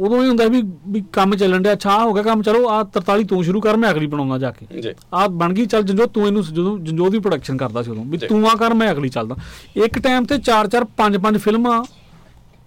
[0.00, 3.24] ਉਦੋਂ ਇਹ ਹੁੰਦਾ ਵੀ ਵੀ ਕੰਮ ਚੱਲਣ ਡਿਆ ਅੱਛਾ ਹੋ ਗਿਆ ਕੰਮ ਚਲੋ ਆ 43
[3.24, 6.26] ਤੋਂ ਸ਼ੁਰੂ ਕਰ ਮੈਂ ਅਗਲੀ ਬਣਾਉਣਾ ਜਾ ਕੇ। ਜੀ। ਆ ਬਣ ਗਈ ਚੱਲ ਜੰਜੋ ਤੂੰ
[6.26, 9.08] ਇਹਨੂੰ ਜਦੋਂ ਜੰਜੋ ਦੀ ਪ੍ਰੋਡਕਸ਼ਨ ਕਰਦਾ ਸੀ ਉਦੋਂ ਵੀ ਜੀ। ਤੂੰ ਆ ਕਰ ਮੈਂ ਅਗਲੀ
[9.08, 9.36] ਚੱਲਦਾ।
[9.76, 11.84] ਇੱਕ ਟਾਈਮ ਤੇ 4 4 5 5 ਫਿਲਮਾਂ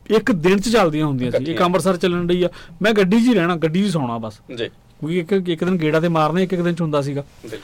[0.09, 2.49] ਇੱਕ ਦਿਨ ਚ ਚੱਲਦੀਆਂ ਹੁੰਦੀਆਂ ਸੀ। ਇੱਕ। ਅੰਮ੍ਰਿਤਸਰ ਚੱਲਣ ਡਈ ਆ।
[2.82, 5.99] ਮੈਂ ਗੱਡੀ 'ਚ ਹੀ ਰਹਿਣਾ ਗੱਡੀ 'ਚ ਸੌਣਾ ਬਸ। ਜੀ। ਕਿਉਂਕਿ ਇੱਕ ਇੱਕ ਦਿਨ ਗੇੜਾ
[5.99, 7.59] ਤੇ ਮਾਰਨਾ ਇੱਕ ਇੱਕ ਦਿਨ ਚ ਹੁੰਦਾ ਸੀਗਾ। ਬਿਲਕੁਲ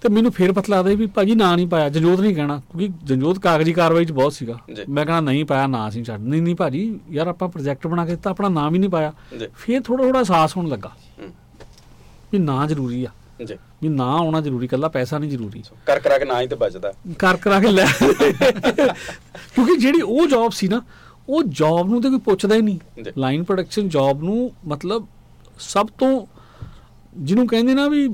[0.00, 2.88] ਤੇ ਮੈਨੂੰ ਫੇਰ ਪਤਾ ਲੱਗਦਾ ਸੀ ਵੀ ਭਾਜੀ ਨਾਂ ਨਹੀਂ ਪਾਇਆ ਜੰਜੋਤ ਨਹੀਂ ਕਹਿਣਾ ਕਿਉਂਕਿ
[3.04, 6.54] ਜੰਜੋਤ ਕਾਗਜ਼ੀ ਕਾਰਵਾਈ 'ਚ ਬਹੁਤ ਸੀਗਾ। ਮੈਂ ਕਹਣਾ ਨਹੀਂ ਪਾਇਆ ਨਾਂ ਅਸੀਂ ਛੱਡ ਨਹੀਂ ਨਹੀਂ
[6.54, 9.12] ਭਾਜੀ ਯਾਰ ਆਪਾਂ ਪ੍ਰੋਜੈਕਟ ਬਣਾ ਕੇ ਦਿੱਤਾ ਆਪਣਾ ਨਾਮ ਹੀ ਨਹੀਂ ਪਾਇਆ।
[9.54, 10.90] ਫੇਰ ਥੋੜਾ ਥੋੜਾ ਅਹਿਸਾਸ ਹੋਣ ਲੱਗਾ।
[12.32, 13.08] ਵੀ ਨਾਂ ਜ਼ਰੂਰੀ ਆ।
[13.44, 16.56] ਜੀ। ਵੀ ਨਾਂ ਆਉਣਾ ਜ਼ਰੂਰੀ ਕੱਲਾ ਪੈਸਾ ਨਹੀਂ ਜ਼ਰੂਰੀ। ਕਰ ਕਰਾ ਕੇ ਨਾ ਹੀ ਤੇ
[16.56, 17.86] ਬਚਦਾ। ਕਰ ਕਰਾ ਕੇ ਲੈ।
[19.54, 20.82] ਕਿਉਂਕਿ ਜਿਹੜੀ ਉਹ ਜੌਬ ਸੀ ਨਾ
[21.28, 22.78] ਉਹ ਜੌਬ ਨੂੰ ਤੇ ਕੋਈ ਪੁੱਛਦਾ ਹੀ ਨਹੀਂ।
[23.18, 25.06] ਲਾਈਨ ਪ੍ਰੋਡਕਸ਼ਨ ਜੌਬ ਨੂੰ ਮਤਲਬ
[25.58, 26.26] ਸਭ ਤੋਂ
[27.16, 28.08] ਜਿਹਨੂੰ ਕਹਿੰਦੇ ਨਾ ਵੀ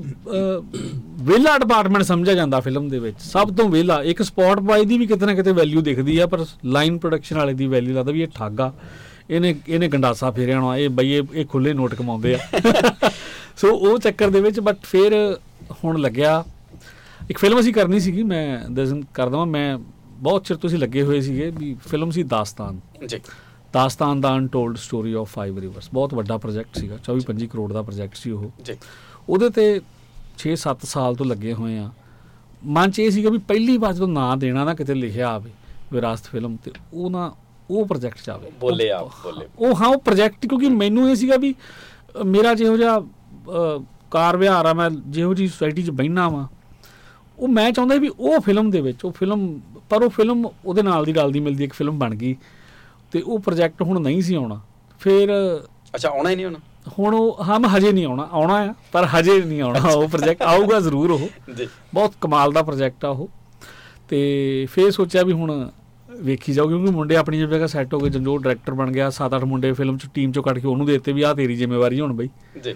[1.25, 5.07] ਵਿਹਲਾ ਡਿਪਾਰਟਮੈਂਟ ਸਮਝਿਆ ਜਾਂਦਾ ਫਿਲਮ ਦੇ ਵਿੱਚ। ਸਭ ਤੋਂ ਵਿਹਲਾ ਇੱਕ ਸਪੌਟ ਬਾਈ ਦੀ ਵੀ
[5.07, 8.27] ਕਿਤੇ ਨਾ ਕਿਤੇ ਵੈਲਿਊ ਦਿਖਦੀ ਆ ਪਰ ਲਾਈਨ ਪ੍ਰੋਡਕਸ਼ਨ ਵਾਲੇ ਦੀ ਵੈਲਿਊ ਲੱਗਦਾ ਵੀ ਇਹ
[8.35, 8.59] ਠੱਗ
[9.29, 12.37] ਇਹਨੇ ਇਹਨੇ ਗੰਡਾਸਾ ਫੇਰਿਆ ਹੋਣਾ ਇਹ ਬਈ ਇਹ ਖੁੱਲੇ ਨੋਟ ਕਮਾਉਂਦੇ ਆ।
[13.57, 15.37] ਸੋ ਉਹ ਚੱਕਰ ਦੇ ਵਿੱਚ ਬਟ ਫਿਰ
[15.83, 16.43] ਹੁਣ ਲੱਗਿਆ
[17.29, 21.01] ਇੱਕ ਫਿਲਮ ਅਸੀਂ ਕਰਨੀ ਸੀਗੀ ਮੈਂ ਦਸਨ ਕਰ ਦਵਾਂ ਮੈਂ ਬਹੁਤ ਚਿਰ ਤੋਂ ਅਸੀਂ ਲੱਗੇ
[21.03, 23.19] ਹੋਏ ਸੀਗੇ ਵੀ ਫਿਲਮ ਸੀ ਦਾਸਤਾਨ। ਜੀ।
[23.73, 27.81] Dastaan the untold story of five rivers ਬਹੁਤ ਵੱਡਾ ਪ੍ਰੋਜੈਕਟ ਸੀਗਾ 24 25 ਕਰੋੜ ਦਾ
[27.81, 28.73] ਪ੍ਰੋਜੈਕਟ ਸੀ ਉਹ। ਜੀ।
[29.29, 29.81] ਉਹਦੇ ਤੇ
[30.39, 31.89] 6-7 ਸਾਲ ਤੋਂ ਲੱਗੇ ਹੋਏ ਆ।
[32.65, 35.51] ਮਨ ਚ ਇਹ ਸੀਗਾ ਵੀ ਪਹਿਲੀ ਵਾਰ ਜਦੋਂ ਨਾਂ ਦੇਣਾ ਨਾ ਕਿਤੇ ਲਿਖਿਆ ਆਵੇ
[35.91, 37.31] ਵਿਰਾਸਤ ਫਿਲਮ ਤੇ ਉਹ ਨਾ
[37.69, 41.37] ਉਹ ਪ੍ਰੋਜੈਕਟ ਚ ਆਵੇ। ਬੋਲੇ ਆਪ ਬੋਲੇ। ਉਹ ਹਾਂ ਉਹ ਪ੍ਰੋਜੈਕਟ ਕਿਉਂਕਿ ਮੈਨੂੰ ਇਹ ਸੀਗਾ
[41.37, 41.53] ਵੀ
[42.25, 42.99] ਮੇਰਾ ਜਿਹੋ ਜਿਹਾ
[44.11, 46.47] ਕਾਰ ਵਿਹਾਰ ਆ ਮੈਂ ਜਿਹੋ ਜੀ ਸੋਸਾਇਟੀ 'ਚ ਬਹਿਣਾ ਵਾਂ
[47.39, 49.59] ਉਹ ਮੈਂ ਚਾਹੁੰਦਾ ਵੀ ਉਹ ਫਿਲਮ ਦੇ ਵਿੱਚ ਉਹ ਫਿਲਮ
[49.89, 52.35] ਪਰ ਉਹ ਫਿਲਮ ਉਹਦੇ ਨਾਲ ਦੀ ਰਲਦੀ ਮਿਲਦੀ ਇੱਕ ਫਿਲਮ ਬਣ ਗਈ
[53.11, 54.59] ਤੇ ਉਹ ਪ੍ਰੋਜੈਕਟ ਹੁਣ ਨਹੀਂ ਸੀ ਆਉਣਾ।
[54.99, 55.29] ਫਿਰ
[55.95, 56.55] ਅੱਛਾ ਆਉਣਾ ਹੀ ਨਹੀਂ ਹੁਣ?
[56.99, 60.41] ਹੁਣ ਉਹ ਹਾਂ ਮੈਂ ਹਜੇ ਨਹੀਂ ਆਉਣਾ ਆਉਣਾ ਆ ਪਰ ਹਜੇ ਨਹੀਂ ਆਉਣਾ ਉਹ ਪ੍ਰੋਜੈਕਟ
[60.41, 63.29] ਆਊਗਾ ਜ਼ਰੂਰ ਉਹ। ਜੀ। ਬਹੁਤ ਕਮਾਲ ਦਾ ਪ੍ਰੋਜੈਕਟ ਆ ਉਹ।
[64.09, 65.69] ਤੇ ਫੇਰ ਸੋਚਿਆ ਵੀ ਹੁਣ
[66.11, 69.73] ਵੇਖੀ ਜਾਓ ਕਿਉਂਕਿ ਮੁੰਡੇ ਆਪਣੀ ਜਗ੍ਹਾ ਸੈੱਟ ਹੋ ਗਏ ਜੰਜੋ ਡਾਇਰੈਕਟਰ ਬਣ ਗਿਆ 7-8 ਮੁੰਡੇ
[69.73, 72.29] ਫਿਲਮ ਚ ਟੀਮ ਚੋਂ ਕੱਢ ਕੇ ਉਹਨੂੰ ਦੇ ਦਿੱਤੇ ਵੀ ਆਹ ਤੇਰੀ ਜ਼ਿੰਮੇਵਾਰੀ ਹੁਣ ਬਈ।
[72.63, 72.75] ਜੀ।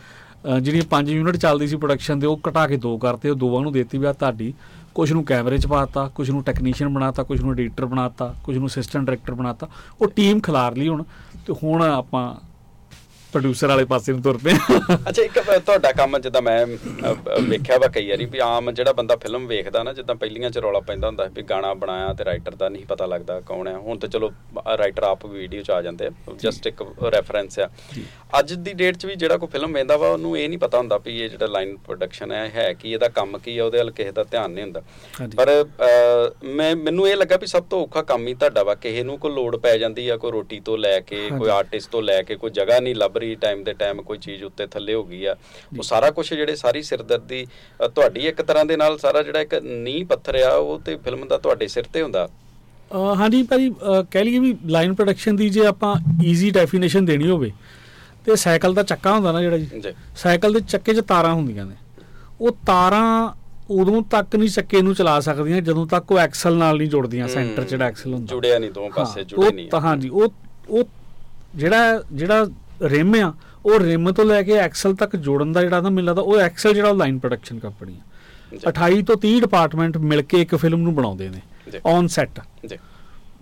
[0.61, 3.71] ਜਿਹੜੀਆਂ 5 ਯੂਨਿਟ ਚੱਲਦੀ ਸੀ ਪ੍ਰੋਡਕਸ਼ਨ ਦੇ ਉਹ ਘਟਾ ਕੇ ਦੋ ਕਰਤੇ ਉਹ ਦੋਵਾਂ ਨੂੰ
[3.71, 4.53] ਦੇਤੀ ਵੀ ਆ ਤੁਹਾਡੀ।
[4.95, 8.67] ਕੁਝ ਨੂੰ ਕੈਮਰੇ 'ਚ ਪਾਤਾ ਕੁਝ ਨੂੰ ਟੈਕਨੀਸ਼ੀਅਨ ਬਣਾਤਾ ਕੁਝ ਨੂੰ ਐਡੀਟਰ ਬਣਾਤਾ ਕੁਝ ਨੂੰ
[8.67, 9.67] ਅਸਿਸਟੈਂਟ ਡਾਇਰੈਕਟਰ ਬਣਾਤਾ
[10.01, 11.03] ਉਹ ਟੀਮ ਖਿਲਾਰ ਲਈ ਹੁਣ।
[11.47, 12.35] ਤੇ ਹੁਣ ਆਪਾਂ
[13.31, 14.51] ਪ੍ਰੋਡਿਊਸਰ ਵਾਲੇ ਪਾਸੇ ਨੂੰ ਤੁਰ ਪਏ
[15.09, 16.65] ਅੱਛਾ ਇੱਕ ਤੁਹਾਡਾ ਕੰਮ ਜਿੱਦਾਂ ਮੈਂ
[17.41, 20.79] ਵੇਖਿਆ ਵਾ ਕਈ ਵਾਰੀ ਵੀ ਆਮ ਜਿਹੜਾ ਬੰਦਾ ਫਿਲਮ ਵੇਖਦਾ ਨਾ ਜਿੱਦਾਂ ਪਹਿਲੀਆਂ ਚ ਰੌਲਾ
[20.79, 24.07] ਪੈਂਦਾ ਹੁੰਦਾ ਵੀ ਗਾਣਾ ਬਣਾਇਆ ਤੇ ਰਾਈਟਰ ਦਾ ਨਹੀਂ ਪਤਾ ਲੱਗਦਾ ਕੌਣ ਹੈ। ਹੁਣ ਤੇ
[24.07, 24.31] ਚਲੋ
[24.77, 26.81] ਰਾਈਟਰ ਆਪ ਵੀਡੀਓ ਚ ਆ ਜਾਂਦੇ ਜਸਟ ਇੱਕ
[27.13, 27.69] ਰੈਫਰੈਂਸ ਆ।
[28.39, 30.97] ਅੱਜ ਦੀ ਡੇਟ 'ਚ ਵੀ ਜਿਹੜਾ ਕੋਈ ਫਿਲਮ ਵੇਂਦਾ ਵਾ ਉਹਨੂੰ ਇਹ ਨਹੀਂ ਪਤਾ ਹੁੰਦਾ
[30.97, 34.11] ਵੀ ਇਹ ਜਿਹੜਾ ਲਾਈਨ ਪ੍ਰੋਡਕਸ਼ਨ ਹੈ ਹੈ ਕੀ ਇਹਦਾ ਕੰਮ ਕੀ ਹੈ ਉਹਦੇ ਵੱਲ ਕਿਸੇ
[34.11, 34.81] ਦਾ ਧਿਆਨ ਨਹੀਂ ਹੁੰਦਾ।
[35.37, 35.49] ਪਰ
[36.45, 39.31] ਮੈਂ ਮੈਨੂੰ ਇਹ ਲੱਗਾ ਵੀ ਸਭ ਤੋਂ ਔਖਾ ਕੰਮ ਹੀ ਤੁਹਾਡਾ ਵਾ ਕਿਸੇ ਨੂੰ ਕੋਈ
[39.31, 42.49] ਲੋੜ ਪੈ ਜਾਂਦੀ ਆ ਕੋਈ ਰੋਟੀ ਤੋਂ ਲੈ ਕੇ ਕੋਈ। ਆਰਟਿਸਟ ਤੋਂ ਲੈ ਕੇ ਕੋਈ
[42.51, 45.35] ਜਗ੍ਹਾ ਨਹੀਂ ਲੱਭ ਰਹੀ ਟਾਈਮ ਦੇ ਟਾਈਮ ਕੋਈ ਚੀਜ਼ ਉੱਤੇ ਥੱਲੇ ਹੋ ਗਈ ਆ
[45.77, 47.45] ਉਹ ਸਾਰਾ ਕੁਝ ਜਿਹੜੇ ਸਾਰੀ ਸਿਰਦਰਦੀ
[47.85, 51.37] ਤੁਹਾਡੀ ਇੱਕ ਤਰ੍ਹਾਂ ਦੇ ਨਾਲ ਸਾਰਾ ਜਿਹੜਾ ਇੱਕ ਨੀਂਹ ਪੱਥਰ ਆ ਉਹ ਤੇ ਫਿਲਮ ਦਾ
[51.37, 52.27] ਤੁਹਾਡੇ ਸਿਰ ਤੇ ਹੁੰਦਾ?
[53.15, 55.95] ਹਾਂਜੀ ਅਹ ਕਹਿ ਲਈਏ ਵੀ ਲਾਈਨ ਪ੍ਰੋਡਕਸ਼ਨ ਦੀ ਜੇ ਆਪਾਂ
[56.25, 57.51] ਈਜ਼ੀ ਡੈਫੀਨੇਸ਼ਨ ਦੇਣੀ ਹੋਵੇ
[58.25, 61.75] ਤੇ ਸਾਈਕਲ ਦਾ ਚੱਕਾ ਹੁੰਦਾ ਨਾ ਜਿਹੜਾ ਜੀ ਸਾਈਕਲ ਦੇ ਚੱਕੇ 'ਚ ਤਾਰਾਂ ਹੁੰਦੀਆਂ ਨੇ।
[62.41, 63.33] ਉਹ ਤਾਰਾਂ
[63.71, 67.63] ਉਦੋਂ ਤੱਕ ਨਹੀਂ ਚੱਕੇ ਨੂੰ ਚਲਾ ਸਕਦੀਆਂ ਜਦੋਂ ਤੱਕ ਉਹ ਐਕਸਲ ਨਾਲ ਨਹੀਂ ਜੁੜਦੀਆਂ ਸੈਂਟਰ
[67.63, 70.33] 'ਚ ਜਿਹੜਾ ਐਕਸਲ ਹੁੰਦਾ। ਜੁੜਿਆ ਨਹੀਂ ਦੋ ਪਾਸੇ ਜੁੜੇ ਨਹੀਂ ਤਾਂ ਹਾਂਜੀ ਉਹ
[70.69, 70.83] ਉਹ
[71.55, 72.45] ਜਿਹੜਾ ਜਿਹੜਾ
[72.81, 73.33] ਰਿਮ ਆ
[73.65, 76.73] ਉਹ ਰਿਮ ਤੋਂ ਲੈ ਕੇ ਐਕਸਲ ਤੱਕ ਜੋੜਨ ਦਾ ਜਿਹੜਾ ਨਾ ਮੈਨੂੰ ਲੱਗਦਾ ਉਹ ਐਕਸਲ
[76.73, 77.95] ਜਿਹੜਾ ਲਾਈਨ ਪ੍ਰੋਡਕਸ਼ਨ ਕੰਪਨੀ
[78.65, 81.39] ਆ। 28 ਤੋਂ 30 ਡਿਪਾਰਟਮੈਂਟ ਮਿਲ ਕੇ ਇੱਕ ਫਿਲਮ ਨੂੰ ਬਣਾਉਂਦੇ ਨੇ।
[81.85, 82.77] On set ji.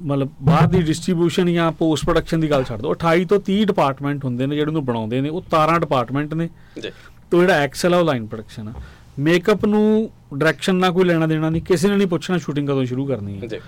[0.02, 4.26] ਮਤਲਬ ਬਾਹਰ ਦੀ ਡਿਸਟ੍ਰੀਬਿਊਸ਼ਨ ਜਾਂ ਪੋਸਟ ਪ੍ਰੋਡਕਸ਼ਨ ਦੀ ਗੱਲ ਛੱਡ ਦਿਓ 28 ਤੋਂ 30 ਡਿਪਾਰਟਮੈਂਟ
[4.26, 6.50] ਹੁੰਦੇ ਨੇ ਜਿਹੜੇ ਨੂੰ ਬਣਾਉਂਦੇ ਨੇ ਉਹ 17 ਡਿਪਾਰਟਮੈਂਟ ਨੇ।
[6.84, 6.92] ਜੀ।
[7.32, 8.74] ਤੋਂ ਜਿਹੜਾ ਐਕਸਲ ਆ ਉਹ ਲਾਈਨ ਪ੍ਰੋਡਕਸ਼ਨ ਆ।
[9.20, 13.06] ਮੇਕਅਪ ਨੂੰ ਡਾਇਰੈਕਸ਼ਨ ਨਾਲ ਕੋਈ ਲੈਣਾ ਦੇਣਾ ਨਹੀਂ ਕਿਸੇ ਨੇ ਨਹੀਂ ਪੁੱਛਣਾ ਸ਼ੂਟਿੰਗ ਕਦੋਂ ਸ਼ੁਰੂ
[13.06, 13.60] ਕਰਨੀ ਹੈ ਜੀ।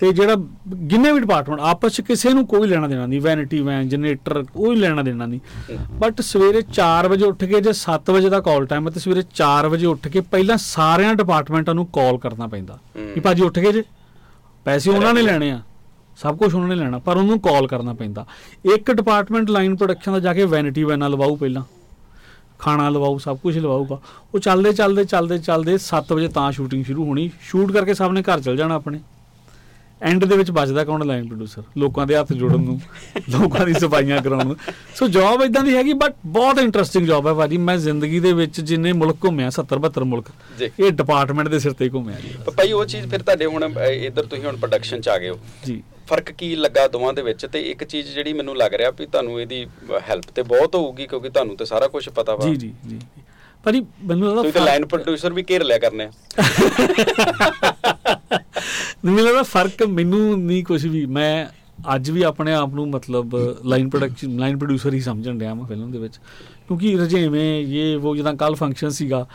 [0.00, 0.34] ਤੇ ਜਿਹੜਾ
[0.68, 4.76] ਜਿੰਨੇ ਵੀ ਡਿਪਾਰਟਮੈਂਟ ਆਪਸ ਚ ਕਿਸੇ ਨੂੰ ਕੋਈ ਲੈਣਾ ਦੇਣਾ ਨਹੀਂ ਵੈਨਿਟੀ ਵੈਨ ਜਨਰੇਟਰ ਕੋਈ
[4.76, 5.40] ਲੈਣਾ ਦੇਣਾ ਨਹੀਂ।
[5.92, 9.22] ਬਟ ਸਵੇਰੇ 4 ਵਜੇ ਉੱਠ ਕੇ ਜੇ 7 ਵਜੇ ਦਾ ਕਾਲ ਟਾਈਮ ਹੈ ਤੇ ਸਵੇਰੇ
[9.34, 12.78] 4 ਵਜੇ ਉੱਠ ਕੇ ਪਹਿਲਾਂ ਸਾਰਿਆਂ ਡਿਪਾਰਟਮੈਂਟਾਂ ਨੂੰ ਕਾਲ ਕਰਨਾ ਪੈਂਦਾ।
[13.14, 13.82] ਕਿ ਭਾਜੀ ਉੱਠ ਗਏ ਜੇ।
[14.64, 15.60] ਪੈਸੇ ਉਹਨਾਂ ਨੇ ਲੈਣੇ ਆ
[16.16, 18.26] ਸਭ ਕੁਝ ਉਹਨਾਂ ਨੇ ਲੈਣਾ ਪਰ ਉਹਨੂੰ ਕਾਲ ਕਰਨਾ ਪੈਂਦਾ।
[18.74, 21.62] ਇੱਕ ਡਿਪਾਰਟਮੈਂਟ ਲਾਈਨ ਪ੍ਰੋਡਕਸ਼ਨ ਦਾ ਜਾ ਕੇ ਵੈਨਿਟੀ ਵੈਨਾਂ ਲਵਾਉ ਪਹਿਲਾਂ।
[22.58, 24.00] ਖਾਣਾ ਲਵਾਉ ਸਭ ਕੁਝ ਲਵਾਊਗਾ।
[24.34, 28.22] ਉਹ ਚੱਲਦੇ ਚੱਲਦੇ ਚੱਲਦੇ ਚੱਲਦੇ 7 ਵਜੇ ਤਾਂ ਸ਼ੂਟਿੰਗ ਸ਼ੁਰੂ ਹੋਣੀ। ਸ਼ੂਟ ਕਰਕੇ ਸਭ ਨੇ
[28.22, 29.00] ਘਰ ਚਲ ਜਾਣਾ ਆਪਣੇ।
[30.02, 32.80] ਐਂਡ ਦੇ ਵਿੱਚ ਬਚਦਾ ਕੌਣ ਲਾਈਨ ਪ੍ਰੋਡਿਊਸਰ ਲੋਕਾਂ ਦੇ ਹੱਥ ਜੋੜਨ ਨੂੰ
[33.30, 34.56] ਲੋਕਾਂ ਦੀ ਸਫਾਈਆਂ ਕਰਾਉਣ ਨੂੰ।
[34.94, 38.60] ਸੋ ਜੌਬ ਇਦਾਂ ਦੀ ਹੈਗੀ ਬਟ ਬਹੁਤ ਇੰਟਰਸਟਿੰਗ ਜੌਬ ਹੈ ਭਾਜੀ। ਮੈਂ ਜ਼ਿੰਦਗੀ ਦੇ ਵਿੱਚ
[38.60, 40.30] ਜਿੰਨੇ ਮੁਲਕ ਘੁੰਮਿਆ 70 72 ਮੁਲਕ।
[40.62, 44.44] ਇਹ ਡਿਪਾਰਟਮੈਂਟ ਦੇ ਸਿਰ ਤੇ ਘੁੰਮਿਆ ਜੀ। ਭਾਈ ਉਹ ਚੀਜ਼ ਫਿਰ ਤੁਹਾਡੇ ਹੁਣ ਇੱਧਰ ਤੁਸੀਂ
[44.44, 47.46] ਹੁਣ ਪ੍ਰੋਡਕਸ਼ਨ ਚ ਆ ਗਏ ਹੋ। ਜੀ। ਫ਼ਰਕ ਕੀ ਲੱਗਾ ਦੋਵਾਂ ਦੇ ਵਿੱਚ?
[47.46, 49.66] ਤੇ ਇੱਕ ਚੀਜ਼ ਜਿਹੜੀ ਮੈਨੂੰ ਲੱਗ ਰਿਹਾ ਵੀ ਤੁਹਾਨੂੰ ਇਹਦੀ
[50.08, 52.98] ਹੈਲਪ ਤੇ ਬਹੁਤ ਹੋਊਗੀ ਕਿਉਂਕਿ ਤੁਹਾਨੂੰ ਤੇ ਸਾਰਾ ਕੁਝ ਪਤਾ ਵਾ। ਜੀ ਜੀ ਜੀ।
[53.64, 56.06] ਭਾਜੀ ਮੈਨੂੰ ਲੱਗਦਾ ਤੁਸੀਂ ਤਾਂ ਲਾਈਨ ਪ੍ਰੋਡਿਊਸਰ ਵੀ ਘੇਰ ਲਿਆ ਕਰਨੇ
[59.04, 61.46] ਮੈਨੂੰ ਲੱਗਦਾ ਫ਼ਰਕ ਮੈਨੂੰ ਨਹੀਂ ਕੁਝ ਵੀ ਮੈਂ
[61.94, 63.34] ਅੱਜ ਵੀ ਆਪਣੇ ਆਪ ਨੂੰ ਮਤਲਬ
[63.64, 66.16] ਲਾਈਨ ਪ੍ਰੋਡਕਸ਼ਨ ਲਾਈਨ ਪ੍ਰੋਡਿਊਸਰ ਹੀ ਸਮਝਣ ਡਿਆ ਮੈਂ ਫਿਲਮ ਦੇ ਵਿੱਚ।
[66.66, 69.26] ਕਿਉਂਕਿ ਰਜੇਵੇਂ ਇਹ ਉਹ ਜਦੋਂ ਕੱਲ ਫੰਕਸ਼ਨ ਸੀਗਾ।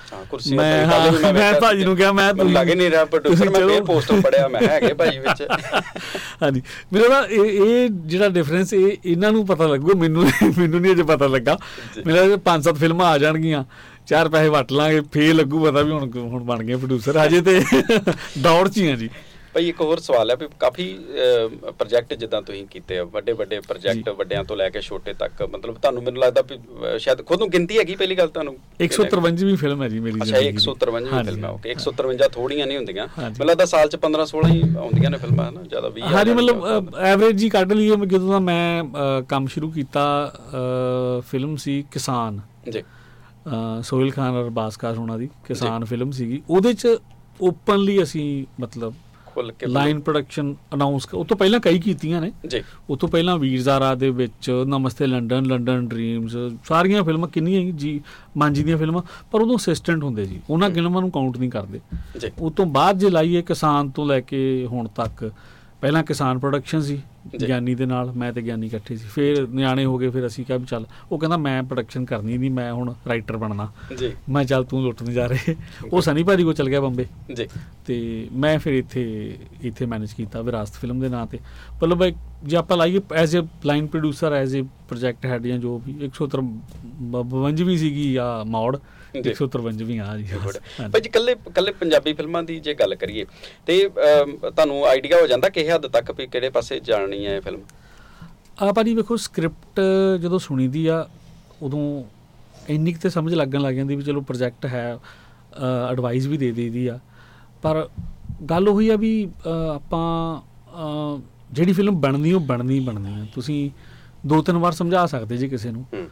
[0.56, 0.88] ਮੈਂ
[1.34, 4.62] ਮੈਂ ਭਾਜੀ ਨੂੰ ਕਿਹਾ ਮੈਂ ਮੈਨੂੰ ਲੱਗ ਨਹੀਂ ਰਿਹਾ ਪ੍ਰੋਡਿਊਸਰ ਮੈਂ ਫੇਰ ਪੋਸਟਰ ਪੜਿਆ ਮੈਂ
[4.62, 5.42] ਹੈਗੇ ਭਾਜੀ ਵਿੱਚ।
[6.44, 6.62] ਹਾਂਜੀ।
[6.94, 10.26] ਮੇਰਾ ਨਾ ਇਹ ਜਿਹੜਾ ਡਿਫਰੈਂਸ ਇਹ ਇਹਨਾਂ ਨੂੰ ਪਤਾ ਲੱਗੂਗਾ ਮੈਨੂੰ
[10.58, 11.58] ਮੈਨੂੰ ਨਹੀਂ ਅਜੇ ਪਤਾ ਲੱਗਾ।
[12.06, 13.64] ਮੇਰਾ ਪੰਜ ਸੱਤ ਫਿਲਮਾਂ ਆ ਜਾਣਗੀਆਂ।
[14.08, 17.60] ਚਾਰ ਪੈਸੇ ਵਟ ਲਾਂਗੇ ਫੇਰ ਲੱਗੂ ਪਤਾ ਵੀ ਹੁਣ ਹੁਣ ਬਣ ਗਏ ਪ੍ਰੋਡਿਊਸਰ ਹਜੇ ਤੇ
[18.42, 19.10] ਦੌੜ 'ਚ ਹੀ ਆ ਜੀ।
[19.54, 20.86] ਭਾਈ ਇੱਕ ਹੋਰ ਸਵਾਲ ਹੈ ਵੀ ਕਾਫੀ
[21.78, 25.76] ਪ੍ਰੋਜੈਕਟ ਜਿੱਦਾਂ ਤੁਸੀਂ ਕੀਤੇ ਆ ਵੱਡੇ ਵੱਡੇ ਪ੍ਰੋਜੈਕਟ ਵੱਡਿਆਂ ਤੋਂ ਲੈ ਕੇ ਛੋਟੇ ਤੱਕ ਮਤਲਬ
[25.76, 26.58] ਤੁਹਾਨੂੰ ਮੈਨੂੰ ਲੱਗਦਾ ਵੀ
[27.00, 28.56] ਸ਼ਾਇਦ ਖੁਦ ਨੂੰ ਗਿਣਤੀ ਹੈਗੀ ਪਹਿਲੀ ਗੱਲ ਤੁਹਾਨੂੰ?
[28.82, 32.30] 153ਵੀਂ ਫਿਲਮ ਹੈ ਜੀ ਮੇਰੀ ਅੱਛਾ ਇਹ ਜ਼ਿੰਦਗੀ ਦੀ। 153ਵੀਂ ਹਾਂਜੀ। ਫਿਲਮ ਹੈ ਓਕੇ 153
[32.34, 35.92] ਥੋੜੀਆਂ ਨਹੀਂ ਹੁੰਦੀਆਂ। ਮੈਨੂੰ ਲੱਗਦਾ ਸਾਲ ਚ 15 16 ਹੀ ਆਉਂਦੀਆਂ ਨੇ ਫਿਲਮਾਂ ਨਾ ਜ਼ਿਆਦਾ
[35.96, 40.06] 20 ਹਾਂਜੀ ਮਤਲਬ ਐਵਰੇਜ ਹੀ ਕੱਢ ਲਈਏ ਜਦੋਂ ਦਾ ਮੈਂ ਕੰਮ ਸ਼ੁਰੂ ਕੀਤਾ
[41.32, 42.40] ਫਿਲਮ ਸੀ ਕਿਸਾਨ।
[42.72, 42.84] ਜੀ।
[43.82, 46.88] ਸੋਹਿਲ ਖਾਨ ਔਰ ਬਾਸਕਾਰ ਹੋਣਾ ਦੀ ਕਿਸਾਨ ਫਿਲਮ ਸੀਗੀ। ਉਹਦੇ ਚ
[47.42, 48.94] ਓਪਨਲੀ ਅਸੀਂ ਮਤਲਬ
[49.26, 53.38] ਖੁੱਲ ਕੇ ਲਾਈਨ ਪ੍ਰੋਡਕਸ਼ਨ ਅਨਾਉਂਸ ਉਹ ਤੋਂ ਪਹਿਲਾਂ ਕਈ ਕੀਤੀਆਂ ਨੇ। ਜੀ। ਉਹ ਤੋਂ ਪਹਿਲਾਂ
[53.38, 56.36] ਵੀਰ ਜ਼ਾਰਾ ਦੇ ਵਿੱਚ ਨਮਸਤੇ ਲੰਡਨ ਲੰਡਨ ਡ੍ਰੀਮਸ
[56.68, 58.02] ਸਾਰੀਆਂ ਫਿਲਮਾਂ ਕਿੰਨੀਆਂ ਹੀ ਜੀ
[58.38, 61.80] ਮਾਂਜੀ ਦੀਆਂ ਫਿਲਮਾਂ ਪਰ ਉਦੋਂ ਅਸਿਸਟੈਂਟ ਹੁੰਦੇ ਸੀ ਉਹਨਾਂ ਫਿਲਮਾਂ ਨੂੰ ਕਾਊਂਟ ਨਹੀਂ ਕਰਦੇ।
[62.22, 65.32] ਜੀ। ਉਹ ਤੋਂ ਬਾਅਦ ਜੇ ਲਾਈਏ ਕਿਸਾਨ ਤੋਂ ਲੈ ਕੇ ਹੁਣ ਤੱਕ
[65.82, 67.02] ਪਹਿਲਾਂ ਕਿਸਾਨ ਪ੍ਰੋਡਕਸ਼ਨ ਸੀ।
[67.48, 70.58] ਗਿਆਨੀ ਦੇ ਨਾਲ ਮੈਂ ਤੇ ਗਿਆਨੀ ਇਕੱਠੇ ਸੀ। ਫਿਰ ਨਿਆਣੇ ਹੋ ਗਏ ਫਿਰ ਅਸੀਂ ਕਿਹਾ
[70.58, 74.64] ਵੀ ਚੱਲ ਉਹ ਕਹਿੰਦਾ ਮੈਂ ਪ੍ਰੋਡਕਸ਼ਨ ਕਰਨੀ ਨਹੀਂ ਮੈਂ ਹੁਣ ਰਾਈਟਰ ਬਣਨਾ। ਜੀ। ਮੈਂ ਚੱਲ
[74.64, 75.56] ਤੂੰ ਲੁੱਟਣ ਜਾ ਰਹੇ।
[75.94, 77.06] ਉਹ ਸਨੀ ਭਾਜੀ ਕੋ ਚਲ ਗਿਆ ਬੰਬੇ।
[77.36, 77.48] ਜੀ।
[77.86, 81.40] ਤੇ ਮੈਂ ਫਿਰ ਇੱਥੇ ਇੱਥੇ ਮੈਨੇਜ ਕੀਤਾ ਵਿਰਾਸਤ ਫਿਲਮ ਦੇ ਨਾਂ ਤੇ।
[81.78, 82.04] ਮਤਲਬ
[82.44, 87.64] ਜੇ ਆਪਾਂ ਲਾਈਏ as a line producer as a project head ਜਾਂ ਜੋ ਵੀ 153
[87.64, 88.78] ਵੀ ਸੀਗੀ ਆ ਮੌੜ।
[89.22, 93.26] ਜੀ। 153 ਆ ਜੀ ਹਾਂਜੀ। ਭਾਈ ਜੀ ਕੱਲੇ ਕੱਲੇ ਪੰਜਾਬੀ ਫਿਲਮਾਂ ਦੀ ਜੇ ਗੱਲ ਕਰੀਏ
[93.66, 97.62] ਤੇ ਤੁਹਾਨੂੰ ਆਈਡੀਆ ਹੋ ਜਾਂਦਾ ਕਿ ਹੱਦ ਤੱਕ ਵੀ ਕਿਹੜੇ ਪਾਸੇ ਜਾਣੀ ਹੈ ਇਹ ਫਿਲਮ?
[98.64, 99.80] ਆ ਭਾਜੀ ਵੇਖੋ ਸਕ੍ਰਿਪਟ
[100.22, 101.08] ਜਦੋਂ ਸੁਣੀਦੀ ਆ
[101.62, 102.04] ਉਦੋਂ
[102.70, 104.98] ਇੰਨੀ ਕੁ ਤੇ ਸਮਝ ਲੱਗਣ ਲੱਗ ਜਾਂਦੀ ਵੀ ਚਲੋ ਪ੍ਰੋਜੈਕਟ ਹੈ
[105.92, 107.00] ਐਡਵਾਈਸ ਵੀ ਦੇ ਦੇਈਦੀ ਆ।
[107.62, 107.88] ਪਰ
[108.50, 109.12] ਗੱਲ ਉਹੀ ਆ ਵੀ
[109.76, 110.06] ਆਪਾਂ
[111.52, 113.70] ਜਿਹੜੀ ਫਿਲਮ ਬਣਨੀ ਉਹ ਬਣਨੀ ਹੀ ਬਣਨੀ ਆ। ਤੁਸੀਂ
[114.28, 116.08] ਦੋ ਤਿੰਨ ਵਾਰ ਸਮਝਾ ਸਕਦੇ ਜੀ ਕਿਸੇ ਨੂੰ। ਹੂੰ।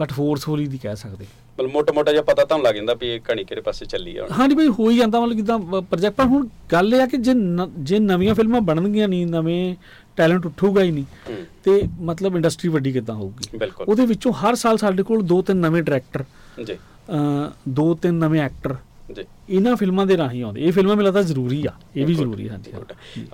[0.00, 3.20] ਬਟ ਫੋਰਸਫੁਲੀ ਨਹੀਂ ਕਹਿ ਸਕਦੇ। ਮਤਲਬ ਮੋਟਾ ਮੋਟਾ ਜਿਹਾ ਪਤਾ ਤੁਹਾਨੂੰ ਲੱਗ ਜਾਂਦਾ ਵੀ ਇਹ
[3.20, 6.24] ਕਹਾਣੀ ਕਿਹੜੇ ਪਾਸੇ ਚੱਲੀ ਆ ਹੁਣ। ਹਾਂਜੀ ਭਾਈ ਹੋ ਹੀ ਜਾਂਦਾ ਮਤਲਬ ਜਿੱਦਾਂ ਪ੍ਰੋਜੈਕਟ ਪਰ
[6.24, 7.32] ਹੁਣ ਗੱਲ ਇਹ ਆ ਕਿ ਜੇ
[7.78, 9.76] ਜੇ ਨਵੀਆਂ ਫਿਲਮਾਂ ਬਣਨਗੀਆਂ ਨਹੀਂ ਨਵੇਂ
[10.16, 11.04] ਟੈਲੈਂਟ ਉੱਠੂਗਾ ਹੀ ਨਹੀਂ
[11.64, 15.82] ਤੇ ਮਤਲਬ ਇੰਡਸਟਰੀ ਵੱਡੀ ਕਿੱਦਾਂ ਹੋਊਗੀ। ਉਹਦੇ ਵਿੱਚੋਂ ਹਰ ਸਾਲ ਸਾਡੇ ਕੋਲ ਦੋ ਤਿੰਨ ਨਵੇਂ
[15.82, 16.24] ਡਾਇਰੈਕਟਰ
[16.64, 18.76] ਜੀ। ਅ, ਦੋ ਤਿੰਨ ਨਵੇਂ ਐਕਟਰ
[19.16, 22.48] ਜੀ। ਇਹਨਾਂ ਫਿਲਮਾਂ ਦੇ ਰਾਹੀਂ ਆਉਂਦੇ। ਇਹ ਫਿਲਮਾਂ ਮੈਨੂੰ ਲੱਗਦਾ ਜ਼ਰੂਰੀ ਆ। ਇਹ ਵੀ ਜ਼ਰੂਰੀ
[22.48, 22.72] ਹਾਂਜੀ।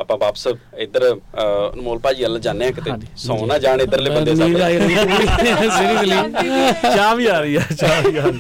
[0.01, 0.47] ਆਪਾਂ ਵਾਪਸ
[0.79, 4.53] ਇੱਧਰ ਅਨਮੋਲ ਭਾਜੀ ਵੱਲ ਜਾਂਦੇ ਆ ਕਿਤੇ। ਸੌ ਨਾ ਜਾਣ ਇੱਧਰਲੇ ਬੰਦੇ ਸਾਡੇ
[6.97, 8.31] ਚਾਹ ਵੀ ਆ ਰਹੀ ਆ ਚਾਹ ਵੀ ਆ ਰਹੀ ਆ।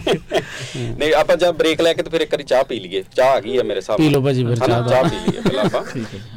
[0.76, 3.40] ਨਹੀਂ ਆਪਾਂ ਜਦ ਬ੍ਰੇਕ ਲੈ ਕੇ ਤੇ ਫਿਰ ਇੱਕ ਵਾਰੀ ਚਾਹ ਪੀ ਲਈਏ। ਚਾਹ ਆ
[3.40, 4.56] ਗਈ ਹੈ ਮੇਰੇ ਸਾਹਮਣੇ ਪੀ ਲਓ ਭਾਜੀ ਫਿਰ?
[4.56, 5.82] ਚਾਹ ਦਾ। ਚਾਹ ਪੀ ਲਈਏ ਪਹਿਲਾਂ ਆਪਾਂ।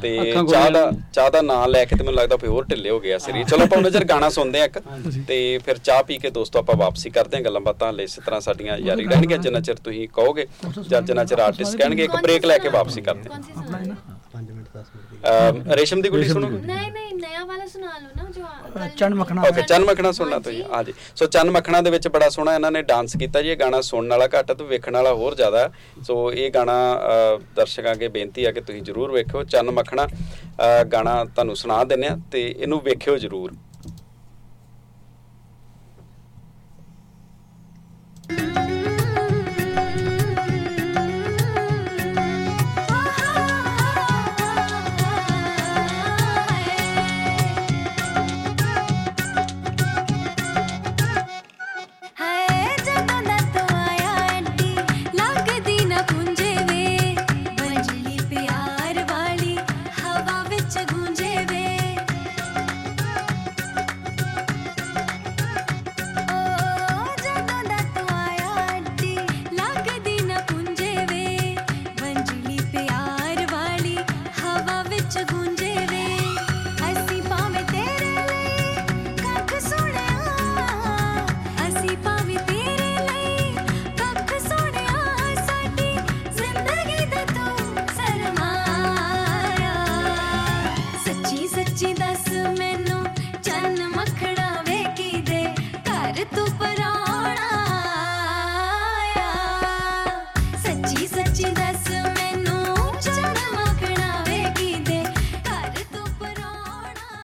[0.02, 3.00] ਤੇ ਚਾਹ ਦਾ। ਚਾਹ ਦਾ ਨਾਂ ਲੈ ਕੇ ਤੇ ਮੈਨੂੰ ਲੱਗਦਾ ਫਿਰ ਹੋਰ ਢਿੱਲੇ ਹੋ
[3.00, 4.80] ਗਿਆ ਸਰੀਰ ਚਲੋ ਆਪਾਂ ਉਹਨਾਂ ਚਿਰ ਗਾਣਾ ਸੁਣਦੇ ਆ ਇੱਕ।
[5.28, 8.42] ਤੇ ਫਿਰ ਚਾਹ ਪੀ ਕੇ ਦੋਸਤੋ ਆਪਾਂ ਵਾਪਸੀ ਕਰਦੇ ਆ ਗੱਲਾਂ ਬਾਤਾਂ ਹਲੇ ਇਸੇ ਤਰ੍ਹਾਂ
[8.42, 10.48] ਸਾਡੀਆਂ ਜਾਰੀ ਰਹਿਣਗੀਆਂ। ਜਿੰਨਾ ਚਿਰ ਤੁਸੀਂ ਕਹੋਗੇ
[10.90, 14.91] ਜਾਂ ਜਿੰਨਾ ਚਿਰ ਆਰਟਿਸਟ ਕਹਿਣਗੇ ਇੱਕ ਬ੍ਰੇਕ ਲੈ ਕੇ ਵਾਪਸੀ ਕਰਦੇ ਆ 5 ਮਿੰਟ 10
[14.95, 18.43] ਮਿੰਟ ਅ, ਰੇਸ਼ਮ ਦੀ ਗੁੱਡੀ ਸੁਣੋਗੇ नहीं नहीं नया वाला सुना लो ना जो
[18.75, 22.29] कल- ਚੰਨ ਮੱਖਣਾ ਓਕੇ ਚੰਨ ਮੱਖਣਾ ਸੁਣਨਾ ਤੁਸੀਂ ਹਾਂਜੀ ਸੋ ਚੰਨ ਮੱਖਣਾ ਦੇ ਵਿੱਚ ਬੜਾ
[22.29, 25.35] ਸੋਹਣਾ ਇਹਨਾਂ ਨੇ ਡਾਂਸ ਕੀਤਾ ਜੀ ਇਹ ਗਾਣਾ ਸੁਣਨ ਵਾਲਾ ਘੱਟ ਤੇ ਵੇਖਣ ਵਾਲਾ ਹੋਰ
[25.35, 25.71] ਜ਼ਿਆਦਾ ਹੈ।
[26.03, 30.85] ਸੋ ਇਹ ਗਾਣਾ ਅ, ਦਰਸ਼ਕਾਂ ਅੱਗੇ ਬੇਨਤੀ ਆ ਕਿ ਤੁਸੀਂ ਜਰੂਰ ਵੇਖਿਓ ਚੰਨ ਮੱਖਣਾ ਅ,
[30.87, 33.53] ਗਾਣਾ ਤੁਹਾਨੂੰ ਸੁਣਾ ਦਿੰਨੇ ਆ ਤੇ ਇਹਨੂੰ ਵੇਖਿਓ ਜਰੂਰ